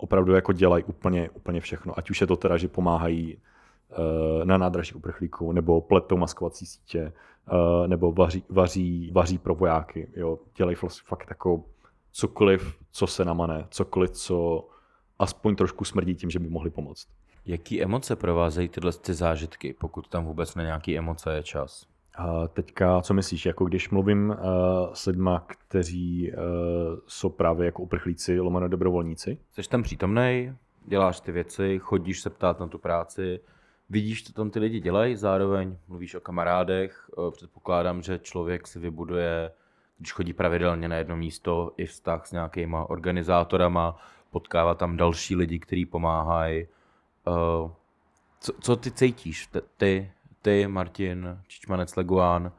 opravdu 0.00 0.34
jako 0.34 0.52
dělají 0.52 0.84
úplně, 0.84 1.30
úplně 1.30 1.60
všechno. 1.60 1.98
Ať 1.98 2.10
už 2.10 2.20
je 2.20 2.26
to 2.26 2.36
teda, 2.36 2.56
že 2.56 2.68
pomáhají 2.68 3.36
eh, 3.36 4.44
na 4.44 4.58
nádraží 4.58 4.94
uprchlíků, 4.94 5.52
nebo 5.52 5.80
pletou 5.80 6.16
maskovací 6.16 6.66
sítě, 6.66 7.12
eh, 7.48 7.88
nebo 7.88 8.12
vaří, 8.12 8.44
vaří, 8.48 9.10
vaří 9.14 9.38
pro 9.38 9.54
vojáky. 9.54 10.08
Jo. 10.16 10.38
Dělají 10.56 10.76
fakt 11.04 11.26
jako 11.28 11.64
cokoliv, 12.12 12.76
co 12.92 13.06
se 13.06 13.24
namane, 13.24 13.66
cokoliv, 13.70 14.10
co 14.10 14.68
aspoň 15.18 15.56
trošku 15.56 15.84
smrdí 15.84 16.14
tím, 16.14 16.30
že 16.30 16.38
by 16.38 16.48
mohli 16.48 16.70
pomoct. 16.70 17.08
Jaký 17.46 17.82
emoce 17.82 18.16
provázejí 18.16 18.68
tyhle 18.68 18.92
ty 18.92 19.14
zážitky, 19.14 19.74
pokud 19.80 20.08
tam 20.08 20.24
vůbec 20.24 20.54
na 20.54 20.62
nějaký 20.62 20.98
emoce 20.98 21.34
je 21.34 21.42
čas? 21.42 21.86
A 22.14 22.48
teďka, 22.48 23.00
co 23.00 23.14
myslíš, 23.14 23.46
jako 23.46 23.64
když 23.64 23.90
mluvím 23.90 24.30
uh, 24.30 24.36
s 24.92 25.06
lidmi, 25.06 25.30
kteří 25.46 26.32
uh, 26.32 26.38
jsou 27.06 27.28
právě 27.28 27.66
jako 27.66 27.82
uprchlíci, 27.82 28.40
lomeno 28.40 28.68
dobrovolníci? 28.68 29.38
Jsi 29.52 29.68
tam 29.68 29.82
přítomný, 29.82 30.52
děláš 30.86 31.20
ty 31.20 31.32
věci, 31.32 31.78
chodíš 31.78 32.20
se 32.20 32.30
ptát 32.30 32.60
na 32.60 32.66
tu 32.66 32.78
práci, 32.78 33.40
vidíš, 33.90 34.24
co 34.24 34.32
tam 34.32 34.50
ty 34.50 34.58
lidi 34.58 34.80
dělají, 34.80 35.16
zároveň 35.16 35.76
mluvíš 35.88 36.14
o 36.14 36.20
kamarádech, 36.20 37.10
uh, 37.16 37.30
předpokládám, 37.30 38.02
že 38.02 38.18
člověk 38.18 38.66
si 38.66 38.78
vybuduje, 38.78 39.50
když 39.98 40.12
chodí 40.12 40.32
pravidelně 40.32 40.88
na 40.88 40.96
jedno 40.96 41.16
místo, 41.16 41.72
i 41.76 41.86
vztah 41.86 42.26
s 42.26 42.32
nějakýma 42.32 42.90
organizátorama, 42.90 43.96
potkává 44.30 44.74
tam 44.74 44.96
další 44.96 45.36
lidi, 45.36 45.58
kteří 45.58 45.86
pomáhají, 45.86 46.66
Uh, 47.26 47.70
co, 48.40 48.52
co 48.60 48.76
ty 48.76 48.90
cítíš, 48.90 49.48
ty, 49.76 50.12
ty, 50.42 50.66
Martin 50.68 51.38
Čičmanec 51.48 51.96
Leguán, 51.96 52.52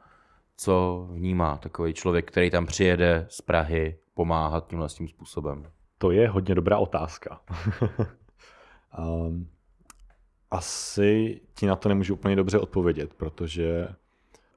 co 0.56 1.06
vnímá 1.12 1.56
takový 1.56 1.94
člověk, 1.94 2.30
který 2.30 2.50
tam 2.50 2.66
přijede 2.66 3.26
z 3.28 3.40
Prahy 3.40 3.98
pomáhat 4.14 4.68
tímhle 4.68 4.88
tím 4.88 5.08
způsobem? 5.08 5.66
To 5.98 6.10
je 6.10 6.28
hodně 6.28 6.54
dobrá 6.54 6.78
otázka. 6.78 7.40
um, 8.98 9.48
asi 10.50 11.40
ti 11.54 11.66
na 11.66 11.76
to 11.76 11.88
nemůžu 11.88 12.14
úplně 12.14 12.36
dobře 12.36 12.58
odpovědět, 12.58 13.14
protože 13.14 13.88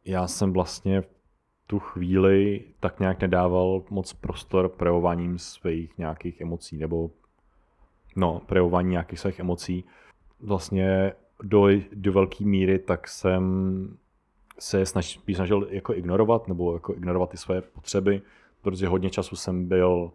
já 0.06 0.28
jsem 0.28 0.54
vlastně 0.54 1.02
v 1.02 1.08
tu 1.68 1.80
chvíli 1.80 2.64
tak 2.80 3.00
nějak 3.00 3.22
nedával 3.22 3.84
moc 3.90 4.14
prostor 4.14 4.70
projevováním 4.70 5.40
svých 5.40 5.98
nějakých 5.98 6.42
emocí, 6.42 6.78
nebo 6.78 7.12
no, 8.16 8.40
projevování 8.46 8.90
nějakých 8.90 9.20
svých 9.20 9.40
emocí. 9.40 9.86
Vlastně 10.40 11.14
do, 11.44 11.68
do 11.94 12.14
velké 12.14 12.46
míry 12.46 12.80
tak 12.80 13.08
jsem 13.08 13.44
se 14.60 14.86
snaž, 14.86 15.20
snažil 15.34 15.68
jako 15.70 15.94
ignorovat, 15.94 16.48
nebo 16.48 16.74
jako 16.74 16.94
ignorovat 16.94 17.30
ty 17.30 17.38
své 17.38 17.62
potřeby, 17.62 18.22
protože 18.62 18.88
hodně 18.88 19.10
času 19.10 19.36
jsem 19.36 19.68
byl, 19.68 20.12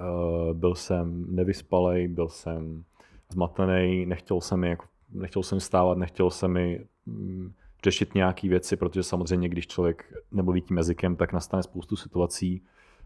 uh, 0.00 0.56
byl 0.56 0.74
jsem 0.74 1.26
nevyspalej, 1.28 2.08
byl 2.08 2.28
jsem 2.28 2.84
zmatený, 3.32 4.06
nechtěl 4.06 4.40
jsem, 4.40 4.64
jako, 4.64 4.86
nechtěl 5.10 5.42
jsem 5.42 5.60
stávat, 5.60 5.98
nechtěl 5.98 6.30
jsem 6.30 6.52
mi 6.52 6.86
um, 7.06 7.52
řešit 7.84 8.14
nějaké 8.14 8.48
věci, 8.48 8.76
protože 8.76 9.02
samozřejmě, 9.02 9.48
když 9.48 9.66
člověk 9.66 10.12
nemluví 10.32 10.60
tím 10.60 10.76
jazykem, 10.76 11.16
tak 11.16 11.32
nastane 11.32 11.62
spoustu 11.62 11.96
situací, 11.96 12.62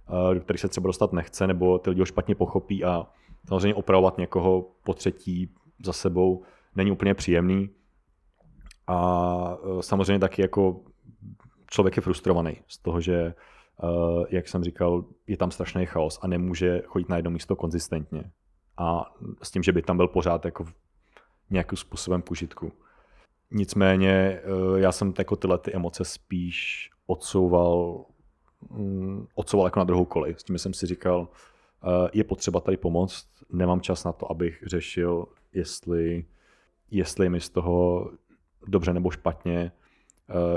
uh, 0.09 0.35
do 0.35 0.41
kterých 0.41 0.61
se 0.61 0.69
třeba 0.69 0.87
dostat 0.87 1.13
nechce, 1.13 1.47
nebo 1.47 1.79
ty 1.79 1.91
lidi 1.91 2.03
ho 2.03 2.07
špatně 2.07 2.35
pochopí 2.35 2.85
a 2.85 3.07
samozřejmě 3.49 3.75
opravovat 3.75 4.19
někoho 4.19 4.71
po 4.85 4.95
třetí 4.95 5.51
za 5.85 5.93
sebou 5.93 6.43
není 6.77 6.91
úplně 6.91 7.15
příjemný. 7.15 7.71
A 8.87 9.59
e, 9.79 9.83
samozřejmě 9.83 10.19
taky 10.19 10.43
jako 10.43 10.81
člověk 11.71 11.97
je 11.97 12.03
frustrovaný 12.03 12.61
z 12.69 12.79
toho, 12.79 13.01
že, 13.01 13.17
e, 13.17 13.35
jak 14.29 14.49
jsem 14.49 14.65
říkal, 14.65 15.05
je 15.27 15.37
tam 15.37 15.51
strašný 15.51 15.87
chaos 15.87 16.19
a 16.23 16.27
nemůže 16.27 16.83
chodit 16.87 17.09
na 17.09 17.17
jedno 17.17 17.31
místo 17.31 17.57
konzistentně. 17.57 18.31
A 18.77 19.15
s 19.43 19.51
tím, 19.51 19.63
že 19.63 19.73
by 19.73 19.83
tam 19.83 19.97
byl 19.97 20.09
pořád 20.09 20.45
jako 20.45 20.67
nějakým 21.51 21.77
způsobem 21.77 22.23
k. 22.23 22.73
Nicméně 23.51 24.11
e, 24.13 24.41
já 24.77 24.93
jsem 24.93 25.15
jako 25.19 25.37
tyhle 25.37 25.59
ty 25.59 25.73
emoce 25.75 26.05
spíš 26.05 26.91
odsouval, 27.07 28.05
mm, 28.71 29.27
odsouval 29.35 29.67
jako 29.67 29.79
na 29.79 29.85
druhou 29.85 30.05
kolej. 30.05 30.35
S 30.39 30.45
tím 30.45 30.59
jsem 30.59 30.75
si 30.75 30.87
říkal, 30.87 31.29
je 32.13 32.25
potřeba 32.25 32.61
tady 32.61 32.77
pomoct, 32.77 33.27
nemám 33.53 33.81
čas 33.81 34.05
na 34.05 34.13
to, 34.13 34.31
abych 34.31 34.63
řešil, 34.67 35.27
jestli, 35.53 36.25
jestli 36.91 37.29
mi 37.29 37.41
z 37.41 37.51
toho 37.51 38.11
dobře 38.67 38.93
nebo 38.93 39.11
špatně, 39.11 39.73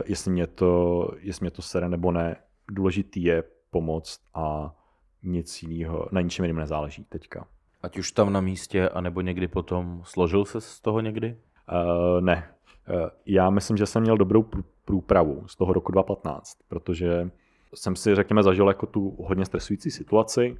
jestli 0.05 0.31
mě 0.31 0.47
to, 0.47 1.11
jestli 1.19 1.43
mě 1.43 1.51
to 1.51 1.61
sere 1.61 1.89
nebo 1.89 2.11
ne. 2.11 2.35
Důležitý 2.71 3.23
je 3.23 3.43
pomoct 3.71 4.19
a 4.33 4.75
nic 5.23 5.63
jiného, 5.63 6.07
na 6.11 6.21
ničem 6.21 6.45
jiném 6.45 6.57
nezáleží 6.57 7.03
teďka. 7.03 7.47
Ať 7.83 7.97
už 7.97 8.11
tam 8.11 8.33
na 8.33 8.41
místě, 8.41 8.89
anebo 8.89 9.21
někdy 9.21 9.47
potom, 9.47 10.01
složil 10.05 10.45
se 10.45 10.61
z 10.61 10.79
toho 10.79 10.99
někdy? 10.99 11.37
Uh, 11.71 12.21
ne. 12.21 12.49
Uh, 12.89 13.09
já 13.25 13.49
myslím, 13.49 13.77
že 13.77 13.85
jsem 13.85 14.01
měl 14.01 14.17
dobrou 14.17 14.45
průpravu 14.85 15.47
z 15.47 15.55
toho 15.55 15.73
roku 15.73 15.91
2015, 15.91 16.57
protože 16.67 17.29
jsem 17.73 17.95
si, 17.95 18.15
řekněme, 18.15 18.43
zažil 18.43 18.67
jako 18.67 18.85
tu 18.85 19.17
hodně 19.19 19.45
stresující 19.45 19.91
situaci, 19.91 20.57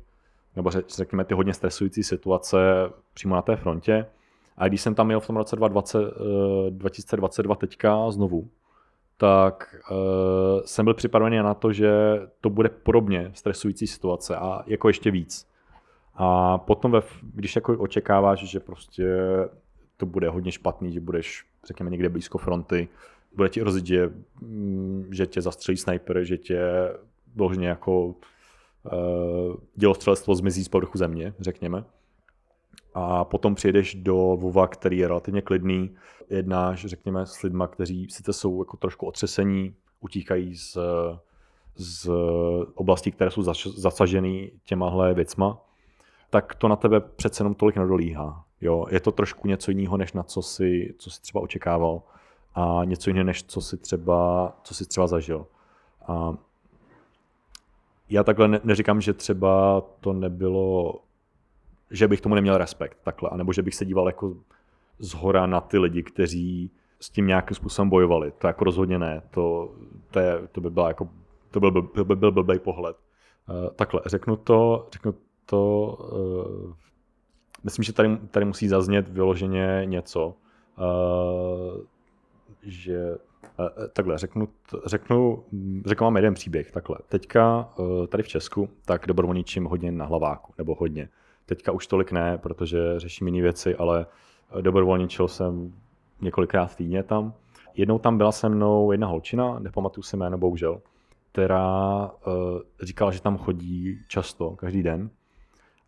nebo 0.56 0.72
řekněme 0.88 1.26
ty 1.26 1.34
hodně 1.34 1.54
stresující 1.54 2.04
situace 2.04 2.58
přímo 3.14 3.36
na 3.36 3.42
té 3.42 3.56
frontě. 3.56 4.06
A 4.60 4.68
když 4.68 4.82
jsem 4.82 4.96
tam 4.96 5.08
měl 5.08 5.20
v 5.20 5.28
tom 5.28 5.38
roce 5.38 5.56
2020, 5.56 6.00
2022 6.70 7.54
eh, 7.54 7.58
teďka 7.58 8.12
znovu, 8.12 8.50
tak 9.18 9.76
uh, 9.92 9.98
jsem 10.66 10.86
byl 10.86 10.94
připravený 10.94 11.38
na 11.38 11.54
to, 11.54 11.74
že 11.74 11.92
to 12.42 12.50
bude 12.50 12.70
podobně 12.70 13.32
stresující 13.34 13.88
situace 13.88 14.36
a 14.36 14.64
jako 14.68 14.88
ještě 14.90 15.12
víc. 15.12 15.48
A 16.16 16.58
potom, 16.58 16.92
ve, 16.92 17.02
když 17.22 17.56
jako 17.56 17.78
očekáváš, 17.78 18.40
že 18.40 18.60
prostě 18.60 19.08
to 19.98 20.06
bude 20.06 20.30
hodně 20.30 20.52
špatný, 20.52 20.94
že 20.94 21.00
budeš, 21.00 21.46
řekněme, 21.68 21.90
někde 21.90 22.10
blízko 22.10 22.38
fronty, 22.38 22.88
bude 23.36 23.50
ti 23.50 23.62
hrozit, 23.62 23.86
že, 23.86 24.10
mm, 24.42 25.08
že 25.12 25.26
tě 25.26 25.42
zastřelí 25.42 25.78
sniper, 25.78 26.24
že 26.24 26.38
tě 26.38 26.62
vložně 27.36 27.68
jako 27.68 28.16
Eh, 28.86 29.58
dělostřelectvo 29.76 30.36
zmizí 30.36 30.64
z 30.64 30.68
povrchu 30.68 30.98
země, 30.98 31.34
řekněme. 31.40 31.84
A 32.94 33.26
potom 33.26 33.56
přijedeš 33.56 33.96
do 33.96 34.18
Lvova, 34.18 34.68
který 34.68 34.98
je 34.98 35.08
relativně 35.08 35.42
klidný, 35.42 35.96
jednáš, 36.30 36.86
řekněme, 36.86 37.26
s 37.26 37.42
lidmi, 37.42 37.64
kteří 37.70 38.08
sice 38.10 38.34
jsou 38.34 38.62
jako 38.62 38.78
trošku 38.78 39.06
otřesení, 39.06 39.76
utíkají 40.00 40.56
z, 40.56 40.78
z 41.76 42.10
oblastí, 42.76 43.12
které 43.12 43.32
jsou 43.32 43.44
zasaženy 43.76 44.52
těmahle 44.64 45.14
věcma, 45.14 45.62
tak 46.30 46.56
to 46.56 46.68
na 46.68 46.76
tebe 46.76 47.00
přece 47.00 47.42
jenom 47.42 47.56
tolik 47.56 47.76
nedolíhá. 47.76 48.46
Jo, 48.62 48.86
je 48.90 49.00
to 49.00 49.12
trošku 49.12 49.48
něco 49.48 49.72
jiného, 49.72 49.98
než 49.98 50.14
na 50.14 50.24
co 50.24 50.42
si, 50.42 50.96
co 50.98 51.12
si 51.12 51.22
třeba 51.22 51.42
očekával 51.42 52.02
a 52.56 52.82
něco 52.86 53.10
jiného, 53.10 53.26
než 53.26 53.44
co 53.44 53.62
si 53.62 53.78
třeba, 53.78 54.52
co 54.64 54.74
si 54.74 54.86
třeba 54.86 55.08
zažil. 55.08 55.46
A 56.08 56.34
já 58.10 58.24
takhle 58.24 58.48
ne, 58.48 58.60
neříkám, 58.64 59.02
že 59.02 59.14
třeba 59.14 59.82
to 60.00 60.14
nebylo, 60.14 61.00
že 61.92 62.08
bych 62.08 62.22
tomu 62.22 62.36
neměl 62.36 62.58
respekt 62.58 62.98
takhle, 63.04 63.30
anebo 63.30 63.54
že 63.54 63.62
bych 63.62 63.76
se 63.76 63.86
díval 63.86 64.08
jako 64.08 64.36
zhora 65.00 65.46
na 65.46 65.62
ty 65.62 65.78
lidi, 65.78 66.04
kteří 66.04 66.72
s 67.00 67.10
tím 67.10 67.28
nějakým 67.28 67.56
způsobem 67.56 67.90
bojovali. 67.90 68.32
To 68.32 68.48
jako 68.48 68.64
rozhodně 68.64 69.00
ne. 69.00 69.22
To, 69.32 69.76
to, 70.12 70.20
je, 70.20 70.48
to 70.52 70.62
by 70.62 70.70
byla 70.70 70.88
jako, 70.88 71.10
to 71.52 71.60
byl, 71.60 71.72
byl, 71.72 72.06
byl, 72.06 72.16
byl 72.16 72.32
blbý 72.32 72.60
pohled. 72.60 72.98
Uh, 73.50 73.70
takhle, 73.76 74.02
řeknu 74.06 74.36
to, 74.36 74.88
řeknu 74.94 75.14
to, 75.46 75.98
uh, 76.12 76.74
myslím, 77.64 77.84
že 77.84 77.94
tady, 77.94 78.18
tady 78.18 78.46
musí 78.46 78.68
zaznět 78.68 79.10
vyloženě 79.10 79.82
něco, 79.86 80.28
uh, 80.28 81.82
že 82.64 83.16
uh, 83.60 83.88
takhle, 83.94 84.18
řeknu, 84.18 84.48
řeknu, 84.86 85.44
řeknu 85.86 86.06
vám 86.06 86.16
jeden 86.16 86.34
příběh, 86.34 86.72
takhle. 86.72 86.98
Teďka 87.10 87.70
uh, 87.80 88.08
tady 88.08 88.24
v 88.24 88.28
Česku, 88.28 88.70
tak 88.86 89.08
dobrovolničím 89.08 89.66
hodně 89.66 89.92
na 89.92 90.06
hlaváku, 90.06 90.54
nebo 90.58 90.76
hodně. 90.76 91.10
Teďka 91.50 91.72
už 91.72 91.88
tolik 91.88 92.12
ne, 92.12 92.38
protože 92.38 92.80
řeším 92.98 93.28
jiné 93.28 93.42
věci, 93.42 93.76
ale 93.76 94.06
dobrovolničil 94.62 95.28
jsem 95.28 95.74
několikrát 96.22 96.76
týdně 96.76 97.04
tam. 97.04 97.34
Jednou 97.74 98.00
tam 98.00 98.18
byla 98.18 98.32
se 98.32 98.50
mnou 98.50 98.92
jedna 98.92 99.08
holčina, 99.08 99.60
nepamatuju 99.60 100.04
si 100.04 100.18
jméno 100.18 100.38
bohužel, 100.38 100.82
která 101.32 102.06
uh, 102.06 102.34
říkala, 102.82 103.12
že 103.12 103.22
tam 103.22 103.38
chodí 103.38 104.00
často, 104.08 104.52
každý 104.52 104.84
den 104.84 105.10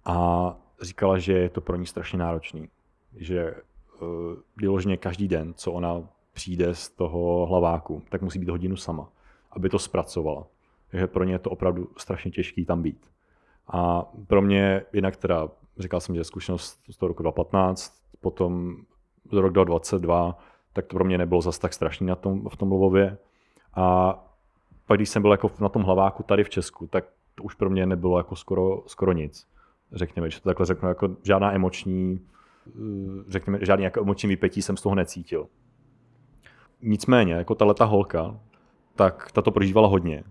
a 0.06 0.56
říkala, 0.82 1.18
že 1.18 1.34
je 1.34 1.50
to 1.50 1.62
pro 1.62 1.76
ní 1.76 1.86
strašně 1.86 2.20
náročný. 2.20 2.70
Že 3.16 3.56
uh, 4.02 4.08
vyloženě 4.58 4.98
každý 4.98 5.28
den, 5.28 5.54
co 5.54 5.72
ona 5.72 6.04
přijde 6.34 6.76
z 6.76 6.90
toho 6.90 7.46
hlaváku, 7.46 8.02
tak 8.10 8.22
musí 8.22 8.40
být 8.40 8.50
hodinu 8.50 8.76
sama, 8.76 9.10
aby 9.52 9.70
to 9.70 9.80
zpracovala. 9.80 10.48
Takže 10.92 11.08
pro 11.08 11.24
ně 11.24 11.34
je 11.34 11.40
to 11.40 11.50
opravdu 11.50 11.90
strašně 11.98 12.32
těžký 12.32 12.66
tam 12.66 12.82
být. 12.82 13.12
A 13.72 14.06
pro 14.28 14.42
mě, 14.42 14.84
jinak 14.94 15.18
teda, 15.18 15.50
říkal 15.78 16.00
jsem, 16.00 16.16
že 16.16 16.24
zkušenost 16.24 16.80
z 16.90 16.98
toho 16.98 17.08
roku 17.08 17.24
2015, 17.24 17.94
potom 18.22 18.76
rok 19.32 19.54
2022, 19.54 20.38
tak 20.74 20.86
to 20.86 20.96
pro 20.96 21.06
mě 21.06 21.18
nebylo 21.18 21.42
zas 21.42 21.60
tak 21.60 21.74
strašný 21.74 22.08
na 22.08 22.16
tom, 22.16 22.50
v 22.50 22.58
tom 22.58 22.72
Lvově. 22.72 23.18
A 23.74 24.16
pak, 24.86 24.98
když 24.98 25.10
jsem 25.10 25.22
byl 25.22 25.32
jako 25.32 25.52
na 25.60 25.70
tom 25.70 25.84
hlaváku 25.84 26.24
tady 26.24 26.44
v 26.44 26.50
Česku, 26.50 26.88
tak 26.88 27.06
to 27.36 27.44
už 27.44 27.56
pro 27.56 27.70
mě 27.70 27.86
nebylo 27.86 28.18
jako 28.18 28.36
skoro, 28.36 28.84
skoro 28.88 29.12
nic. 29.12 29.48
Řekněme, 29.92 30.30
že 30.30 30.42
to 30.42 30.50
takhle 30.50 30.66
řeknu, 30.66 30.90
jako 30.90 31.10
žádná 31.24 31.54
emoční, 31.54 32.20
eh, 32.68 32.72
řekněme, 33.28 33.60
žádný 33.62 33.84
jako 33.84 34.02
emoční 34.02 34.30
vypětí 34.30 34.62
jsem 34.62 34.78
z 34.78 34.82
toho 34.82 34.96
necítil. 34.96 35.48
Nicméně, 36.82 37.34
jako 37.34 37.56
ta 37.56 37.66
leta 37.66 37.86
holka, 37.86 38.40
tak 38.96 39.32
ta 39.32 39.42
to 39.42 39.52
prožívala 39.52 39.88
hodně. 39.88 40.24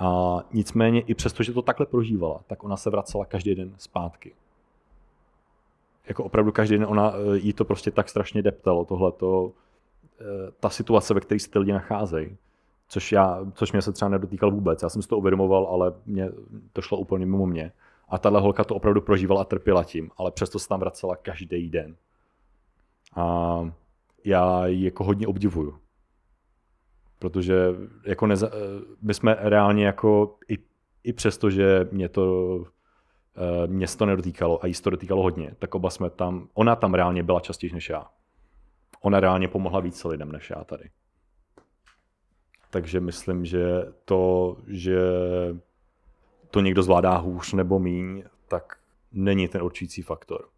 A 0.00 0.40
nicméně 0.52 1.00
i 1.00 1.14
přesto, 1.14 1.42
že 1.42 1.52
to 1.52 1.62
takhle 1.62 1.86
prožívala, 1.86 2.40
tak 2.46 2.64
ona 2.64 2.76
se 2.76 2.90
vracela 2.90 3.24
každý 3.24 3.54
den 3.54 3.74
zpátky 3.78 4.32
jako 6.10 6.24
opravdu 6.24 6.52
každý 6.52 6.78
den 6.78 6.86
ona 6.88 7.12
eh, 7.14 7.38
jí 7.38 7.52
to 7.52 7.64
prostě 7.64 7.90
tak 7.90 8.08
strašně 8.08 8.42
deptalo, 8.42 8.84
tohleto, 8.84 9.52
eh, 10.20 10.24
ta 10.60 10.70
situace, 10.70 11.14
ve 11.14 11.20
které 11.20 11.38
se 11.38 11.50
ty 11.50 11.58
lidi 11.58 11.72
nacházejí. 11.72 12.36
Což, 12.88 13.12
já, 13.12 13.46
což 13.54 13.72
mě 13.72 13.82
se 13.82 13.92
třeba 13.92 14.08
nedotýkal 14.08 14.50
vůbec. 14.50 14.82
Já 14.82 14.88
jsem 14.88 15.02
si 15.02 15.08
to 15.08 15.18
uvědomoval, 15.18 15.66
ale 15.66 15.92
mě 16.06 16.30
to 16.72 16.82
šlo 16.82 16.98
úplně 16.98 17.26
mimo 17.26 17.46
mě. 17.46 17.72
A 18.08 18.18
tahle 18.18 18.40
holka 18.40 18.64
to 18.64 18.74
opravdu 18.74 19.00
prožívala 19.00 19.40
a 19.40 19.44
trpěla 19.44 19.84
tím, 19.84 20.10
ale 20.16 20.30
přesto 20.30 20.58
se 20.58 20.68
tam 20.68 20.80
vracela 20.80 21.16
každý 21.16 21.70
den. 21.70 21.96
A 23.16 23.70
já 24.24 24.66
ji 24.66 24.84
jako 24.84 25.04
hodně 25.04 25.26
obdivuju. 25.26 25.78
Protože 27.20 27.66
jako 28.04 28.26
neza, 28.26 28.46
eh, 28.46 28.50
my 29.02 29.14
jsme 29.14 29.36
reálně 29.40 29.86
jako 29.86 30.38
i, 30.48 30.58
i 31.04 31.12
přesto, 31.12 31.50
že 31.50 31.88
mě 31.92 32.08
to 32.08 32.64
Eh, 33.36 33.66
mě 33.66 33.86
se 33.86 33.98
to 33.98 34.06
nedotýkalo 34.06 34.64
a 34.64 34.66
jí 34.66 34.74
to 34.74 34.90
dotýkalo 34.90 35.22
hodně, 35.22 35.54
tak 35.58 35.74
oba 35.74 35.90
jsme 35.90 36.10
tam, 36.10 36.48
ona 36.54 36.76
tam 36.76 36.94
reálně 36.94 37.22
byla 37.22 37.40
častěji 37.40 37.72
než 37.72 37.88
já. 37.88 38.06
Ona 39.00 39.20
reálně 39.20 39.48
pomohla 39.48 39.80
více 39.80 40.08
lidem 40.08 40.32
než 40.32 40.50
já 40.50 40.64
tady. 40.64 40.90
Takže 42.70 43.00
myslím, 43.00 43.44
že 43.44 43.64
to, 44.04 44.56
že 44.66 45.00
to 46.50 46.60
někdo 46.60 46.82
zvládá 46.82 47.16
hůř 47.16 47.52
nebo 47.52 47.78
míň, 47.78 48.24
tak 48.48 48.78
není 49.12 49.48
ten 49.48 49.62
určující 49.62 50.02
faktor. 50.02 50.48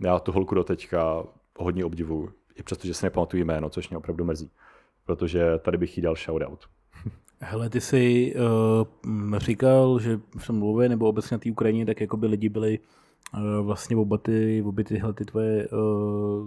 Já 0.00 0.18
tu 0.18 0.32
holku 0.32 0.54
do 0.54 0.64
teďka 0.64 1.24
hodně 1.58 1.84
obdivuju, 1.84 2.32
i 2.54 2.62
přesto, 2.62 2.86
že 2.86 2.94
si 2.94 3.06
nepamatuju 3.06 3.44
jméno, 3.44 3.70
což 3.70 3.88
mě 3.88 3.98
opravdu 3.98 4.24
mrzí, 4.24 4.50
protože 5.06 5.58
tady 5.58 5.78
bych 5.78 5.96
jí 5.96 6.02
dal 6.02 6.14
shoutout. 6.14 6.60
Hele, 7.40 7.70
ty 7.70 7.80
jsi 7.80 8.34
uh, 8.34 9.38
říkal, 9.38 10.00
že 10.00 10.20
v 10.38 10.46
tom 10.46 10.58
mluvě 10.58 10.88
nebo 10.88 11.08
obecně 11.08 11.34
na 11.34 11.38
té 11.38 11.50
Ukrajině, 11.50 11.86
tak 11.86 12.00
jako 12.00 12.16
by 12.16 12.26
lidi 12.26 12.48
byli 12.48 12.78
uh, 13.34 13.66
vlastně 13.66 13.96
oba 13.96 14.18
ty, 14.18 14.62
oba 14.66 14.82
tyhle 14.82 15.12
ty 15.12 15.24
tvoje 15.24 15.68
uh, 15.68 16.46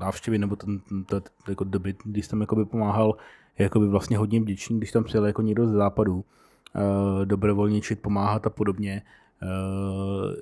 návštěvy 0.00 0.38
nebo 0.38 0.56
ten, 0.56 0.78
ten, 0.78 1.04
ten, 1.04 1.22
jako 1.48 1.64
doby, 1.64 1.94
když 2.04 2.28
tam 2.28 2.40
jakoby 2.40 2.64
pomáhal, 2.64 3.16
jakoby 3.58 3.88
vlastně 3.88 4.18
hodně 4.18 4.40
vděčný, 4.40 4.78
když 4.78 4.92
tam 4.92 5.04
přijel 5.04 5.26
jako 5.26 5.42
někdo 5.42 5.66
z 5.66 5.72
západu, 5.72 6.14
uh, 6.14 7.24
dobrovolničit, 7.24 8.00
pomáhat 8.00 8.46
a 8.46 8.50
podobně. 8.50 9.02
Uh, 9.42 10.34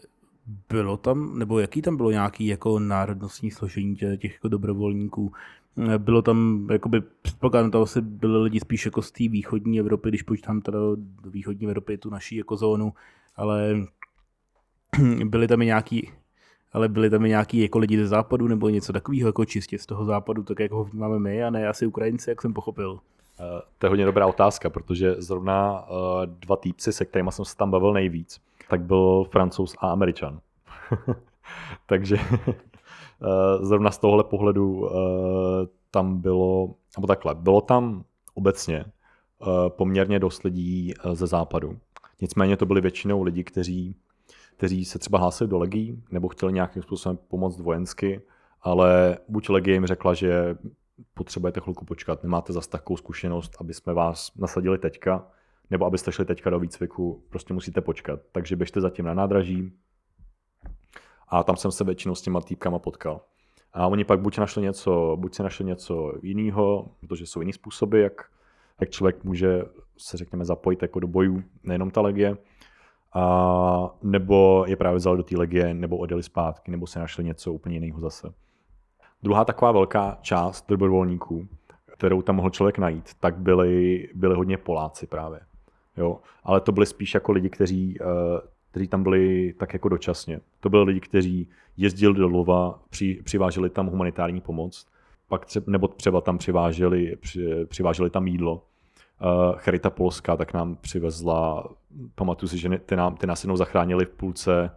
bylo 0.68 0.96
tam, 0.96 1.38
nebo 1.38 1.58
jaký 1.58 1.82
tam 1.82 1.96
bylo 1.96 2.10
nějaký 2.10 2.46
jako 2.46 2.78
národnostní 2.78 3.50
složení 3.50 3.96
těch, 3.96 4.20
těch 4.20 4.32
jako 4.32 4.48
dobrovolníků? 4.48 5.32
Bylo 5.98 6.22
tam, 6.22 6.68
jakoby, 6.72 7.00
předpokládám, 7.22 7.70
to 7.70 7.82
asi 7.82 8.00
byli 8.00 8.42
lidi 8.42 8.60
spíš 8.60 8.84
jako 8.84 9.02
z 9.02 9.10
té 9.12 9.28
východní 9.28 9.80
Evropy, 9.80 10.08
když 10.08 10.22
počítám 10.22 10.60
teda 10.60 10.78
do 11.22 11.30
východní 11.30 11.66
Evropy 11.66 11.98
tu 11.98 12.10
naší 12.10 12.36
jako 12.36 12.56
zónu, 12.56 12.92
ale 13.36 13.76
byly 15.24 15.48
tam 15.48 15.62
i 15.62 15.66
nějaký, 15.66 16.10
ale 16.72 16.88
byly 16.88 17.10
tam 17.10 17.24
i 17.24 17.28
nějaký 17.28 17.60
jako 17.62 17.78
lidi 17.78 17.98
ze 17.98 18.06
západu 18.06 18.48
nebo 18.48 18.68
něco 18.68 18.92
takového 18.92 19.28
jako 19.28 19.44
čistě 19.44 19.78
z 19.78 19.86
toho 19.86 20.04
západu, 20.04 20.42
tak 20.42 20.60
jako 20.60 20.76
ho 20.76 20.84
vnímáme 20.84 21.18
my 21.18 21.44
a 21.44 21.50
ne 21.50 21.68
asi 21.68 21.86
Ukrajinci, 21.86 22.30
jak 22.30 22.42
jsem 22.42 22.54
pochopil. 22.54 22.92
Uh, 22.92 22.98
to 23.78 23.86
je 23.86 23.88
hodně 23.88 24.04
dobrá 24.04 24.26
otázka, 24.26 24.70
protože 24.70 25.14
zrovna 25.18 25.88
uh, 25.88 25.96
dva 26.26 26.56
týpci, 26.56 26.92
se 26.92 27.04
kterými 27.04 27.32
jsem 27.32 27.44
se 27.44 27.56
tam 27.56 27.70
bavil 27.70 27.92
nejvíc, 27.92 28.40
tak 28.68 28.82
byl 28.82 29.24
francouz 29.30 29.76
a 29.80 29.92
američan. 29.92 30.40
Takže 31.86 32.18
Eh, 32.48 32.54
zrovna 33.60 33.90
z 33.90 33.98
tohohle 33.98 34.24
pohledu 34.24 34.88
eh, 34.90 35.66
tam 35.90 36.20
bylo, 36.20 36.74
nebo 36.96 37.06
takhle, 37.06 37.34
bylo 37.34 37.60
tam 37.60 38.04
obecně 38.34 38.84
eh, 38.84 39.46
poměrně 39.68 40.18
dost 40.18 40.42
lidí 40.42 40.94
ze 41.12 41.26
západu. 41.26 41.78
Nicméně 42.20 42.56
to 42.56 42.66
byli 42.66 42.80
většinou 42.80 43.22
lidi, 43.22 43.44
kteří, 43.44 43.96
kteří 44.56 44.84
se 44.84 44.98
třeba 44.98 45.18
hlásili 45.18 45.50
do 45.50 45.58
legí 45.58 46.02
nebo 46.10 46.28
chtěli 46.28 46.52
nějakým 46.52 46.82
způsobem 46.82 47.18
pomoct 47.28 47.60
vojensky, 47.60 48.20
ale 48.62 49.18
buď 49.28 49.48
legie 49.48 49.74
jim 49.74 49.86
řekla, 49.86 50.14
že 50.14 50.56
potřebujete 51.14 51.60
chvilku 51.60 51.84
počkat, 51.84 52.22
nemáte 52.22 52.52
zase 52.52 52.70
takovou 52.70 52.96
zkušenost, 52.96 53.56
aby 53.60 53.74
jsme 53.74 53.92
vás 53.92 54.32
nasadili 54.36 54.78
teďka, 54.78 55.26
nebo 55.70 55.86
abyste 55.86 56.12
šli 56.12 56.24
teďka 56.24 56.50
do 56.50 56.58
výcviku, 56.58 57.22
prostě 57.30 57.54
musíte 57.54 57.80
počkat. 57.80 58.20
Takže 58.32 58.56
běžte 58.56 58.80
zatím 58.80 59.04
na 59.04 59.14
nádraží, 59.14 59.72
a 61.28 61.42
tam 61.42 61.56
jsem 61.56 61.72
se 61.72 61.84
většinou 61.84 62.14
s 62.14 62.22
těma 62.22 62.40
týpkama 62.40 62.78
potkal. 62.78 63.20
A 63.72 63.86
oni 63.86 64.04
pak 64.04 64.20
buď 64.20 64.38
našli 64.38 64.62
něco, 64.62 65.16
buď 65.16 65.34
si 65.34 65.42
našli 65.42 65.64
něco 65.64 66.12
jiného, 66.22 66.88
protože 67.00 67.26
jsou 67.26 67.40
jiný 67.40 67.52
způsoby, 67.52 68.02
jak, 68.02 68.24
jak 68.80 68.90
člověk 68.90 69.24
může 69.24 69.62
se 69.98 70.16
řekněme 70.16 70.44
zapojit 70.44 70.82
jako 70.82 71.00
do 71.00 71.06
bojů, 71.06 71.42
nejenom 71.62 71.90
ta 71.90 72.00
legie, 72.00 72.36
a 73.14 73.96
nebo 74.02 74.64
je 74.68 74.76
právě 74.76 74.96
vzali 74.96 75.16
do 75.16 75.22
té 75.22 75.36
legie, 75.36 75.74
nebo 75.74 75.96
odjeli 75.96 76.22
zpátky, 76.22 76.70
nebo 76.70 76.86
si 76.86 76.98
našli 76.98 77.24
něco 77.24 77.52
úplně 77.52 77.76
jiného 77.76 78.00
zase. 78.00 78.32
Druhá 79.22 79.44
taková 79.44 79.72
velká 79.72 80.18
část 80.22 80.68
dobrovolníků, 80.68 81.48
kterou 81.92 82.22
tam 82.22 82.36
mohl 82.36 82.50
člověk 82.50 82.78
najít, 82.78 83.14
tak 83.20 83.36
byli, 83.38 84.08
byli 84.14 84.34
hodně 84.34 84.58
Poláci 84.58 85.06
právě. 85.06 85.40
Jo? 85.96 86.20
Ale 86.42 86.60
to 86.60 86.72
byli 86.72 86.86
spíš 86.86 87.14
jako 87.14 87.32
lidi, 87.32 87.50
kteří 87.50 87.98
uh, 88.00 88.06
kteří 88.78 88.88
tam 88.88 89.02
byli 89.02 89.54
tak 89.58 89.72
jako 89.72 89.88
dočasně. 89.88 90.40
To 90.60 90.70
byli 90.70 90.84
lidi, 90.84 91.00
kteří 91.00 91.48
jezdili 91.76 92.14
do 92.14 92.28
Lova, 92.28 92.78
při, 92.90 93.20
přiváželi 93.24 93.70
tam 93.70 93.86
humanitární 93.86 94.40
pomoc, 94.40 94.86
pak 95.28 95.44
třeba, 95.44 95.64
nebo 95.68 95.88
třeba 95.88 96.20
tam 96.20 96.38
přiváželi, 96.38 97.16
při, 97.20 97.46
přiváželi 97.64 98.10
tam 98.10 98.26
jídlo. 98.26 98.54
Uh, 98.54 99.56
Charita 99.56 99.90
Polska 99.90 100.36
tak 100.36 100.54
nám 100.54 100.76
přivezla, 100.76 101.68
pamatuju 102.14 102.48
si, 102.48 102.58
že 102.58 102.68
ty, 102.78 102.96
nám, 102.96 103.16
ty 103.16 103.26
nás 103.26 103.44
jednou 103.44 103.56
zachránili 103.56 104.04
v 104.04 104.10
půlce, 104.10 104.70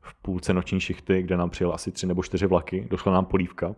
v 0.00 0.14
půlce 0.22 0.54
noční 0.54 0.80
šichty, 0.80 1.22
kde 1.22 1.36
nám 1.36 1.50
přijel 1.50 1.72
asi 1.74 1.92
tři 1.92 2.06
nebo 2.06 2.22
čtyři 2.22 2.46
vlaky, 2.46 2.86
došla 2.90 3.12
nám 3.12 3.24
polívka 3.24 3.74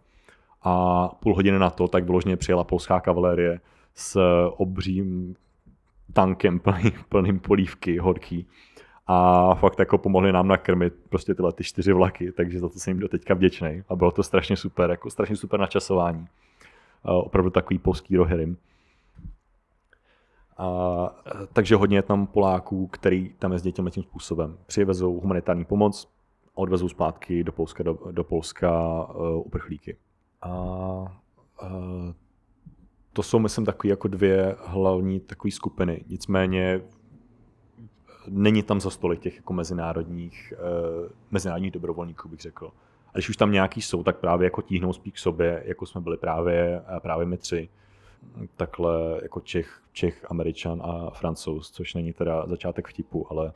a 0.63 1.09
půl 1.09 1.35
hodiny 1.35 1.59
na 1.59 1.71
to 1.71 1.89
tak 1.89 2.05
vyloženě 2.05 2.37
přijela 2.37 2.65
polská 2.65 3.01
kavalérie 3.01 3.61
s 3.95 4.21
obřím 4.57 5.37
tankem 6.13 6.59
plným, 6.61 6.93
plným 7.09 7.39
polívky 7.39 7.99
horký 7.99 8.47
a 9.07 9.55
fakt 9.55 9.79
jako 9.79 9.99
pomohli 9.99 10.33
nám 10.33 10.49
nakrmit 10.49 10.95
prostě 11.09 11.35
tyhle 11.35 11.53
ty 11.53 11.65
čtyři 11.65 11.93
vlaky, 11.93 12.33
takže 12.33 12.61
za 12.61 12.69
to 12.69 12.79
jsem 12.79 12.91
jim 12.91 13.01
do 13.01 13.09
teďka 13.09 13.35
vděčný. 13.35 13.83
A 13.89 13.97
bylo 13.97 14.11
to 14.11 14.23
strašně 14.23 14.57
super, 14.57 14.91
jako 14.91 15.11
strašně 15.11 15.37
super 15.37 15.61
načasování. 15.61 16.27
Opravdu 17.03 17.51
takový 17.51 17.79
polský 17.79 18.17
roherim. 18.17 18.57
A, 20.59 20.67
takže 21.53 21.77
hodně 21.77 21.99
je 21.99 22.03
tam 22.03 22.27
Poláků, 22.27 22.87
který 22.87 23.35
tam 23.39 23.53
jezdí 23.53 23.73
tímhle 23.73 23.91
tím 23.91 24.03
způsobem. 24.03 24.59
Přivezou 24.67 25.21
humanitární 25.21 25.65
pomoc 25.65 26.09
a 26.55 26.59
odvezou 26.59 26.89
zpátky 26.89 27.45
do 27.45 27.53
Polska, 27.53 27.83
do, 27.83 27.99
do 28.11 28.25
Polska 28.25 29.03
uh, 29.15 29.47
uprchlíky. 29.47 29.97
A 30.43 30.53
uh, 31.63 32.13
to 33.13 33.23
jsou, 33.23 33.39
myslím, 33.39 33.65
takové 33.65 33.91
jako 33.91 34.09
dvě 34.09 34.57
hlavní 34.65 35.21
takové 35.21 35.51
skupiny. 35.51 36.05
Nicméně 36.09 36.81
není 38.29 38.63
tam 38.63 38.81
za 38.81 38.91
stolik 38.91 39.21
těch 39.21 39.37
jako 39.37 39.53
mezinárodních, 39.53 40.53
uh, 40.59 41.11
mezinárodních 41.31 41.71
dobrovolníků, 41.71 42.29
bych 42.29 42.41
řekl. 42.41 42.71
A 43.09 43.11
když 43.15 43.29
už 43.29 43.37
tam 43.37 43.53
nějaký 43.53 43.83
jsou, 43.83 44.03
tak 44.03 44.17
právě 44.17 44.45
jako 44.45 44.63
tíhnou 44.63 44.93
spíš 44.93 45.13
k 45.13 45.19
sobě, 45.19 45.63
jako 45.67 45.87
jsme 45.87 46.01
byli 46.01 46.17
právě, 46.17 46.83
právě 47.03 47.27
my 47.27 47.37
tři 47.37 47.69
takhle 48.57 49.21
jako 49.23 49.41
Čech, 49.41 49.83
Čech, 49.93 50.31
Američan 50.31 50.83
a 50.85 51.11
Francouz, 51.11 51.71
což 51.71 51.95
není 51.95 52.13
teda 52.13 52.47
začátek 52.47 52.89
vtipu, 52.89 53.27
ale 53.31 53.53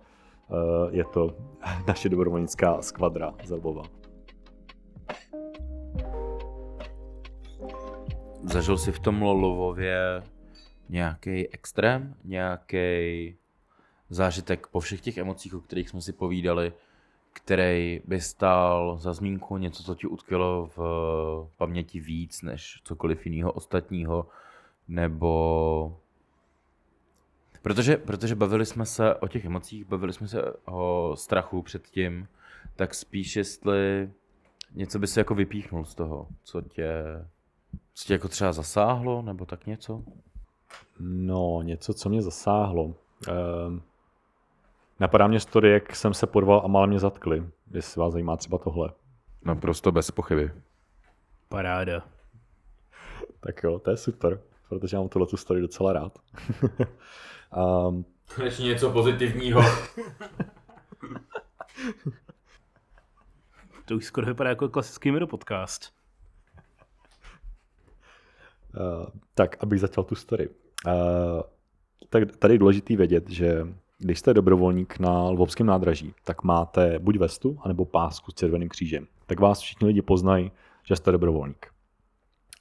uh, 0.49 0.95
je 0.95 1.05
to 1.05 1.37
naše 1.87 2.09
dobrovolnická 2.09 2.83
skvadra 2.83 3.35
z 3.45 3.51
Lvova. 3.51 3.83
Zažil 8.43 8.79
jsi 8.79 8.93
v 8.93 8.99
tom 8.99 9.23
Lolovově 9.23 10.23
nějaký 10.89 11.49
extrém, 11.49 12.15
nějaký 12.25 13.37
zážitek 14.11 14.67
po 14.67 14.81
všech 14.81 15.01
těch 15.01 15.19
emocích, 15.19 15.55
o 15.55 15.61
kterých 15.61 15.89
jsme 15.89 16.01
si 16.01 16.13
povídali, 16.13 16.73
který 17.33 18.01
by 18.05 18.21
stál 18.21 18.99
za 18.99 19.13
zmínku 19.13 19.57
něco, 19.57 19.83
co 19.83 19.95
ti 19.95 20.07
utkvělo 20.07 20.71
v 20.77 20.81
paměti 21.57 22.01
víc 22.01 22.43
než 22.43 22.81
cokoliv 22.85 23.27
jiného 23.27 23.53
ostatního, 23.53 24.27
nebo 24.89 25.97
Protože, 27.63 27.97
protože 27.97 28.35
bavili 28.35 28.67
jsme 28.67 28.87
se 28.87 29.15
o 29.15 29.29
těch 29.29 29.45
emocích, 29.45 29.85
bavili 29.85 30.13
jsme 30.13 30.29
se 30.29 30.43
o 30.65 31.13
strachu 31.17 31.63
před 31.63 31.87
tím, 31.87 32.29
tak 32.77 32.95
spíš 32.95 33.37
jestli 33.37 34.11
něco 34.75 34.99
by 34.99 35.07
se 35.07 35.21
jako 35.21 35.35
vypíchnul 35.35 35.85
z 35.85 35.95
toho, 35.95 36.27
co 36.43 36.61
tě, 36.61 36.93
co 37.95 38.05
tě 38.07 38.13
jako 38.13 38.29
třeba 38.29 38.53
zasáhlo, 38.53 39.23
nebo 39.23 39.47
tak 39.47 39.67
něco? 39.67 40.03
No, 41.01 41.63
něco, 41.63 41.95
co 41.95 42.09
mě 42.09 42.23
zasáhlo. 42.23 42.95
Ehm, 43.29 43.83
napadá 45.01 45.27
mě 45.27 45.41
story, 45.41 45.71
jak 45.71 45.97
jsem 45.97 46.15
se 46.15 46.27
podval 46.27 46.63
a 46.65 46.69
mal 46.69 46.87
mě 46.87 46.99
zatkli, 46.99 47.45
jestli 47.71 48.01
vás 48.01 48.13
zajímá 48.13 48.37
třeba 48.37 48.59
tohle. 48.59 48.91
Naprosto 49.45 49.93
bez 49.93 50.11
pochyby. 50.11 50.51
Paráda. 51.49 52.03
tak 53.41 53.63
jo, 53.63 53.79
to 53.79 53.91
je 53.91 53.97
super 53.97 54.41
protože 54.71 54.97
mám 54.97 55.09
tuhle 55.09 55.27
tu 55.27 55.37
story 55.37 55.61
docela 55.61 55.93
rád. 55.93 56.19
um, 57.89 58.05
Konečně 58.35 58.65
něco 58.65 58.91
pozitivního. 58.91 59.63
to 63.85 63.97
už 63.97 64.05
skoro 64.05 64.27
vypadá 64.27 64.51
jako 64.51 64.69
klasický 64.69 65.11
Miro 65.11 65.27
podcast. 65.27 65.93
Uh, 68.77 69.07
tak, 69.35 69.57
abych 69.61 69.81
začal 69.81 70.05
tu 70.05 70.15
story. 70.15 70.49
Uh, 70.87 70.93
tak 72.09 72.37
tady 72.37 72.55
je 72.55 72.59
důležitý 72.59 72.97
vědět, 72.97 73.31
že 73.31 73.67
když 74.01 74.19
jste 74.19 74.35
dobrovolník 74.35 74.99
na 74.99 75.23
Lvovském 75.31 75.67
nádraží, 75.67 76.15
tak 76.25 76.43
máte 76.43 76.99
buď 76.99 77.17
vestu, 77.17 77.59
anebo 77.63 77.85
pásku 77.85 78.31
s 78.31 78.35
červeným 78.35 78.69
křížem. 78.69 79.07
Tak 79.27 79.41
vás 79.41 79.61
všichni 79.61 79.87
lidi 79.87 80.03
poznají, 80.03 80.53
že 80.85 80.97
jste 80.97 81.13
dobrovolník. 81.13 81.67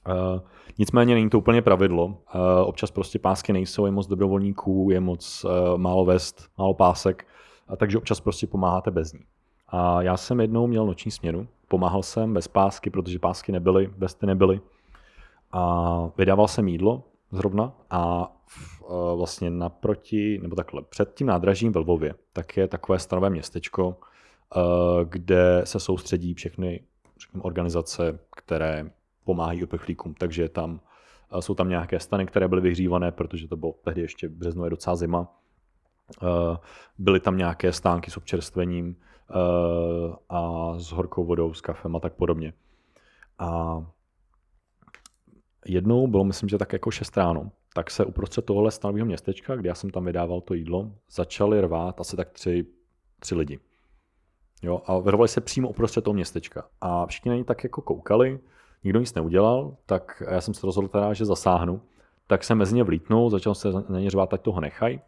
Uh, 0.08 0.40
nicméně 0.78 1.14
není 1.14 1.30
to 1.30 1.38
úplně 1.38 1.62
pravidlo. 1.62 2.06
Uh, 2.06 2.14
občas 2.64 2.90
prostě 2.90 3.18
pásky 3.18 3.52
nejsou, 3.52 3.86
je 3.86 3.90
moc 3.90 4.06
dobrovolníků, 4.06 4.88
je 4.92 5.00
moc 5.00 5.44
uh, 5.44 5.78
málo 5.78 6.04
vest, 6.04 6.50
málo 6.58 6.74
pásek, 6.74 7.26
a 7.68 7.76
takže 7.76 7.98
občas 7.98 8.20
prostě 8.20 8.46
pomáháte 8.46 8.90
bez 8.90 9.12
ní. 9.12 9.20
A 9.68 10.02
já 10.02 10.16
jsem 10.16 10.40
jednou 10.40 10.66
měl 10.66 10.86
noční 10.86 11.10
směnu, 11.10 11.48
pomáhal 11.68 12.02
jsem 12.02 12.34
bez 12.34 12.48
pásky, 12.48 12.90
protože 12.90 13.18
pásky 13.18 13.52
nebyly, 13.52 13.90
vesty 13.98 14.26
nebyly. 14.26 14.60
A 15.52 16.10
vydával 16.18 16.48
jsem 16.48 16.68
jídlo 16.68 17.02
zrovna 17.32 17.72
a 17.90 18.32
uh, 18.80 19.18
vlastně 19.18 19.50
naproti, 19.50 20.38
nebo 20.42 20.56
takhle, 20.56 20.82
před 20.82 21.14
tím 21.14 21.26
nádražím 21.26 21.72
ve 21.72 21.80
Lvově, 21.80 22.14
tak 22.32 22.56
je 22.56 22.68
takové 22.68 22.98
stanové 22.98 23.30
městečko, 23.30 23.88
uh, 23.88 24.62
kde 25.04 25.62
se 25.64 25.80
soustředí 25.80 26.34
všechny 26.34 26.80
řekněme, 27.20 27.42
organizace, 27.42 28.18
které 28.36 28.90
pomáhají 29.24 29.64
uprchlíkům. 29.64 30.14
Takže 30.14 30.48
tam, 30.48 30.80
eh, 31.38 31.42
jsou 31.42 31.54
tam 31.54 31.68
nějaké 31.68 32.00
stany, 32.00 32.26
které 32.26 32.48
byly 32.48 32.60
vyhřívané, 32.60 33.12
protože 33.12 33.48
to 33.48 33.56
bylo 33.56 33.72
tehdy 33.84 34.00
ještě 34.00 34.28
březnu 34.28 34.64
je 34.64 34.70
docela 34.70 34.96
zima. 34.96 35.28
Eh, 36.22 36.56
byly 36.98 37.20
tam 37.20 37.36
nějaké 37.36 37.72
stánky 37.72 38.10
s 38.10 38.16
občerstvením 38.16 38.96
eh, 39.30 40.16
a 40.28 40.72
s 40.78 40.90
horkou 40.92 41.24
vodou, 41.24 41.54
s 41.54 41.60
kafem 41.60 41.96
a 41.96 42.00
tak 42.00 42.12
podobně. 42.12 42.52
A 43.38 43.80
jednou 45.66 46.06
bylo, 46.06 46.24
myslím, 46.24 46.48
že 46.48 46.58
tak 46.58 46.72
jako 46.72 46.90
6 46.90 47.16
ráno, 47.16 47.50
tak 47.74 47.90
se 47.90 48.04
uprostřed 48.04 48.44
tohohle 48.44 48.70
stanového 48.70 49.06
městečka, 49.06 49.56
kde 49.56 49.68
já 49.68 49.74
jsem 49.74 49.90
tam 49.90 50.04
vydával 50.04 50.40
to 50.40 50.54
jídlo, 50.54 50.90
začali 51.10 51.60
rvát 51.60 52.00
asi 52.00 52.16
tak 52.16 52.30
tři, 52.30 52.66
tři 53.18 53.34
lidi. 53.34 53.58
Jo, 54.62 54.82
a 54.86 54.98
vyrvali 54.98 55.28
se 55.28 55.40
přímo 55.40 55.68
uprostřed 55.68 56.04
toho 56.04 56.14
městečka. 56.14 56.68
A 56.80 57.06
všichni 57.06 57.28
na 57.28 57.36
ně 57.36 57.44
tak 57.44 57.64
jako 57.64 57.82
koukali, 57.82 58.40
nikdo 58.84 59.00
nic 59.00 59.14
neudělal, 59.14 59.76
tak 59.86 60.22
já 60.30 60.40
jsem 60.40 60.54
se 60.54 60.66
rozhodl 60.66 60.88
teda, 60.88 61.12
že 61.12 61.24
zasáhnu. 61.24 61.80
Tak 62.26 62.44
jsem 62.44 62.58
mezi 62.58 62.74
ně 62.74 62.84
vlítnul, 62.84 63.30
začal 63.30 63.54
se 63.54 63.68
na 63.88 64.00
ně 64.00 64.10
řvát, 64.10 64.34
ať 64.34 64.40
toho 64.40 64.60
nechaj. 64.60 65.00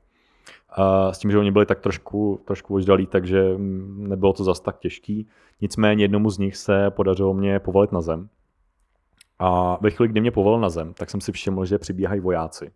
A 0.69 1.13
s 1.13 1.19
tím, 1.19 1.31
že 1.31 1.39
oni 1.39 1.51
byli 1.51 1.67
tak 1.67 1.81
trošku, 1.81 2.41
trošku 2.45 2.75
oždalí, 2.75 3.07
takže 3.07 3.55
nebylo 3.87 4.33
to 4.33 4.45
zas 4.45 4.61
tak 4.61 4.79
těžký. 4.79 5.29
Nicméně 5.61 6.05
jednomu 6.05 6.31
z 6.31 6.39
nich 6.39 6.57
se 6.57 6.91
podařilo 6.91 7.35
mě 7.35 7.61
povalit 7.61 7.93
na 7.93 8.01
zem. 8.01 8.29
A 9.43 9.79
ve 9.81 9.91
chvíli, 9.91 10.09
kdy 10.09 10.21
mě 10.21 10.31
povolil 10.31 10.61
na 10.61 10.71
zem, 10.71 10.95
tak 10.95 11.11
jsem 11.11 11.21
si 11.21 11.33
všiml, 11.33 11.67
že 11.67 11.79
přibíhají 11.79 12.21
vojáci. 12.21 12.73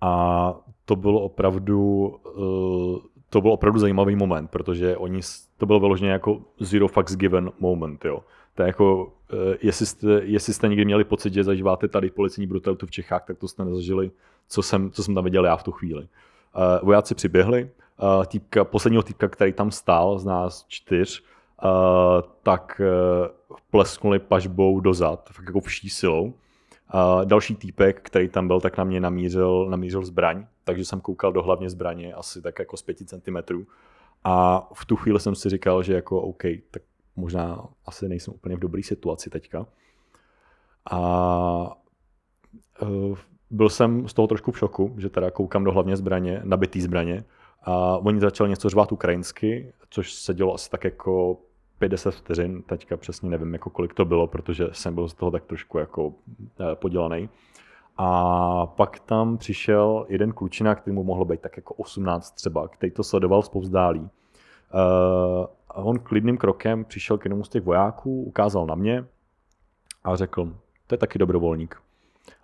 A 0.00 0.54
to 0.84 0.96
bylo 0.96 1.20
opravdu, 1.20 2.14
eh, 2.26 3.08
to 3.30 3.40
byl 3.40 3.52
opravdu 3.52 3.78
zajímavý 3.78 4.16
moment, 4.16 4.50
protože 4.50 4.96
oni, 4.96 5.20
to 5.56 5.66
bylo 5.66 5.80
vyloženě 5.80 6.10
jako 6.10 6.40
zero 6.60 6.88
fucks 6.88 7.16
given 7.16 7.50
moment, 7.58 8.04
jo. 8.04 8.24
To 8.54 8.62
je 8.62 8.66
jako, 8.66 9.12
eh, 9.32 9.56
jestli 9.62 9.86
jste, 9.86 10.08
jestli 10.24 10.54
jste 10.54 10.68
někdy 10.68 10.84
měli 10.84 11.04
pocit, 11.04 11.34
že 11.34 11.44
zažíváte 11.44 11.88
tady 11.88 12.10
policejní 12.10 12.46
brutalitu 12.46 12.86
v 12.86 12.90
Čechách, 12.90 13.24
tak 13.26 13.38
to 13.38 13.48
jste 13.48 13.64
nezažili, 13.64 14.10
co 14.48 14.62
jsem, 14.62 14.90
co 14.90 15.02
jsem 15.02 15.14
tam 15.14 15.24
viděl 15.24 15.44
já 15.44 15.56
v 15.56 15.62
tu 15.62 15.72
chvíli. 15.72 16.02
Uh, 16.02 16.86
vojáci 16.86 17.14
přiběhli, 17.14 17.70
týpka, 18.26 18.64
posledního 18.64 19.02
týpka, 19.02 19.28
který 19.28 19.52
tam 19.52 19.70
stál 19.70 20.18
z 20.18 20.24
nás 20.24 20.64
čtyř, 20.68 21.22
uh, 21.62 21.70
tak 22.42 22.80
uh, 22.80 23.56
plesknuli 23.70 24.18
pažbou 24.18 24.80
dozad, 24.80 25.28
fakt 25.32 25.46
jako 25.46 25.60
vší 25.60 25.90
silou. 25.90 26.24
Uh, 26.24 27.24
další 27.24 27.54
týpek, 27.54 28.00
který 28.02 28.28
tam 28.28 28.46
byl, 28.46 28.60
tak 28.60 28.78
na 28.78 28.84
mě 28.84 29.00
namířil, 29.00 29.66
namířil 29.70 30.04
zbraň, 30.04 30.46
takže 30.64 30.84
jsem 30.84 31.00
koukal 31.00 31.32
do 31.32 31.42
hlavně 31.42 31.70
zbraně 31.70 32.14
asi 32.14 32.42
tak 32.42 32.58
jako 32.58 32.76
z 32.76 32.82
5 32.82 32.98
cm. 33.08 33.36
A 34.24 34.68
v 34.74 34.86
tu 34.86 34.96
chvíli 34.96 35.20
jsem 35.20 35.34
si 35.34 35.48
říkal, 35.48 35.82
že 35.82 35.94
jako 35.94 36.20
OK, 36.20 36.42
tak 36.70 36.82
možná 37.16 37.68
asi 37.86 38.08
nejsem 38.08 38.34
úplně 38.34 38.56
v 38.56 38.58
dobré 38.60 38.82
situaci 38.82 39.30
teďka. 39.30 39.66
A 40.90 41.76
uh, 42.82 43.18
byl 43.50 43.68
jsem 43.68 44.08
z 44.08 44.14
toho 44.14 44.28
trošku 44.28 44.52
v 44.52 44.58
šoku, 44.58 44.94
že 44.98 45.08
teda 45.08 45.30
koukám 45.30 45.64
do 45.64 45.72
hlavně 45.72 45.96
zbraně, 45.96 46.40
nabitý 46.44 46.80
zbraně. 46.80 47.24
A 47.64 47.98
oni 47.98 48.20
začali 48.20 48.50
něco 48.50 48.68
řvát 48.68 48.92
ukrajinsky, 48.92 49.72
což 49.90 50.12
se 50.12 50.34
dělo 50.34 50.54
asi 50.54 50.70
tak 50.70 50.84
jako 50.84 51.36
50 51.78 52.14
vteřin, 52.14 52.62
teďka 52.62 52.96
přesně 52.96 53.30
nevím, 53.30 53.52
jako 53.52 53.70
kolik 53.70 53.94
to 53.94 54.04
bylo, 54.04 54.26
protože 54.26 54.66
jsem 54.72 54.94
byl 54.94 55.08
z 55.08 55.14
toho 55.14 55.30
tak 55.30 55.44
trošku 55.44 55.78
jako 55.78 56.12
eh, 56.60 56.74
podělaný. 56.74 57.28
A 57.96 58.66
pak 58.66 58.98
tam 59.00 59.38
přišel 59.38 60.06
jeden 60.08 60.32
klučina, 60.32 60.74
který 60.74 60.94
mu 60.94 61.04
mohlo 61.04 61.24
být 61.24 61.40
tak 61.40 61.56
jako 61.56 61.74
18 61.74 62.30
třeba, 62.30 62.68
který 62.68 62.92
to 62.92 63.04
sledoval 63.04 63.42
z 63.42 63.48
povzdálí. 63.48 64.00
Uh, 64.00 64.08
a 65.68 65.76
on 65.76 65.98
klidným 65.98 66.36
krokem 66.36 66.84
přišel 66.84 67.18
k 67.18 67.24
jednomu 67.24 67.44
z 67.44 67.48
těch 67.48 67.62
vojáků, 67.62 68.22
ukázal 68.22 68.66
na 68.66 68.74
mě 68.74 69.04
a 70.04 70.16
řekl, 70.16 70.52
to 70.86 70.94
je 70.94 70.98
taky 70.98 71.18
dobrovolník. 71.18 71.76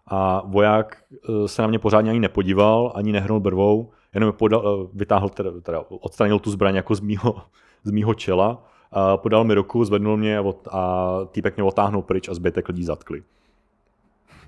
A 0.06 0.42
voják 0.46 1.02
eh, 1.12 1.48
se 1.48 1.62
na 1.62 1.68
mě 1.68 1.78
pořádně 1.78 2.10
ani 2.10 2.20
nepodíval, 2.20 2.92
ani 2.94 3.12
nehrnul 3.12 3.40
brvou, 3.40 3.90
jenom 4.14 4.32
podal, 4.32 4.62
eh, 4.84 4.88
vytáhl, 4.92 5.28
teda, 5.28 5.50
teda 5.60 5.84
odstranil 5.88 6.38
tu 6.38 6.50
zbraň 6.50 6.74
jako 6.74 6.94
z 6.94 7.00
mýho, 7.00 7.42
z 7.84 7.90
mýho 7.90 8.14
čela, 8.14 8.66
a 8.92 9.16
podal 9.16 9.44
mi 9.44 9.54
ruku, 9.54 9.84
zvednul 9.84 10.16
mě 10.16 10.38
a, 10.38 10.44
a 10.70 11.10
týpek 11.24 11.56
mě 11.56 11.64
otáhnul 11.64 12.02
pryč 12.02 12.28
a 12.28 12.34
zbytek 12.34 12.68
lidí 12.68 12.84
zatkli. 12.84 13.22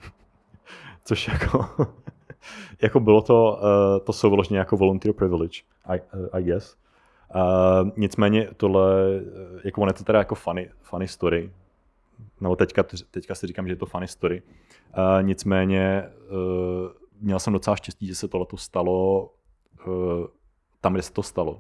Což 1.04 1.28
jako, 1.28 1.66
jako 2.82 3.00
bylo 3.00 3.22
to, 3.22 3.60
uh, 3.62 4.04
to 4.04 4.12
jsou 4.12 4.30
vlastně 4.30 4.58
jako 4.58 4.76
volunteer 4.76 5.14
privilege, 5.14 5.60
I, 5.86 6.00
uh, 6.00 6.26
I 6.32 6.42
guess. 6.42 6.76
Uh, 7.34 7.90
nicméně 7.96 8.48
tohle, 8.56 8.92
jako 9.64 9.80
on 9.80 9.88
je 9.88 9.94
to 9.94 10.04
teda 10.04 10.18
jako 10.18 10.34
funny, 10.34 10.70
funny 10.80 11.08
story, 11.08 11.50
nebo 12.40 12.56
teďka, 12.56 12.84
teďka 13.10 13.34
si 13.34 13.46
říkám, 13.46 13.66
že 13.66 13.72
je 13.72 13.76
to 13.76 13.86
funny 13.86 14.08
story. 14.08 14.42
Uh, 14.98 15.22
nicméně 15.22 16.08
uh, 16.30 16.88
měl 17.20 17.38
jsem 17.38 17.52
docela 17.52 17.76
štěstí, 17.76 18.06
že 18.06 18.14
se 18.14 18.28
tohle 18.28 18.46
stalo 18.56 19.30
tam, 20.80 20.93
kde 20.93 21.03
se 21.03 21.12
to 21.12 21.22
stalo. 21.22 21.53
Uh, 21.53 21.59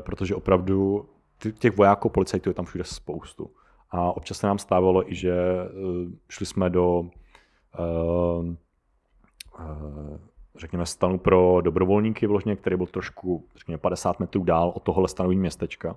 protože 0.00 0.34
opravdu 0.34 1.08
těch 1.58 1.76
vojáků, 1.76 2.08
policajtů 2.08 2.50
je 2.50 2.54
tam 2.54 2.64
všude 2.64 2.84
spoustu. 2.84 3.50
A 3.90 4.12
občas 4.12 4.38
se 4.38 4.46
nám 4.46 4.58
stávalo 4.58 5.12
i, 5.12 5.14
že 5.14 5.34
uh, 5.34 6.12
šli 6.28 6.46
jsme 6.46 6.70
do 6.70 7.04
řekněme, 10.56 10.86
stanu 10.86 11.18
pro 11.18 11.60
dobrovolníky 11.60 12.26
vložně, 12.26 12.56
který 12.56 12.76
byl 12.76 12.86
trošku, 12.86 13.44
řekněme, 13.56 13.78
50 13.78 14.20
metrů 14.20 14.44
dál 14.44 14.72
od 14.76 14.82
tohohle 14.82 15.08
stanového 15.08 15.40
městečka. 15.40 15.96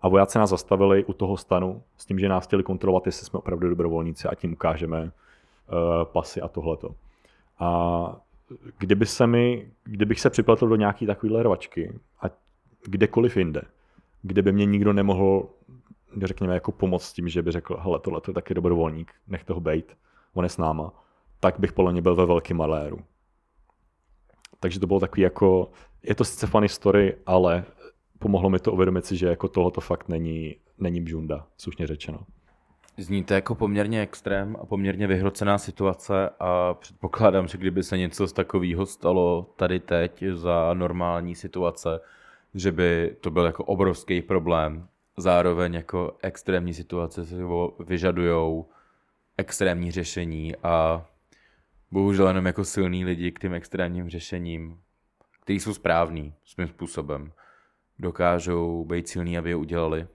A 0.00 0.08
vojáci 0.08 0.38
nás 0.38 0.50
zastavili 0.50 1.04
u 1.04 1.12
toho 1.12 1.36
stanu 1.36 1.82
s 1.96 2.06
tím, 2.06 2.18
že 2.18 2.28
nás 2.28 2.46
chtěli 2.46 2.62
kontrolovat, 2.62 3.06
jestli 3.06 3.26
jsme 3.26 3.38
opravdu 3.38 3.68
dobrovolníci 3.68 4.28
a 4.28 4.34
tím 4.34 4.52
ukážeme 4.52 5.12
pasy 6.04 6.40
a 6.40 6.48
tohleto. 6.48 6.94
A 7.58 8.20
kdyby 8.78 9.06
se 9.06 9.26
mi, 9.26 9.70
kdybych 9.84 10.20
se 10.20 10.30
připletl 10.30 10.68
do 10.68 10.76
nějaký 10.76 11.06
takovýhle 11.06 11.42
rvačky 11.42 12.00
a 12.22 12.26
kdekoliv 12.84 13.36
jinde, 13.36 13.62
kde 14.22 14.42
by 14.42 14.52
mě 14.52 14.66
nikdo 14.66 14.92
nemohl, 14.92 15.48
řekněme, 16.22 16.54
jako 16.54 16.72
pomoct 16.72 17.04
s 17.04 17.12
tím, 17.12 17.28
že 17.28 17.42
by 17.42 17.52
řekl, 17.52 17.76
hele, 17.80 17.98
tohle 17.98 18.20
je 18.28 18.34
taky 18.34 18.54
dobrovolník, 18.54 19.12
nechte 19.28 19.52
ho 19.52 19.60
bejt, 19.60 19.96
on 20.34 20.44
je 20.44 20.50
s 20.50 20.58
náma, 20.58 20.92
tak 21.40 21.60
bych 21.60 21.72
podle 21.72 21.92
mě 21.92 22.02
byl 22.02 22.14
ve 22.14 22.26
velkém 22.26 22.56
maléru. 22.56 22.98
Takže 24.60 24.80
to 24.80 24.86
bylo 24.86 25.00
takový 25.00 25.22
jako, 25.22 25.70
je 26.02 26.14
to 26.14 26.24
sice 26.24 26.46
funny 26.46 26.68
story, 26.68 27.16
ale 27.26 27.64
pomohlo 28.18 28.50
mi 28.50 28.58
to 28.58 28.72
uvědomit 28.72 29.06
si, 29.06 29.16
že 29.16 29.26
jako 29.26 29.48
tohle 29.48 29.70
to 29.70 29.80
fakt 29.80 30.08
není, 30.08 30.56
není 30.78 31.00
bžunda, 31.00 31.46
slušně 31.56 31.86
řečeno. 31.86 32.18
Zní 32.98 33.24
to 33.24 33.34
jako 33.34 33.54
poměrně 33.54 34.00
extrém 34.00 34.56
a 34.60 34.66
poměrně 34.66 35.06
vyhrocená 35.06 35.58
situace 35.58 36.30
a 36.40 36.74
předpokládám, 36.74 37.48
že 37.48 37.58
kdyby 37.58 37.82
se 37.82 37.98
něco 37.98 38.26
z 38.26 38.32
takového 38.32 38.86
stalo 38.86 39.54
tady 39.56 39.80
teď 39.80 40.24
za 40.32 40.74
normální 40.74 41.34
situace, 41.34 42.00
že 42.54 42.72
by 42.72 43.16
to 43.20 43.30
byl 43.30 43.44
jako 43.44 43.64
obrovský 43.64 44.22
problém. 44.22 44.88
Zároveň 45.16 45.74
jako 45.74 46.16
extrémní 46.22 46.74
situace 46.74 47.24
si 47.24 47.36
vyžadují 47.86 48.64
extrémní 49.36 49.90
řešení 49.90 50.56
a 50.56 51.06
bohužel 51.90 52.28
jenom 52.28 52.46
jako 52.46 52.64
silní 52.64 53.04
lidi 53.04 53.32
k 53.32 53.38
těm 53.38 53.54
extrémním 53.54 54.10
řešením, 54.10 54.80
který 55.42 55.60
jsou 55.60 55.74
správný 55.74 56.34
svým 56.44 56.68
způsobem, 56.68 57.32
dokážou 57.98 58.84
být 58.84 59.08
silní, 59.08 59.38
aby 59.38 59.50
je 59.50 59.56
udělali 59.56 60.06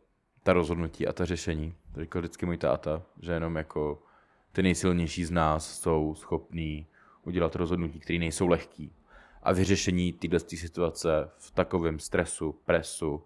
ta 0.44 0.54
rozhodnutí 0.54 1.08
a 1.08 1.14
ta 1.14 1.26
řešení. 1.26 1.76
To 1.94 2.02
říkal 2.02 2.22
vždycky 2.22 2.46
můj 2.46 2.58
táta, 2.58 3.04
že 3.22 3.32
jenom 3.32 3.56
jako 3.56 4.04
ty 4.52 4.64
nejsilnější 4.64 5.26
z 5.26 5.32
nás 5.32 5.80
jsou 5.80 6.16
schopní 6.16 6.88
udělat 7.24 7.56
rozhodnutí, 7.56 8.00
které 8.00 8.20
nejsou 8.20 8.48
lehký. 8.48 8.96
A 9.44 9.54
vyřešení 9.54 10.14
této 10.14 10.40
situace 10.40 11.30
v 11.38 11.52
takovém 11.52 12.00
stresu, 12.00 12.60
presu, 12.66 13.24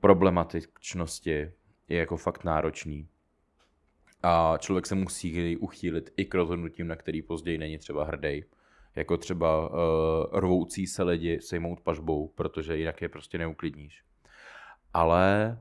problematičnosti 0.00 1.30
je 1.88 1.98
jako 1.98 2.16
fakt 2.16 2.44
náročný. 2.44 3.08
A 4.22 4.54
člověk 4.58 4.86
se 4.86 4.94
musí 4.94 5.56
uchýlit 5.56 6.12
i 6.16 6.24
k 6.24 6.34
rozhodnutím, 6.34 6.86
na 6.86 6.96
který 6.96 7.22
později 7.22 7.58
není 7.58 7.78
třeba 7.78 8.04
hrdý. 8.04 8.44
Jako 8.94 9.16
třeba 9.16 9.68
uh, 9.68 9.76
rvoucí 10.32 10.86
se 10.86 11.02
lidi 11.02 11.40
sejmout 11.40 11.80
pažbou, 11.80 12.28
protože 12.28 12.76
jinak 12.76 13.02
je 13.02 13.08
prostě 13.08 13.38
neuklidníš. 13.38 14.02
Ale 14.94 15.58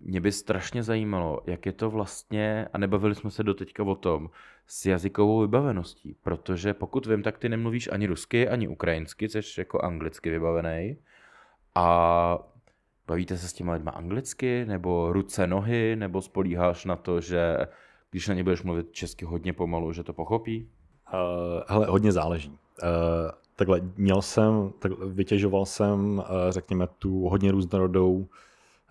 mě 0.00 0.20
by 0.20 0.32
strašně 0.32 0.82
zajímalo, 0.82 1.40
jak 1.46 1.66
je 1.66 1.72
to 1.72 1.90
vlastně, 1.90 2.68
a 2.72 2.78
nebavili 2.78 3.14
jsme 3.14 3.30
se 3.30 3.42
doteďka 3.42 3.82
o 3.82 3.94
tom, 3.94 4.30
s 4.66 4.86
jazykovou 4.86 5.40
vybaveností, 5.40 6.16
protože 6.22 6.74
pokud 6.74 7.06
vím, 7.06 7.22
tak 7.22 7.38
ty 7.38 7.48
nemluvíš 7.48 7.88
ani 7.92 8.06
rusky, 8.06 8.48
ani 8.48 8.68
ukrajinsky, 8.68 9.28
jsi 9.28 9.40
jako 9.58 9.80
anglicky 9.80 10.30
vybavený. 10.30 10.96
A 11.74 12.38
bavíte 13.06 13.36
se 13.36 13.48
s 13.48 13.52
těma 13.52 13.72
lidma 13.72 13.90
anglicky, 13.90 14.64
nebo 14.64 15.12
ruce, 15.12 15.46
nohy, 15.46 15.96
nebo 15.96 16.22
spolíháš 16.22 16.84
na 16.84 16.96
to, 16.96 17.20
že 17.20 17.56
když 18.10 18.28
na 18.28 18.34
ně 18.34 18.44
budeš 18.44 18.62
mluvit 18.62 18.92
česky 18.92 19.24
hodně 19.24 19.52
pomalu, 19.52 19.92
že 19.92 20.02
to 20.02 20.12
pochopí? 20.12 20.68
Uh, 21.12 21.20
hele, 21.68 21.86
hodně 21.86 22.12
záleží. 22.12 22.50
Uh, 22.50 22.88
takhle, 23.56 23.80
měl 23.96 24.22
jsem, 24.22 24.72
tak 24.78 24.92
vytěžoval 24.98 25.66
jsem, 25.66 26.18
uh, 26.18 26.24
řekněme, 26.50 26.86
tu 26.98 27.28
hodně 27.28 27.52
různorodou, 27.52 28.28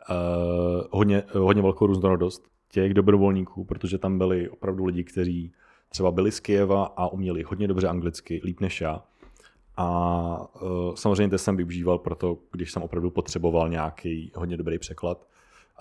uh, 0.10 0.88
hodně, 0.92 1.24
hodně 1.34 1.62
velkou 1.62 1.86
různorodost 1.86 2.44
těch 2.72 2.94
dobrovolníků, 2.94 3.66
protože 3.66 3.98
tam 3.98 4.18
byli 4.18 4.50
opravdu 4.50 4.86
lidi, 4.86 5.04
kteří 5.04 5.52
třeba 5.90 6.12
byli 6.12 6.32
z 6.32 6.40
Kijeva 6.40 6.86
a 6.86 7.08
uměli 7.08 7.44
hodně 7.44 7.68
dobře 7.68 7.88
anglicky, 7.88 8.42
líp 8.44 8.60
než 8.60 8.82
já. 8.82 9.04
A 9.78 10.62
uh, 10.62 10.96
samozřejmě 10.96 11.30
to 11.30 11.38
jsem 11.38 11.58
využíval 11.58 11.98
proto, 11.98 12.38
když 12.52 12.72
jsem 12.72 12.84
opravdu 12.84 13.12
potřeboval 13.12 13.70
nějaký 13.70 14.32
hodně 14.36 14.58
dobrý 14.58 14.80
překlad. 14.80 15.28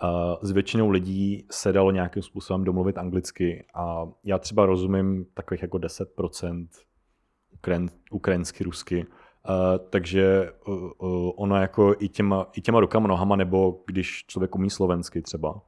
Uh, 0.02 0.08
s 0.42 0.50
většinou 0.50 0.90
lidí 0.90 1.46
se 1.50 1.72
dalo 1.72 1.90
nějakým 1.90 2.22
způsobem 2.22 2.64
domluvit 2.64 2.98
anglicky 2.98 3.64
a 3.74 4.08
já 4.24 4.38
třeba 4.38 4.66
rozumím 4.66 5.26
takových 5.34 5.62
jako 5.62 5.78
10% 5.78 6.66
ukren, 7.54 7.90
ukrajinsky, 8.10 8.64
rusky, 8.64 9.06
uh, 9.48 9.54
takže 9.90 10.52
uh, 10.66 10.90
uh, 10.98 11.32
ono 11.36 11.56
jako 11.56 11.94
i 11.98 12.08
těma, 12.08 12.46
i 12.52 12.60
těma 12.60 12.80
rukama, 12.80 13.08
nohama, 13.08 13.36
nebo 13.36 13.80
když 13.86 14.24
člověk 14.26 14.54
umí 14.54 14.70
slovensky 14.70 15.22
třeba 15.22 15.60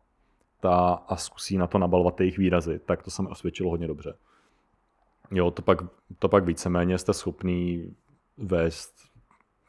ta, 0.61 0.93
a 1.09 1.17
zkusí 1.17 1.59
na 1.59 1.67
to 1.67 1.79
nabalovat 1.79 2.21
jejich 2.21 2.39
výrazy, 2.39 2.79
tak 2.79 3.03
to 3.03 3.11
se 3.11 3.23
mi 3.23 3.29
osvědčilo 3.29 3.71
hodně 3.71 3.87
dobře. 3.87 4.15
Jo, 5.31 5.51
to 5.51 5.63
pak, 5.63 5.79
to 6.19 6.29
pak 6.29 6.45
víceméně 6.45 6.99
jste 6.99 7.13
schopný 7.13 7.95
vést 8.37 8.95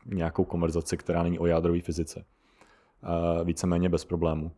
nějakou 0.06 0.44
konverzaci, 0.44 0.98
která 0.98 1.24
není 1.24 1.40
o 1.40 1.46
jádrové 1.46 1.82
fyzice 1.82 2.26
víceméně 3.44 3.90
bez 3.90 4.06
problému. 4.06 4.52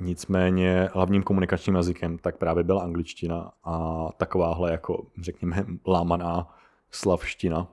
Nicméně 0.00 0.90
hlavním 0.92 1.22
komunikačním 1.22 1.74
jazykem 1.74 2.18
tak 2.18 2.36
právě 2.36 2.64
byla 2.64 2.82
angličtina 2.82 3.52
a 3.64 4.08
takováhle 4.16 4.72
jako 4.72 5.06
řekněme 5.20 5.66
lámaná 5.86 6.54
slavština. 6.90 7.68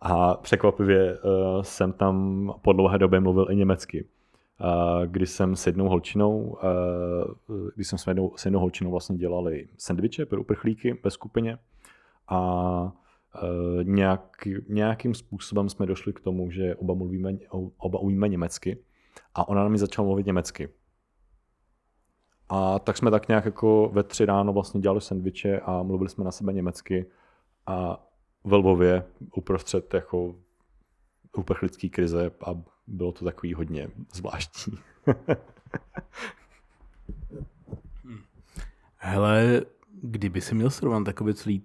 A 0.00 0.34
překvapivě 0.34 1.18
uh, 1.18 1.62
jsem 1.62 1.92
tam 1.92 2.46
po 2.62 2.72
dlouhé 2.72 2.98
době 2.98 3.20
mluvil 3.20 3.46
i 3.50 3.56
německy. 3.56 4.04
Uh, 4.04 5.06
když 5.06 5.30
jsem 5.30 5.56
s 5.56 5.66
jednou 5.66 5.88
holčinou, 5.88 6.58
uh, 7.48 7.68
když 7.74 7.88
jsem 7.88 7.98
s 7.98 8.06
jednou, 8.06 8.32
s 8.36 8.44
jednou 8.44 8.60
holčinou 8.60 8.90
vlastně 8.90 9.16
dělali 9.16 9.68
sendviče 9.78 10.26
pro 10.26 10.40
uprchlíky 10.40 11.00
ve 11.04 11.10
skupině 11.10 11.58
a 12.28 12.92
Eh, 13.34 13.84
nějak, 13.84 14.48
nějakým 14.68 15.14
způsobem 15.14 15.68
jsme 15.68 15.86
došli 15.86 16.12
k 16.12 16.20
tomu, 16.20 16.50
že 16.50 16.74
oba, 16.74 16.94
mluvíme, 16.94 17.32
oba 17.78 17.98
umíme 17.98 18.28
německy 18.28 18.78
a 19.34 19.48
ona 19.48 19.62
na 19.62 19.68
mě 19.68 19.78
začala 19.78 20.06
mluvit 20.06 20.26
německy. 20.26 20.68
A 22.48 22.78
tak 22.78 22.96
jsme 22.96 23.10
tak 23.10 23.28
nějak 23.28 23.44
jako 23.44 23.90
ve 23.92 24.02
tři 24.02 24.24
ráno 24.24 24.52
vlastně 24.52 24.80
dělali 24.80 25.00
sendviče 25.00 25.60
a 25.60 25.82
mluvili 25.82 26.10
jsme 26.10 26.24
na 26.24 26.30
sebe 26.30 26.52
německy 26.52 27.06
a 27.66 28.06
ve 28.44 28.56
Lvově 28.56 29.04
uprostřed 29.36 29.94
jako 29.94 30.34
uprchlický 31.36 31.90
krize 31.90 32.30
a 32.46 32.50
bylo 32.86 33.12
to 33.12 33.24
takový 33.24 33.54
hodně 33.54 33.90
zvláštní. 34.14 34.78
Hele, 38.96 39.62
kdyby 40.02 40.40
si 40.40 40.54
měl 40.54 40.70
srovnat 40.70 41.04
takový 41.04 41.34
celý 41.34 41.62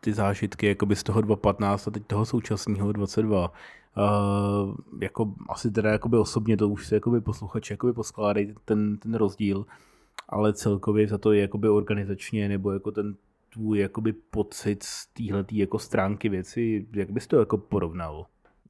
ty 0.00 0.12
zážitky 0.12 0.66
jakoby 0.66 0.96
z 0.96 1.02
toho 1.02 1.20
2.15 1.20 1.88
a 1.88 1.90
teď 1.90 2.06
toho 2.06 2.26
současného 2.26 2.92
22. 2.92 3.52
Uh, 3.96 4.74
jako 5.00 5.34
asi 5.48 5.70
teda 5.70 5.90
jakoby 5.90 6.16
osobně 6.16 6.56
to 6.56 6.68
už 6.68 6.86
se 6.86 6.94
jakoby 6.94 7.20
posluchači 7.20 7.72
jakoby 7.72 7.92
poskládají 7.92 8.54
ten, 8.64 8.98
ten 8.98 9.14
rozdíl, 9.14 9.66
ale 10.28 10.52
celkově 10.52 11.08
za 11.08 11.18
to 11.18 11.32
je 11.32 11.40
jakoby 11.40 11.68
organizačně 11.68 12.48
nebo 12.48 12.72
jako 12.72 12.90
ten 12.90 13.16
tvůj 13.56 13.78
jakoby 13.78 14.12
pocit 14.12 14.82
z 14.82 15.06
téhletý 15.06 15.58
jako 15.58 15.78
stránky 15.78 16.28
věci, 16.28 16.86
jak 16.94 17.10
bys 17.10 17.26
to 17.26 17.38
jako 17.38 17.58
porovnal? 17.58 18.26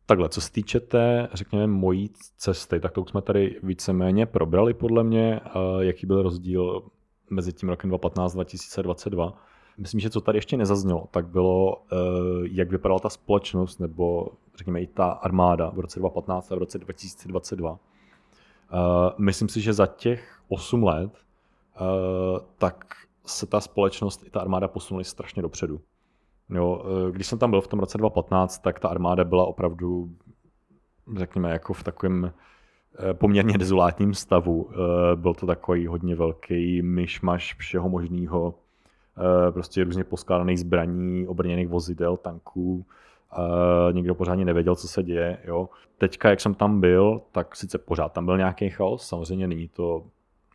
Takhle, 0.07 0.29
co 0.29 0.41
se 0.41 0.53
týče 0.53 0.81
té, 0.81 1.29
řekněme, 1.33 1.67
mojí 1.67 2.11
cesty, 2.37 2.81
tak 2.81 2.93
to 2.93 3.03
už 3.03 3.11
jsme 3.11 3.23
tady 3.23 3.61
víceméně 3.63 4.27
probrali 4.27 4.75
podle 4.75 5.05
mě, 5.05 5.41
jaký 5.81 6.07
byl 6.07 6.23
rozdíl 6.23 6.83
mezi 7.31 7.53
tím 7.53 7.69
rokem 7.69 7.91
2015 7.91 8.35
2022. 8.35 9.43
Myslím, 9.79 10.01
že 10.01 10.11
co 10.11 10.21
tady 10.21 10.39
ještě 10.39 10.57
nezaznělo, 10.57 11.09
tak 11.11 11.27
bylo, 11.27 11.83
eh, 11.93 11.97
jak 12.51 12.71
vypadala 12.71 13.01
ta 13.01 13.09
společnost, 13.11 13.81
nebo 13.81 14.29
řekněme 14.57 14.81
i 14.81 14.87
ta 14.87 15.07
armáda 15.11 15.71
v 15.71 15.81
roce 15.81 16.01
2015 16.01 16.53
a 16.53 16.55
v 16.55 16.59
roce 16.59 16.79
2022. 16.79 17.79
Eh, 18.73 19.13
myslím 19.19 19.49
si, 19.49 19.61
že 19.61 19.73
za 19.73 19.87
těch 19.87 20.41
8 20.49 20.83
let 20.83 21.11
eh, 21.77 21.81
tak 22.59 22.85
se 23.27 23.47
ta 23.47 23.61
společnost 23.61 24.23
i 24.27 24.31
ta 24.31 24.41
armáda 24.41 24.69
posunuly 24.69 25.05
strašně 25.05 25.43
dopředu. 25.43 25.81
Jo, 26.51 26.85
když 27.11 27.27
jsem 27.27 27.39
tam 27.39 27.51
byl 27.51 27.61
v 27.61 27.69
tom 27.69 27.81
roce 27.81 27.99
2015, 27.99 28.59
tak 28.59 28.81
ta 28.81 28.89
armáda 28.89 29.25
byla 29.25 29.47
opravdu 29.47 30.11
řekněme, 31.17 31.51
jako 31.51 31.73
v 31.73 31.83
takovém 31.83 32.33
eh, 32.99 33.15
poměrně 33.15 33.59
dezolátním 33.59 34.15
stavu. 34.15 34.71
Eh, 34.71 35.17
byl 35.17 35.35
to 35.35 35.47
takový 35.47 35.87
hodně 35.87 36.15
velký 36.15 36.83
myšmaš 36.83 37.55
všeho 37.55 37.89
možného, 37.89 38.55
prostě 39.51 39.85
různě 39.85 40.05
poskládaných 40.05 40.61
zbraní, 40.61 41.27
obrněných 41.27 41.69
vozidel, 41.69 42.17
tanků, 42.17 42.87
nikdo 43.93 44.15
pořádně 44.15 44.45
nevěděl, 44.45 44.77
co 44.77 44.89
se 44.89 45.03
děje. 45.03 45.39
Jo. 45.45 45.69
Teďka, 45.99 46.31
jak 46.31 46.41
jsem 46.41 46.55
tam 46.55 46.81
byl, 46.81 47.23
tak 47.33 47.57
sice 47.57 47.79
pořád 47.79 48.13
tam 48.13 48.25
byl 48.25 48.37
nějaký 48.37 48.71
chaos, 48.71 49.09
samozřejmě 49.09 49.49
není 49.49 49.69
to 49.69 50.05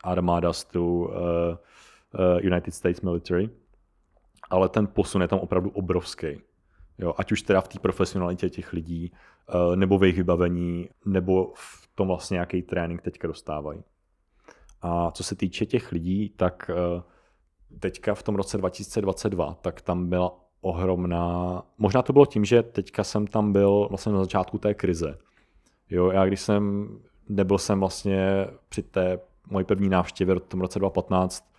armáda 0.04 0.54
stylu 0.54 1.10
United 2.42 2.74
States 2.74 3.02
Military, 3.02 3.50
ale 4.50 4.70
ten 4.70 4.88
posun 4.88 5.22
je 5.22 5.28
tam 5.28 5.40
opravdu 5.40 5.70
obrovský. 5.70 6.42
Jo, 6.98 7.14
ať 7.18 7.32
už 7.32 7.42
teda 7.42 7.62
v 7.62 7.68
té 7.68 7.80
profesionalitě 7.80 8.50
těch 8.50 8.74
lidí, 8.74 9.12
uh, 9.54 9.76
nebo 9.76 9.98
v 9.98 10.04
jejich 10.04 10.18
vybavení, 10.18 10.90
nebo 11.06 11.52
v 11.56 11.90
tom 11.96 12.08
vlastně 12.08 12.36
nějaký 12.36 12.62
trénink 12.62 13.02
teďka 13.02 13.28
dostávají. 13.28 13.84
A 14.82 15.12
co 15.12 15.24
se 15.24 15.36
týče 15.36 15.66
těch 15.66 15.92
lidí, 15.92 16.30
tak 16.30 16.72
uh, 16.96 17.02
teďka 17.80 18.16
v 18.16 18.24
tom 18.24 18.36
roce 18.36 18.58
2022, 18.58 19.54
tak 19.62 19.82
tam 19.82 20.10
byla 20.10 20.40
ohromná, 20.62 21.64
možná 21.78 22.02
to 22.02 22.14
bylo 22.14 22.26
tím, 22.26 22.46
že 22.46 22.64
teďka 22.64 23.04
jsem 23.04 23.28
tam 23.28 23.54
byl 23.54 23.88
vlastně 23.90 24.12
na 24.12 24.24
začátku 24.24 24.58
té 24.58 24.74
krize. 24.74 25.18
Jo, 25.90 26.12
já 26.12 26.26
když 26.26 26.42
jsem, 26.42 26.90
nebyl 27.30 27.58
jsem 27.58 27.80
vlastně 27.80 28.48
při 28.70 28.84
té 28.84 29.20
mojí 29.50 29.66
první 29.66 29.90
návštěvě 29.90 30.36
v 30.36 30.40
tom 30.40 30.62
roce 30.62 30.80
2015 30.80 31.51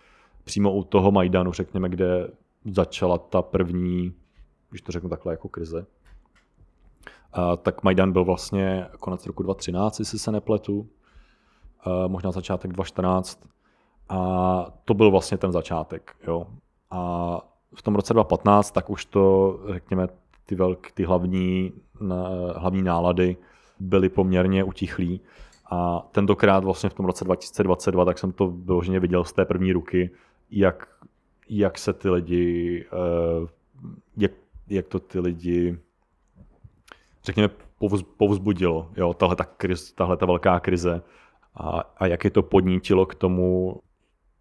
přímo 0.43 0.73
u 0.73 0.83
toho 0.83 1.11
Majdanu, 1.11 1.51
řekněme, 1.51 1.89
kde 1.89 2.27
začala 2.65 3.17
ta 3.17 3.41
první, 3.41 4.13
když 4.69 4.81
to 4.81 4.91
řeknu 4.91 5.09
takhle, 5.09 5.33
jako 5.33 5.49
krize. 5.49 5.85
A, 7.33 7.55
tak 7.55 7.83
Majdan 7.83 8.11
byl 8.11 8.25
vlastně 8.25 8.87
konec 8.99 9.25
roku 9.25 9.43
2013, 9.43 9.99
jestli 9.99 10.19
se 10.19 10.31
nepletu, 10.31 10.87
a, 11.79 12.07
možná 12.07 12.31
začátek 12.31 12.73
2014. 12.73 13.49
A 14.09 14.65
to 14.85 14.93
byl 14.93 15.11
vlastně 15.11 15.37
ten 15.37 15.51
začátek. 15.51 16.15
Jo. 16.27 16.47
A 16.91 17.41
v 17.75 17.81
tom 17.81 17.95
roce 17.95 18.13
2015 18.13 18.71
tak 18.71 18.89
už 18.89 19.05
to, 19.05 19.59
řekněme, 19.73 20.07
ty, 20.45 20.55
velk, 20.55 20.91
ty 20.91 21.03
hlavní, 21.03 21.73
hlavní 22.55 22.81
nálady 22.83 23.37
byly 23.79 24.09
poměrně 24.09 24.63
utichlí. 24.63 25.21
A 25.71 26.07
tentokrát 26.11 26.63
vlastně 26.63 26.89
v 26.89 26.93
tom 26.93 27.05
roce 27.05 27.25
2022, 27.25 28.05
tak 28.05 28.19
jsem 28.19 28.31
to 28.31 28.47
vyloženě 28.47 28.99
viděl 28.99 29.23
z 29.23 29.33
té 29.33 29.45
první 29.45 29.71
ruky, 29.71 30.11
jak, 30.53 30.87
jak 31.49 31.77
se 31.77 31.93
ty 31.93 32.09
lidi, 32.09 32.85
eh, 32.93 33.47
jak, 34.17 34.31
jak 34.67 34.87
to 34.87 34.99
ty 34.99 35.19
lidi, 35.19 35.77
řekněme, 37.23 37.49
povzbudilo, 38.17 38.91
jo, 38.97 39.13
tahle 39.13 39.35
ta, 39.35 39.43
kriz, 39.43 39.93
tahle 39.93 40.17
ta 40.17 40.25
velká 40.25 40.59
krize 40.59 41.01
a, 41.55 41.79
a 41.97 42.07
jak 42.07 42.23
je 42.23 42.29
to 42.29 42.43
podnítilo 42.43 43.05
k 43.05 43.15
tomu 43.15 43.75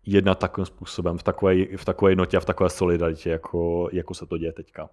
jednat 0.07 0.39
takovým 0.39 0.67
způsobem, 0.67 1.19
v 1.19 1.23
takové, 1.23 1.77
v 1.77 1.85
takové 1.85 2.11
jednotě 2.11 2.37
a 2.37 2.41
v 2.41 2.45
takové 2.45 2.71
solidaritě, 2.71 3.31
jako, 3.31 3.89
jako 3.93 4.15
se 4.15 4.27
to 4.27 4.39
děje 4.39 4.53
teďka. 4.53 4.91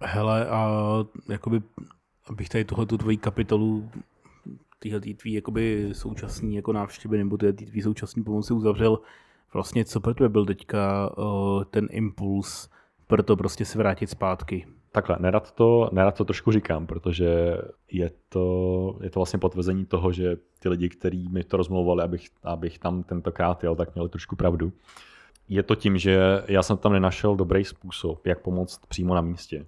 Hele, 0.00 0.48
a 0.48 0.70
jakoby, 1.28 1.62
abych 2.26 2.48
tady 2.48 2.64
tohle 2.64 2.86
tvoji 2.86 3.16
kapitolu 3.16 3.90
tyhle 4.78 5.00
tvý 5.00 5.32
jakoby 5.32 5.88
současný 5.92 6.56
jako 6.56 6.72
návštěvy 6.72 7.18
nebo 7.18 7.36
tyhle 7.36 7.52
tvý 7.52 7.82
současný 7.82 8.24
pomoci 8.24 8.54
uzavřel, 8.54 8.98
vlastně 9.54 9.84
co 9.84 10.00
pro 10.00 10.14
tebe 10.14 10.28
byl 10.28 10.46
teďka 10.46 11.10
ten 11.70 11.88
impuls 11.90 12.68
pro 13.06 13.22
to 13.22 13.36
prostě 13.36 13.64
se 13.64 13.78
vrátit 13.78 14.10
zpátky? 14.10 14.66
Takhle, 14.92 15.16
nerad 15.20 15.52
to, 15.52 15.90
nerad 15.92 16.16
to 16.16 16.24
trošku 16.24 16.52
říkám, 16.52 16.86
protože 16.86 17.58
je 17.92 18.10
to, 18.28 18.98
je 19.02 19.10
to 19.10 19.20
vlastně 19.20 19.38
potvrzení 19.38 19.84
toho, 19.86 20.12
že 20.12 20.36
ty 20.58 20.68
lidi, 20.68 20.88
kteří 20.88 21.28
mi 21.28 21.44
to 21.44 21.56
rozmlouvali, 21.56 22.02
abych, 22.02 22.28
abych 22.42 22.78
tam 22.78 23.02
tentokrát 23.02 23.62
jel, 23.62 23.76
tak 23.76 23.94
měli 23.94 24.08
trošku 24.08 24.36
pravdu. 24.36 24.72
Je 25.48 25.62
to 25.62 25.74
tím, 25.74 25.98
že 25.98 26.42
já 26.48 26.62
jsem 26.62 26.76
tam 26.76 26.92
nenašel 26.92 27.36
dobrý 27.36 27.64
způsob, 27.64 28.26
jak 28.26 28.40
pomoct 28.42 28.86
přímo 28.86 29.14
na 29.14 29.20
místě. 29.20 29.66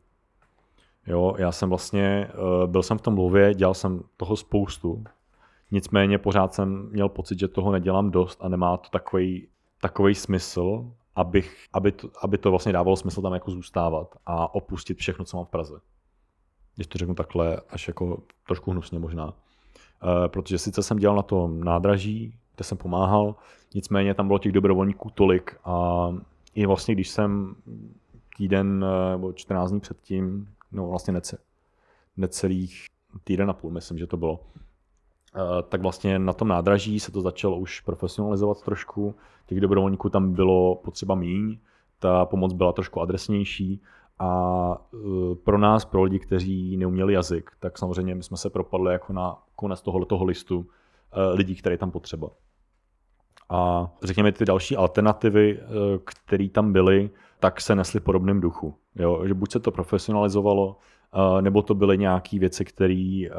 Jo, 1.07 1.35
já 1.39 1.53
jsem 1.53 1.68
vlastně, 1.68 2.28
eh, 2.31 2.66
byl 2.66 2.83
jsem 2.83 2.99
v 2.99 3.03
tom 3.03 3.14
mluvě, 3.14 3.55
dělal 3.55 3.74
jsem 3.74 4.03
toho 4.16 4.37
spoustu, 4.37 5.05
nicméně 5.70 6.18
pořád 6.18 6.55
jsem 6.55 6.89
měl 6.93 7.09
pocit, 7.09 7.39
že 7.39 7.49
toho 7.49 7.72
nedělám 7.72 8.11
dost 8.11 8.39
a 8.43 8.49
nemá 8.49 8.76
to 8.76 8.89
takový, 8.91 9.49
takový 9.81 10.14
smysl, 10.14 10.93
abych, 11.14 11.66
aby, 11.72 11.93
to, 11.93 12.11
aby 12.22 12.39
to 12.39 12.51
vlastně 12.51 12.72
dávalo 12.72 12.97
smysl 12.97 13.22
tam 13.22 13.35
jako 13.35 13.51
zůstávat 13.51 14.14
a 14.26 14.55
opustit 14.55 14.99
všechno, 14.99 15.24
co 15.24 15.37
mám 15.37 15.47
v 15.47 15.51
Praze. 15.51 15.81
Když 16.74 16.87
to 16.87 16.99
řeknu 16.99 17.14
takhle, 17.14 17.61
až 17.68 17.89
jako 17.89 18.22
trošku 18.47 18.70
hnusně 18.70 18.99
možná. 18.99 19.35
E, 20.24 20.28
protože 20.28 20.59
sice 20.59 20.83
jsem 20.83 20.97
dělal 20.97 21.16
na 21.16 21.22
tom 21.22 21.64
nádraží, 21.64 22.35
kde 22.57 22.64
jsem 22.64 22.78
pomáhal, 22.78 23.35
nicméně 23.74 24.14
tam 24.14 24.26
bylo 24.26 24.39
těch 24.39 24.53
dobrovolníků 24.53 25.11
tolik 25.11 25.57
a 25.64 26.09
i 26.55 26.66
vlastně, 26.66 26.95
když 26.95 27.09
jsem 27.09 27.57
týden 28.37 28.85
eh, 28.85 29.11
nebo 29.11 29.33
14 29.33 29.70
dní 29.70 29.81
předtím 29.81 30.55
no 30.72 30.89
vlastně 30.89 31.12
nece, 31.12 31.39
necelých 32.16 32.87
týden 33.24 33.51
a 33.51 33.53
půl, 33.53 33.70
myslím, 33.70 33.99
že 33.99 34.07
to 34.07 34.16
bylo. 34.16 34.41
Uh, 35.37 35.68
tak 35.68 35.83
vlastně 35.83 36.18
na 36.18 36.33
tom 36.33 36.49
nádraží 36.49 37.01
se 37.01 37.12
to 37.12 37.20
začalo 37.20 37.59
už 37.59 37.81
profesionalizovat 37.81 38.62
trošku. 38.62 39.14
Těch 39.47 39.61
dobrovolníků 39.61 40.09
tam 40.09 40.33
bylo 40.33 40.74
potřeba 40.74 41.14
míň, 41.14 41.59
ta 41.99 42.24
pomoc 42.24 42.53
byla 42.53 42.72
trošku 42.72 43.01
adresnější 43.01 43.83
a 44.18 44.91
uh, 44.93 45.35
pro 45.35 45.59
nás, 45.59 45.85
pro 45.85 46.03
lidi, 46.03 46.18
kteří 46.18 46.76
neuměli 46.76 47.12
jazyk, 47.12 47.51
tak 47.61 47.78
samozřejmě 47.78 48.14
my 48.14 48.22
jsme 48.22 48.37
se 48.37 48.51
propadli 48.51 48.93
jako 48.93 49.12
na 49.12 49.39
konec 49.57 49.83
tohoto 49.83 50.24
listu 50.24 50.59
uh, 50.59 50.64
lidí, 51.35 51.57
které 51.57 51.78
tam 51.78 51.91
potřeba. 51.91 52.28
A 53.53 53.91
řekněme 54.03 54.33
ty 54.33 54.45
další 54.45 54.76
alternativy, 54.76 55.61
které 56.05 56.49
tam 56.49 56.72
byly, 56.72 57.11
tak 57.39 57.61
se 57.61 57.74
nesly 57.74 58.01
v 58.01 58.03
podobném 58.03 58.41
duchu. 58.41 58.74
Jo? 58.97 59.22
Že 59.26 59.35
buď 59.35 59.53
se 59.53 59.61
to 59.61 59.70
profesionalizovalo, 59.70 60.76
nebo 61.41 61.62
to 61.62 61.74
byly 61.74 61.99
nějaké 61.99 62.39
věci, 62.39 62.64
který, 62.64 63.31
uh, 63.31 63.37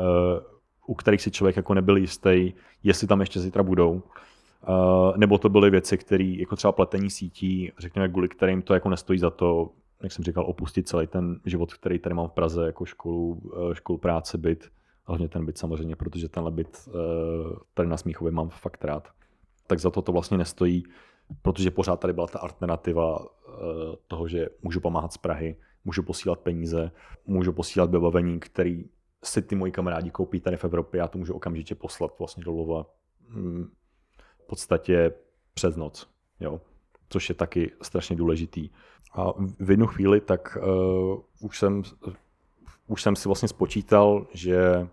u 0.91 0.95
kterých 0.95 1.21
si 1.21 1.31
člověk 1.31 1.55
jako 1.55 1.73
nebyl 1.73 1.97
jistý, 1.97 2.53
jestli 2.83 3.07
tam 3.07 3.19
ještě 3.19 3.39
zítra 3.39 3.63
budou. 3.63 3.91
Uh, 3.91 5.17
nebo 5.17 5.37
to 5.37 5.49
byly 5.49 5.69
věci, 5.69 5.97
které 5.97 6.23
jako 6.23 6.55
třeba 6.55 6.71
pletení 6.71 7.09
sítí, 7.09 7.71
řekněme, 7.77 8.09
kvůli 8.09 8.29
kterým 8.29 8.61
to 8.61 8.73
jako 8.73 8.89
nestojí 8.89 9.19
za 9.19 9.29
to, 9.29 9.69
jak 10.03 10.11
jsem 10.11 10.25
říkal, 10.25 10.45
opustit 10.45 10.87
celý 10.87 11.07
ten 11.07 11.39
život, 11.45 11.73
který 11.73 11.99
tady 11.99 12.15
mám 12.15 12.27
v 12.27 12.31
Praze, 12.31 12.65
jako 12.65 12.85
školu, 12.85 13.51
školu 13.73 13.97
práce, 13.97 14.37
byt, 14.37 14.69
hlavně 15.05 15.29
ten 15.29 15.45
byt 15.45 15.57
samozřejmě, 15.57 15.95
protože 15.95 16.29
tenhle 16.29 16.51
byt 16.51 16.89
tady 17.73 17.89
na 17.89 17.97
Smíchově 17.97 18.31
mám 18.31 18.49
fakt 18.49 18.85
rád. 18.85 19.07
Tak 19.67 19.79
za 19.79 19.89
to 19.89 20.01
to 20.01 20.11
vlastně 20.11 20.37
nestojí 20.37 20.83
protože 21.41 21.71
pořád 21.71 21.99
tady 21.99 22.13
byla 22.13 22.27
ta 22.27 22.39
alternativa 22.39 23.19
eh, 23.19 23.51
toho, 24.07 24.27
že 24.27 24.49
můžu 24.61 24.79
pomáhat 24.79 25.13
z 25.13 25.17
Prahy, 25.17 25.55
můžu 25.85 26.03
posílat 26.03 26.39
peníze, 26.39 26.91
můžu 27.25 27.53
posílat 27.53 27.91
vybavení, 27.91 28.39
který 28.39 28.85
si 29.23 29.41
ty 29.41 29.55
moji 29.55 29.71
kamarádi 29.71 30.11
koupí 30.11 30.39
tady 30.39 30.57
v 30.57 30.65
Evropě, 30.65 30.97
já 30.97 31.07
to 31.07 31.17
můžu 31.17 31.33
okamžitě 31.33 31.75
poslat 31.75 32.19
vlastně 32.19 32.43
do 32.43 32.51
Lova 32.51 32.85
hm, 33.29 33.71
v 34.37 34.47
podstatě 34.47 35.13
přes 35.53 35.75
noc, 35.75 36.09
jo? 36.39 36.61
což 37.09 37.29
je 37.29 37.35
taky 37.35 37.71
strašně 37.81 38.15
důležitý. 38.15 38.69
A 39.13 39.33
v 39.59 39.71
jednu 39.71 39.87
chvíli 39.87 40.21
tak 40.21 40.57
uh, 40.61 41.19
už, 41.39 41.59
jsem, 41.59 41.83
už 42.87 43.01
jsem 43.01 43.15
si 43.15 43.27
vlastně 43.27 43.47
spočítal, 43.47 44.27
že 44.33 44.87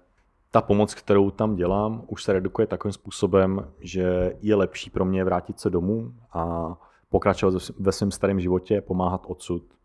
ta 0.50 0.60
pomoc, 0.60 0.94
kterou 0.94 1.30
tam 1.30 1.56
dělám, 1.56 2.04
už 2.06 2.24
se 2.24 2.32
redukuje 2.32 2.66
takovým 2.66 2.92
způsobem, 2.92 3.72
že 3.80 4.36
je 4.40 4.54
lepší 4.54 4.90
pro 4.90 5.04
mě 5.04 5.24
vrátit 5.24 5.60
se 5.60 5.70
domů 5.70 6.14
a 6.32 6.74
pokračovat 7.08 7.54
ve 7.78 7.92
svém 7.92 8.10
starém 8.10 8.40
životě, 8.40 8.80
pomáhat 8.80 9.22
odsud 9.26 9.77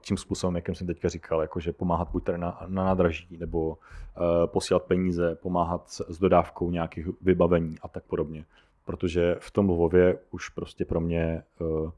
tím 0.00 0.16
způsobem, 0.16 0.56
jakým 0.56 0.74
jsem 0.74 0.86
teďka 0.86 1.08
říkal, 1.08 1.40
jakože 1.40 1.72
pomáhat 1.72 2.08
buď 2.12 2.24
tady 2.24 2.38
na, 2.38 2.62
na 2.66 2.84
nádraží, 2.84 3.36
nebo 3.36 3.78
eh, 4.16 4.46
posílat 4.46 4.82
peníze, 4.82 5.34
pomáhat 5.34 5.88
s 5.88 6.18
dodávkou 6.18 6.70
nějakých 6.70 7.06
vybavení 7.20 7.76
a 7.82 7.88
tak 7.88 8.04
podobně. 8.04 8.44
Protože 8.84 9.36
v 9.40 9.50
tom 9.50 9.70
Lvově 9.70 10.18
už 10.30 10.48
prostě 10.48 10.84
pro 10.84 11.00
mě 11.00 11.22
eh, 11.22 11.90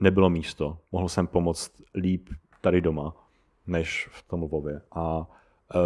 nebylo 0.00 0.30
místo. 0.30 0.78
Mohl 0.92 1.08
jsem 1.08 1.26
pomoct 1.26 1.72
líp 1.94 2.28
tady 2.60 2.80
doma, 2.80 3.14
než 3.66 4.08
v 4.12 4.22
tom 4.28 4.42
Lvově. 4.42 4.80
A 4.92 5.26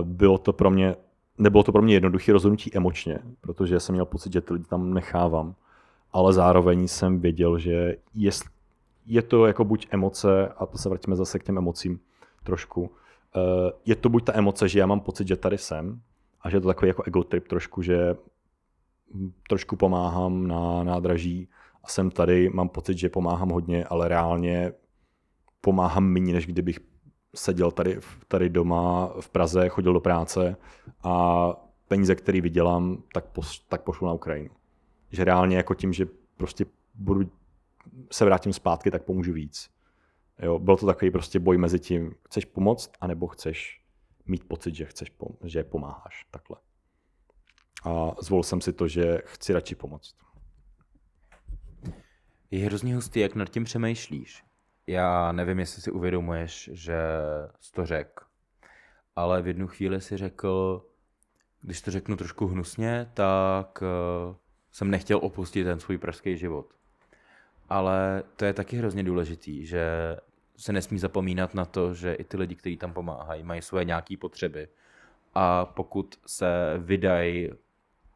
bylo 0.02 0.38
to 0.38 0.52
pro 0.52 0.70
mě 0.70 0.96
nebylo 1.38 1.62
to 1.62 1.72
pro 1.72 1.82
mě 1.82 1.94
jednoduché 1.94 2.32
rozhodnutí 2.32 2.76
emočně, 2.76 3.18
protože 3.40 3.80
jsem 3.80 3.92
měl 3.92 4.04
pocit, 4.04 4.32
že 4.32 4.40
ty 4.40 4.52
lidi 4.52 4.64
tam 4.64 4.94
nechávám, 4.94 5.54
ale 6.12 6.32
zároveň 6.32 6.88
jsem 6.88 7.20
věděl, 7.20 7.58
že 7.58 7.96
jest, 8.14 8.44
je 9.06 9.22
to 9.22 9.46
jako 9.46 9.64
buď 9.64 9.86
emoce, 9.90 10.48
a 10.48 10.66
to 10.66 10.78
se 10.78 10.88
vrátíme 10.88 11.16
zase 11.16 11.38
k 11.38 11.44
těm 11.44 11.58
emocím 11.58 12.00
trošku, 12.42 12.90
eh, 13.36 13.72
je 13.84 13.96
to 13.96 14.08
buď 14.08 14.24
ta 14.24 14.36
emoce, 14.36 14.68
že 14.68 14.78
já 14.78 14.86
mám 14.86 15.00
pocit, 15.00 15.28
že 15.28 15.36
tady 15.36 15.58
jsem, 15.58 16.00
a 16.40 16.50
že 16.50 16.56
je 16.56 16.60
to 16.60 16.68
takový 16.68 16.88
jako 16.88 17.02
ego 17.02 17.24
trip 17.24 17.48
trošku, 17.48 17.82
že 17.82 18.14
trošku 19.48 19.76
pomáhám 19.76 20.46
na 20.46 20.84
nádraží 20.84 21.48
a 21.84 21.88
jsem 21.88 22.10
tady, 22.10 22.50
mám 22.50 22.68
pocit, 22.68 22.98
že 22.98 23.08
pomáhám 23.08 23.48
hodně, 23.48 23.84
ale 23.84 24.08
reálně 24.08 24.72
pomáhám 25.60 26.04
méně, 26.04 26.32
než 26.32 26.46
kdybych 26.46 26.78
seděl 27.34 27.70
tady, 27.70 28.00
tady 28.28 28.48
doma 28.48 29.12
v 29.20 29.28
Praze, 29.28 29.68
chodil 29.68 29.92
do 29.92 30.00
práce 30.00 30.56
a 31.02 31.46
peníze, 31.88 32.14
které 32.14 32.40
vydělám, 32.40 33.02
tak, 33.14 33.24
pos, 33.24 33.60
tak 33.68 33.82
pošlu 33.82 34.06
na 34.06 34.12
Ukrajinu. 34.12 34.50
Že 35.10 35.24
reálně 35.24 35.56
jako 35.56 35.74
tím, 35.74 35.92
že 35.92 36.06
prostě 36.36 36.66
budu, 36.94 37.30
se 38.12 38.24
vrátím 38.24 38.52
zpátky, 38.52 38.90
tak 38.90 39.04
pomůžu 39.04 39.32
víc. 39.32 39.70
Jo, 40.38 40.58
byl 40.58 40.76
to 40.76 40.86
takový 40.86 41.10
prostě 41.10 41.40
boj 41.40 41.58
mezi 41.58 41.78
tím, 41.78 42.14
chceš 42.28 42.44
pomoct, 42.44 42.92
anebo 43.00 43.26
chceš 43.26 43.82
mít 44.26 44.48
pocit, 44.48 44.74
že 44.74 44.84
chceš, 44.84 45.12
že 45.44 45.64
pomáháš. 45.64 46.26
Takhle. 46.30 46.56
A 47.84 48.14
zvolil 48.20 48.42
jsem 48.42 48.60
si 48.60 48.72
to, 48.72 48.88
že 48.88 49.18
chci 49.24 49.52
radši 49.52 49.74
pomoct. 49.74 50.14
Je 52.50 52.64
hrozně 52.64 52.94
hustý, 52.94 53.20
jak 53.20 53.34
nad 53.34 53.48
tím 53.48 53.64
přemýšlíš. 53.64 54.44
Já 54.86 55.32
nevím, 55.32 55.58
jestli 55.58 55.82
si 55.82 55.90
uvědomuješ, 55.90 56.70
že 56.72 56.98
jsi 57.60 57.72
to 57.72 57.86
řekl, 57.86 58.24
ale 59.16 59.42
v 59.42 59.46
jednu 59.46 59.66
chvíli 59.66 60.00
si 60.00 60.16
řekl, 60.16 60.84
když 61.60 61.82
to 61.82 61.90
řeknu 61.90 62.16
trošku 62.16 62.46
hnusně, 62.46 63.10
tak 63.14 63.82
uh, 63.82 64.36
jsem 64.72 64.90
nechtěl 64.90 65.18
opustit 65.22 65.64
ten 65.64 65.80
svůj 65.80 65.98
pražský 65.98 66.36
život. 66.36 66.74
Ale 67.72 68.22
to 68.36 68.44
je 68.44 68.52
taky 68.52 68.76
hrozně 68.76 69.02
důležitý, 69.02 69.66
že 69.66 70.16
se 70.56 70.72
nesmí 70.72 70.98
zapomínat 70.98 71.54
na 71.54 71.64
to, 71.64 71.94
že 71.94 72.14
i 72.14 72.24
ty 72.24 72.36
lidi, 72.36 72.54
kteří 72.54 72.76
tam 72.76 72.92
pomáhají, 72.92 73.42
mají 73.42 73.62
svoje 73.62 73.84
nějaké 73.84 74.16
potřeby. 74.16 74.68
A 75.34 75.64
pokud 75.64 76.14
se 76.26 76.74
vydají 76.78 77.50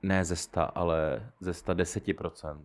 ne 0.03 0.25
ze 0.25 0.37
100, 0.37 0.79
ale 0.79 1.31
ze 1.41 1.51
110%, 1.51 2.65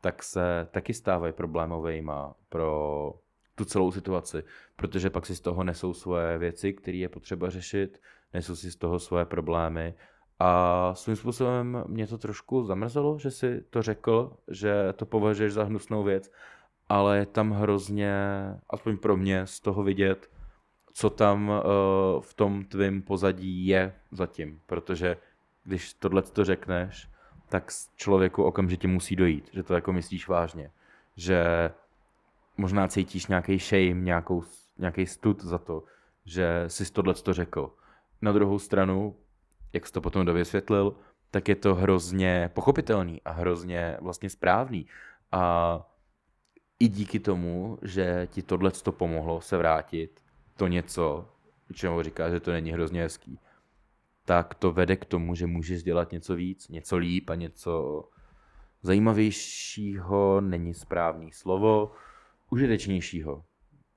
tak 0.00 0.22
se 0.22 0.68
taky 0.70 0.94
stávají 0.94 1.32
problémovými 1.32 2.12
pro 2.48 3.14
tu 3.54 3.64
celou 3.64 3.92
situaci, 3.92 4.44
protože 4.76 5.10
pak 5.10 5.26
si 5.26 5.36
z 5.36 5.40
toho 5.40 5.64
nesou 5.64 5.94
svoje 5.94 6.38
věci, 6.38 6.72
které 6.72 6.96
je 6.96 7.08
potřeba 7.08 7.50
řešit, 7.50 8.00
nesou 8.32 8.56
si 8.56 8.70
z 8.70 8.76
toho 8.76 8.98
svoje 8.98 9.24
problémy 9.24 9.94
a 10.38 10.90
svým 10.94 11.16
způsobem 11.16 11.84
mě 11.86 12.06
to 12.06 12.18
trošku 12.18 12.64
zamrzelo, 12.64 13.18
že 13.18 13.30
si 13.30 13.64
to 13.70 13.82
řekl, 13.82 14.36
že 14.48 14.92
to 14.96 15.06
považuješ 15.06 15.52
za 15.52 15.64
hnusnou 15.64 16.02
věc, 16.02 16.32
ale 16.88 17.18
je 17.18 17.26
tam 17.26 17.50
hrozně, 17.50 18.14
aspoň 18.70 18.96
pro 18.96 19.16
mě, 19.16 19.46
z 19.46 19.60
toho 19.60 19.82
vidět, 19.82 20.30
co 20.92 21.10
tam 21.10 21.48
uh, 21.48 21.54
v 22.20 22.34
tom 22.34 22.64
tvém 22.64 23.02
pozadí 23.02 23.66
je 23.66 23.94
zatím, 24.10 24.60
protože 24.66 25.16
když 25.64 25.94
tohle 25.94 26.22
to 26.22 26.44
řekneš, 26.44 27.08
tak 27.48 27.72
člověku 27.96 28.44
okamžitě 28.44 28.88
musí 28.88 29.16
dojít, 29.16 29.50
že 29.52 29.62
to 29.62 29.74
jako 29.74 29.92
myslíš 29.92 30.28
vážně, 30.28 30.70
že 31.16 31.70
možná 32.56 32.88
cítíš 32.88 33.26
nějaký 33.26 33.58
shame, 33.58 34.22
nějaký 34.78 35.06
stud 35.06 35.42
za 35.42 35.58
to, 35.58 35.84
že 36.24 36.64
jsi 36.66 36.92
tohle 36.92 37.14
to 37.14 37.32
řekl. 37.32 37.70
Na 38.22 38.32
druhou 38.32 38.58
stranu, 38.58 39.16
jak 39.74 39.86
jsi 39.86 39.92
to 39.92 40.00
potom 40.00 40.26
dovysvětlil, 40.26 40.94
tak 41.30 41.48
je 41.48 41.56
to 41.56 41.74
hrozně 41.74 42.50
pochopitelný 42.54 43.22
a 43.24 43.32
hrozně 43.32 43.96
vlastně 44.00 44.30
správný. 44.30 44.86
A 45.32 45.82
i 46.80 46.88
díky 46.88 47.20
tomu, 47.20 47.78
že 47.82 48.28
ti 48.30 48.42
tohle 48.42 48.70
to 48.70 48.92
pomohlo 48.92 49.40
se 49.40 49.56
vrátit, 49.56 50.20
to 50.56 50.66
něco, 50.66 51.28
čemu 51.74 52.02
říká, 52.02 52.30
že 52.30 52.40
to 52.40 52.52
není 52.52 52.72
hrozně 52.72 53.02
hezký, 53.02 53.38
tak 54.24 54.54
to 54.54 54.72
vede 54.72 54.96
k 54.96 55.04
tomu, 55.04 55.34
že 55.34 55.46
můžeš 55.46 55.82
dělat 55.82 56.12
něco 56.12 56.34
víc, 56.34 56.68
něco 56.68 56.96
líp 56.96 57.30
a 57.30 57.34
něco 57.34 58.04
zajímavějšího, 58.82 60.40
není 60.40 60.74
správný 60.74 61.32
slovo, 61.32 61.92
užitečnějšího, 62.50 63.44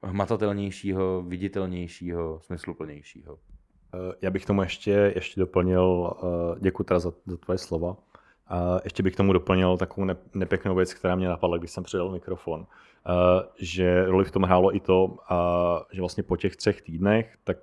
hmatatelnějšího, 0.04 1.24
viditelnějšího, 1.24 2.40
smysluplnějšího. 2.44 3.40
Eh, 3.98 4.14
já 4.22 4.32
bych 4.32 4.46
tomu 4.46 4.62
ještě, 4.62 5.12
ještě 5.16 5.40
doplnil, 5.40 6.14
eh, 6.24 6.60
děkuji 6.60 6.84
teda 6.84 7.00
za, 7.00 7.12
za 7.26 7.38
tvoje 7.38 7.58
slova, 7.58 7.96
a 8.48 8.80
ještě 8.84 9.04
bych 9.04 9.16
tomu 9.16 9.34
doplnil 9.34 9.78
takovou 9.78 10.06
ne, 10.06 10.16
nepěknou 10.34 10.76
věc, 10.76 10.94
která 10.94 11.16
mě 11.16 11.28
napadla, 11.28 11.58
když 11.58 11.72
jsem 11.72 11.84
přidal 11.84 12.12
mikrofon, 12.12 12.66
že 13.60 14.06
roli 14.06 14.26
v 14.26 14.32
tom 14.32 14.44
hrálo 14.44 14.76
i 14.76 14.80
to, 14.80 15.18
že 15.92 16.02
vlastně 16.02 16.24
po 16.24 16.38
těch 16.38 16.56
třech 16.56 16.82
týdnech, 16.82 17.38
tak 17.44 17.58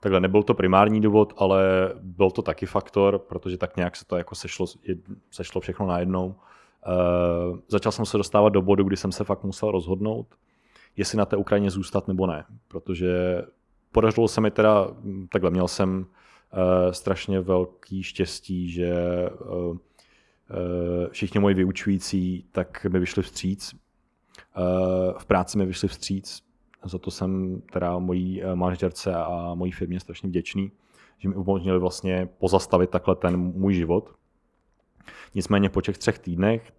takhle 0.00 0.20
nebyl 0.20 0.42
to 0.42 0.54
primární 0.54 1.00
důvod, 1.00 1.32
ale 1.36 1.92
byl 2.00 2.30
to 2.30 2.42
taky 2.42 2.66
faktor, 2.66 3.18
protože 3.18 3.58
tak 3.58 3.76
nějak 3.76 3.96
se 3.96 4.04
to 4.04 4.16
jako 4.16 4.34
sešlo, 4.34 4.66
sešlo 5.30 5.60
všechno 5.60 5.86
najednou. 5.86 6.34
Začal 7.68 7.92
jsem 7.92 8.06
se 8.06 8.16
dostávat 8.16 8.48
do 8.48 8.62
bodu, 8.62 8.84
kdy 8.84 8.96
jsem 8.96 9.12
se 9.12 9.24
fakt 9.24 9.44
musel 9.44 9.70
rozhodnout, 9.70 10.26
jestli 10.96 11.18
na 11.18 11.24
té 11.24 11.36
Ukrajině 11.36 11.70
zůstat 11.70 12.08
nebo 12.08 12.26
ne, 12.26 12.44
protože 12.68 13.42
podařilo 13.92 14.28
se 14.28 14.40
mi 14.40 14.50
teda, 14.50 14.88
takhle 15.28 15.50
měl 15.50 15.68
jsem 15.68 15.98
uh, 15.98 16.92
strašně 16.92 17.40
velký 17.40 18.02
štěstí, 18.02 18.70
že 18.70 18.94
uh, 19.50 19.76
Eh, 20.50 21.08
všichni 21.10 21.40
moji 21.40 21.54
vyučující 21.54 22.44
tak 22.52 22.86
mi 22.86 22.98
vyšli 22.98 23.22
vstříc. 23.22 23.74
Eh, 23.74 25.14
v 25.18 25.26
práci 25.26 25.58
mi 25.58 25.66
vyšli 25.66 25.88
vstříc, 25.88 26.42
za 26.84 26.98
to 26.98 27.10
jsem 27.10 27.62
teda 27.72 27.98
mojí 27.98 28.42
manažerce 28.54 29.14
a 29.14 29.54
mojí 29.54 29.72
firmě 29.72 30.00
strašně 30.00 30.28
vděčný, 30.28 30.72
že 31.18 31.28
mi 31.28 31.34
umožnili 31.34 31.78
vlastně 31.78 32.28
pozastavit 32.38 32.90
takhle 32.90 33.16
ten 33.16 33.36
můj 33.36 33.74
život. 33.74 34.14
Nicméně 35.34 35.68
po 35.68 35.80
těch 35.80 35.98
třech 35.98 36.18
týdnech 36.18 36.72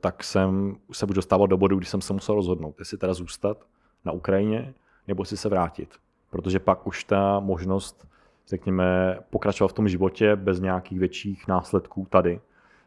tak 0.00 0.24
jsem 0.24 0.76
se 0.92 1.06
už 1.06 1.14
dostával 1.14 1.48
do 1.48 1.56
bodu, 1.56 1.76
kdy 1.76 1.86
jsem 1.86 2.00
se 2.00 2.12
musel 2.12 2.34
rozhodnout, 2.34 2.74
jestli 2.78 2.98
teda 2.98 3.14
zůstat 3.14 3.66
na 4.04 4.12
Ukrajině, 4.12 4.74
nebo 5.08 5.24
si 5.24 5.36
se 5.36 5.48
vrátit. 5.48 5.94
Protože 6.30 6.58
pak 6.58 6.86
už 6.86 7.04
ta 7.04 7.40
možnost, 7.40 8.06
řekněme, 8.48 9.18
pokračovat 9.30 9.68
v 9.68 9.72
tom 9.72 9.88
životě 9.88 10.36
bez 10.36 10.60
nějakých 10.60 10.98
větších 10.98 11.48
následků 11.48 12.06
tady, 12.10 12.40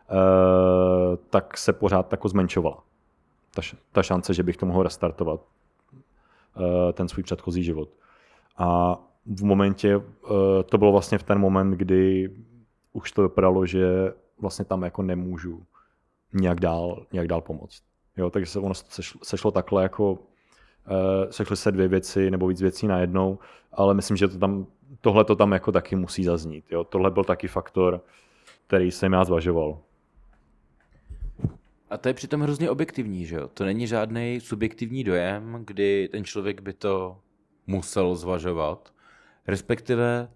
Eh, 0.10 1.18
tak 1.30 1.58
se 1.58 1.74
pořád 1.74 2.08
tako 2.08 2.30
zmenšovala. 2.30 2.84
Ta, 3.56 3.62
ta 3.91 4.04
šance, 4.04 4.34
že 4.34 4.44
bych 4.44 4.58
to 4.58 4.66
mohl 4.66 4.84
restartovat, 4.84 5.41
eh, 6.58 6.94
ten 6.94 7.08
svůj 7.08 7.24
předchozí 7.24 7.64
život. 7.64 7.89
A 8.58 8.98
v 9.26 9.44
momentě, 9.44 9.96
eh, 9.96 10.64
to 10.64 10.78
bylo 10.78 10.91
vlastně 10.91 11.18
v 11.18 11.24
ten 11.24 11.39
moment, 11.39 11.72
kdy 11.72 12.32
už 12.94 13.12
to 13.12 13.22
vypadalo, 13.22 13.66
že 13.66 14.14
vlastně 14.39 14.66
tam 14.66 14.84
jako 14.84 15.02
nemůžu 15.02 15.64
nějak 16.34 16.60
dál, 16.60 17.06
nějak 17.12 17.28
dál 17.28 17.41
pomoct. 17.41 17.84
Jo, 18.18 18.30
takže 18.30 18.52
se 18.52 18.60
ono 18.60 18.74
sešlo, 18.74 19.22
sešlo 19.24 19.52
takhle 19.52 19.84
jako 19.84 20.18
sešly 21.30 21.58
se 21.58 21.72
dvě 21.72 21.88
věci 21.88 22.32
nebo 22.32 22.48
víc 22.48 22.62
věcí 22.62 22.88
najednou, 22.88 23.40
ale 23.72 23.94
myslím, 23.94 24.18
že 24.18 24.28
to 24.28 24.38
tam, 24.38 24.66
tohle 25.02 25.26
to 25.26 25.36
tam 25.36 25.52
jako 25.52 25.72
taky 25.72 25.96
musí 25.96 26.24
zaznít. 26.24 26.66
Jo. 26.72 26.84
Tohle 26.84 27.12
byl 27.12 27.24
taky 27.24 27.48
faktor, 27.48 28.02
který 28.68 28.92
jsem 28.92 29.14
já 29.14 29.24
zvažoval. 29.24 29.80
A 31.90 31.98
to 31.98 32.08
je 32.08 32.14
přitom 32.14 32.42
hrozně 32.42 32.70
objektivní, 32.70 33.26
že 33.26 33.36
jo? 33.36 33.48
To 33.48 33.66
není 33.66 33.88
žádný 33.88 34.40
subjektivní 34.40 35.04
dojem, 35.04 35.64
kdy 35.66 36.10
ten 36.12 36.24
člověk 36.24 36.62
by 36.62 36.74
to 36.74 37.18
musel 37.68 38.16
zvažovat. 38.16 38.94
Respektive 39.48 40.30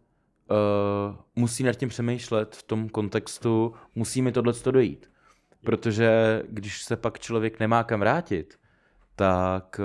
uh, 0.50 1.16
musí 1.36 1.64
nad 1.64 1.74
tím 1.74 1.90
přemýšlet 1.90 2.56
v 2.56 2.64
tom 2.64 2.90
kontextu, 2.90 3.74
musí 3.96 4.22
mi 4.22 4.32
tohle 4.32 4.54
dojít. 4.72 5.12
Protože 5.64 6.44
když 6.50 6.84
se 6.84 6.96
pak 6.96 7.20
člověk 7.20 7.60
nemá 7.60 7.84
kam 7.84 8.00
vrátit, 8.00 8.60
tak 9.18 9.82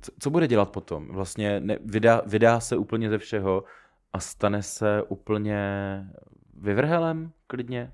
co, 0.00 0.12
co 0.18 0.30
bude 0.30 0.48
dělat 0.48 0.70
potom? 0.70 1.08
Vlastně 1.08 1.60
ne, 1.60 1.78
vydá, 1.84 2.22
vydá 2.26 2.60
se 2.60 2.76
úplně 2.76 3.10
ze 3.10 3.18
všeho 3.18 3.64
a 4.12 4.20
stane 4.20 4.62
se 4.62 5.02
úplně 5.02 5.60
vyvrhelem 6.54 7.32
klidně? 7.46 7.92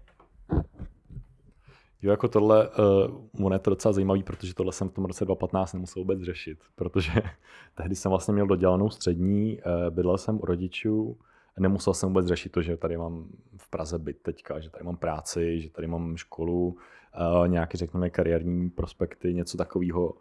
Jo, 2.02 2.10
jako 2.10 2.28
tohle, 2.28 2.68
uh, 2.68 3.44
ono 3.46 3.54
je 3.54 3.58
to 3.58 3.70
docela 3.70 3.92
zajímavý, 3.92 4.22
protože 4.22 4.54
tohle 4.54 4.72
jsem 4.72 4.88
v 4.88 4.92
tom 4.92 5.04
roce 5.04 5.24
2015 5.24 5.72
nemusel 5.72 6.02
vůbec 6.02 6.20
řešit, 6.20 6.58
protože 6.74 7.12
tehdy 7.74 7.94
jsem 7.94 8.10
vlastně 8.10 8.34
měl 8.34 8.46
dodělanou 8.46 8.90
střední, 8.90 9.58
uh, 9.58 9.94
bydlel 9.94 10.18
jsem 10.18 10.36
u 10.36 10.44
rodičů, 10.44 11.18
nemusel 11.58 11.94
jsem 11.94 12.08
vůbec 12.08 12.26
řešit 12.26 12.52
to, 12.52 12.62
že 12.62 12.76
tady 12.76 12.96
mám 12.96 13.28
v 13.56 13.70
Praze 13.70 13.98
byt 13.98 14.22
teďka, 14.22 14.60
že 14.60 14.70
tady 14.70 14.84
mám 14.84 14.96
práci, 14.96 15.60
že 15.60 15.70
tady 15.70 15.86
mám 15.86 16.16
školu, 16.16 16.76
uh, 17.20 17.48
nějaké, 17.48 17.78
řekněme, 17.78 18.10
kariérní 18.10 18.70
prospekty, 18.70 19.34
něco 19.34 19.56
takového. 19.56 20.06
Uh, 20.06 20.16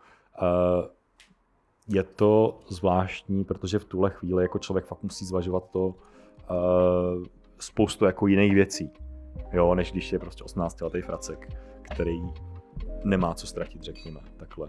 je 1.88 2.04
to 2.04 2.60
zvláštní, 2.70 3.44
protože 3.44 3.80
v 3.80 3.86
tuhle 3.86 4.10
chvíli 4.10 4.44
jako 4.44 4.60
člověk 4.60 4.86
fakt 4.86 5.04
musí 5.04 5.26
zvažovat 5.26 5.70
to 5.72 5.88
uh, 5.88 5.96
spoustu 7.60 8.06
jako 8.06 8.28
jiných 8.28 8.54
věcí 8.54 8.92
jo, 9.56 9.76
než 9.76 9.92
když 9.92 10.14
je 10.14 10.20
prostě 10.20 10.44
18 10.44 10.82
letý 10.82 11.02
fracek, 11.02 11.54
který 11.82 12.22
nemá 13.04 13.34
co 13.34 13.48
ztratit, 13.48 13.84
řekněme, 13.84 14.20
takhle. 14.38 14.68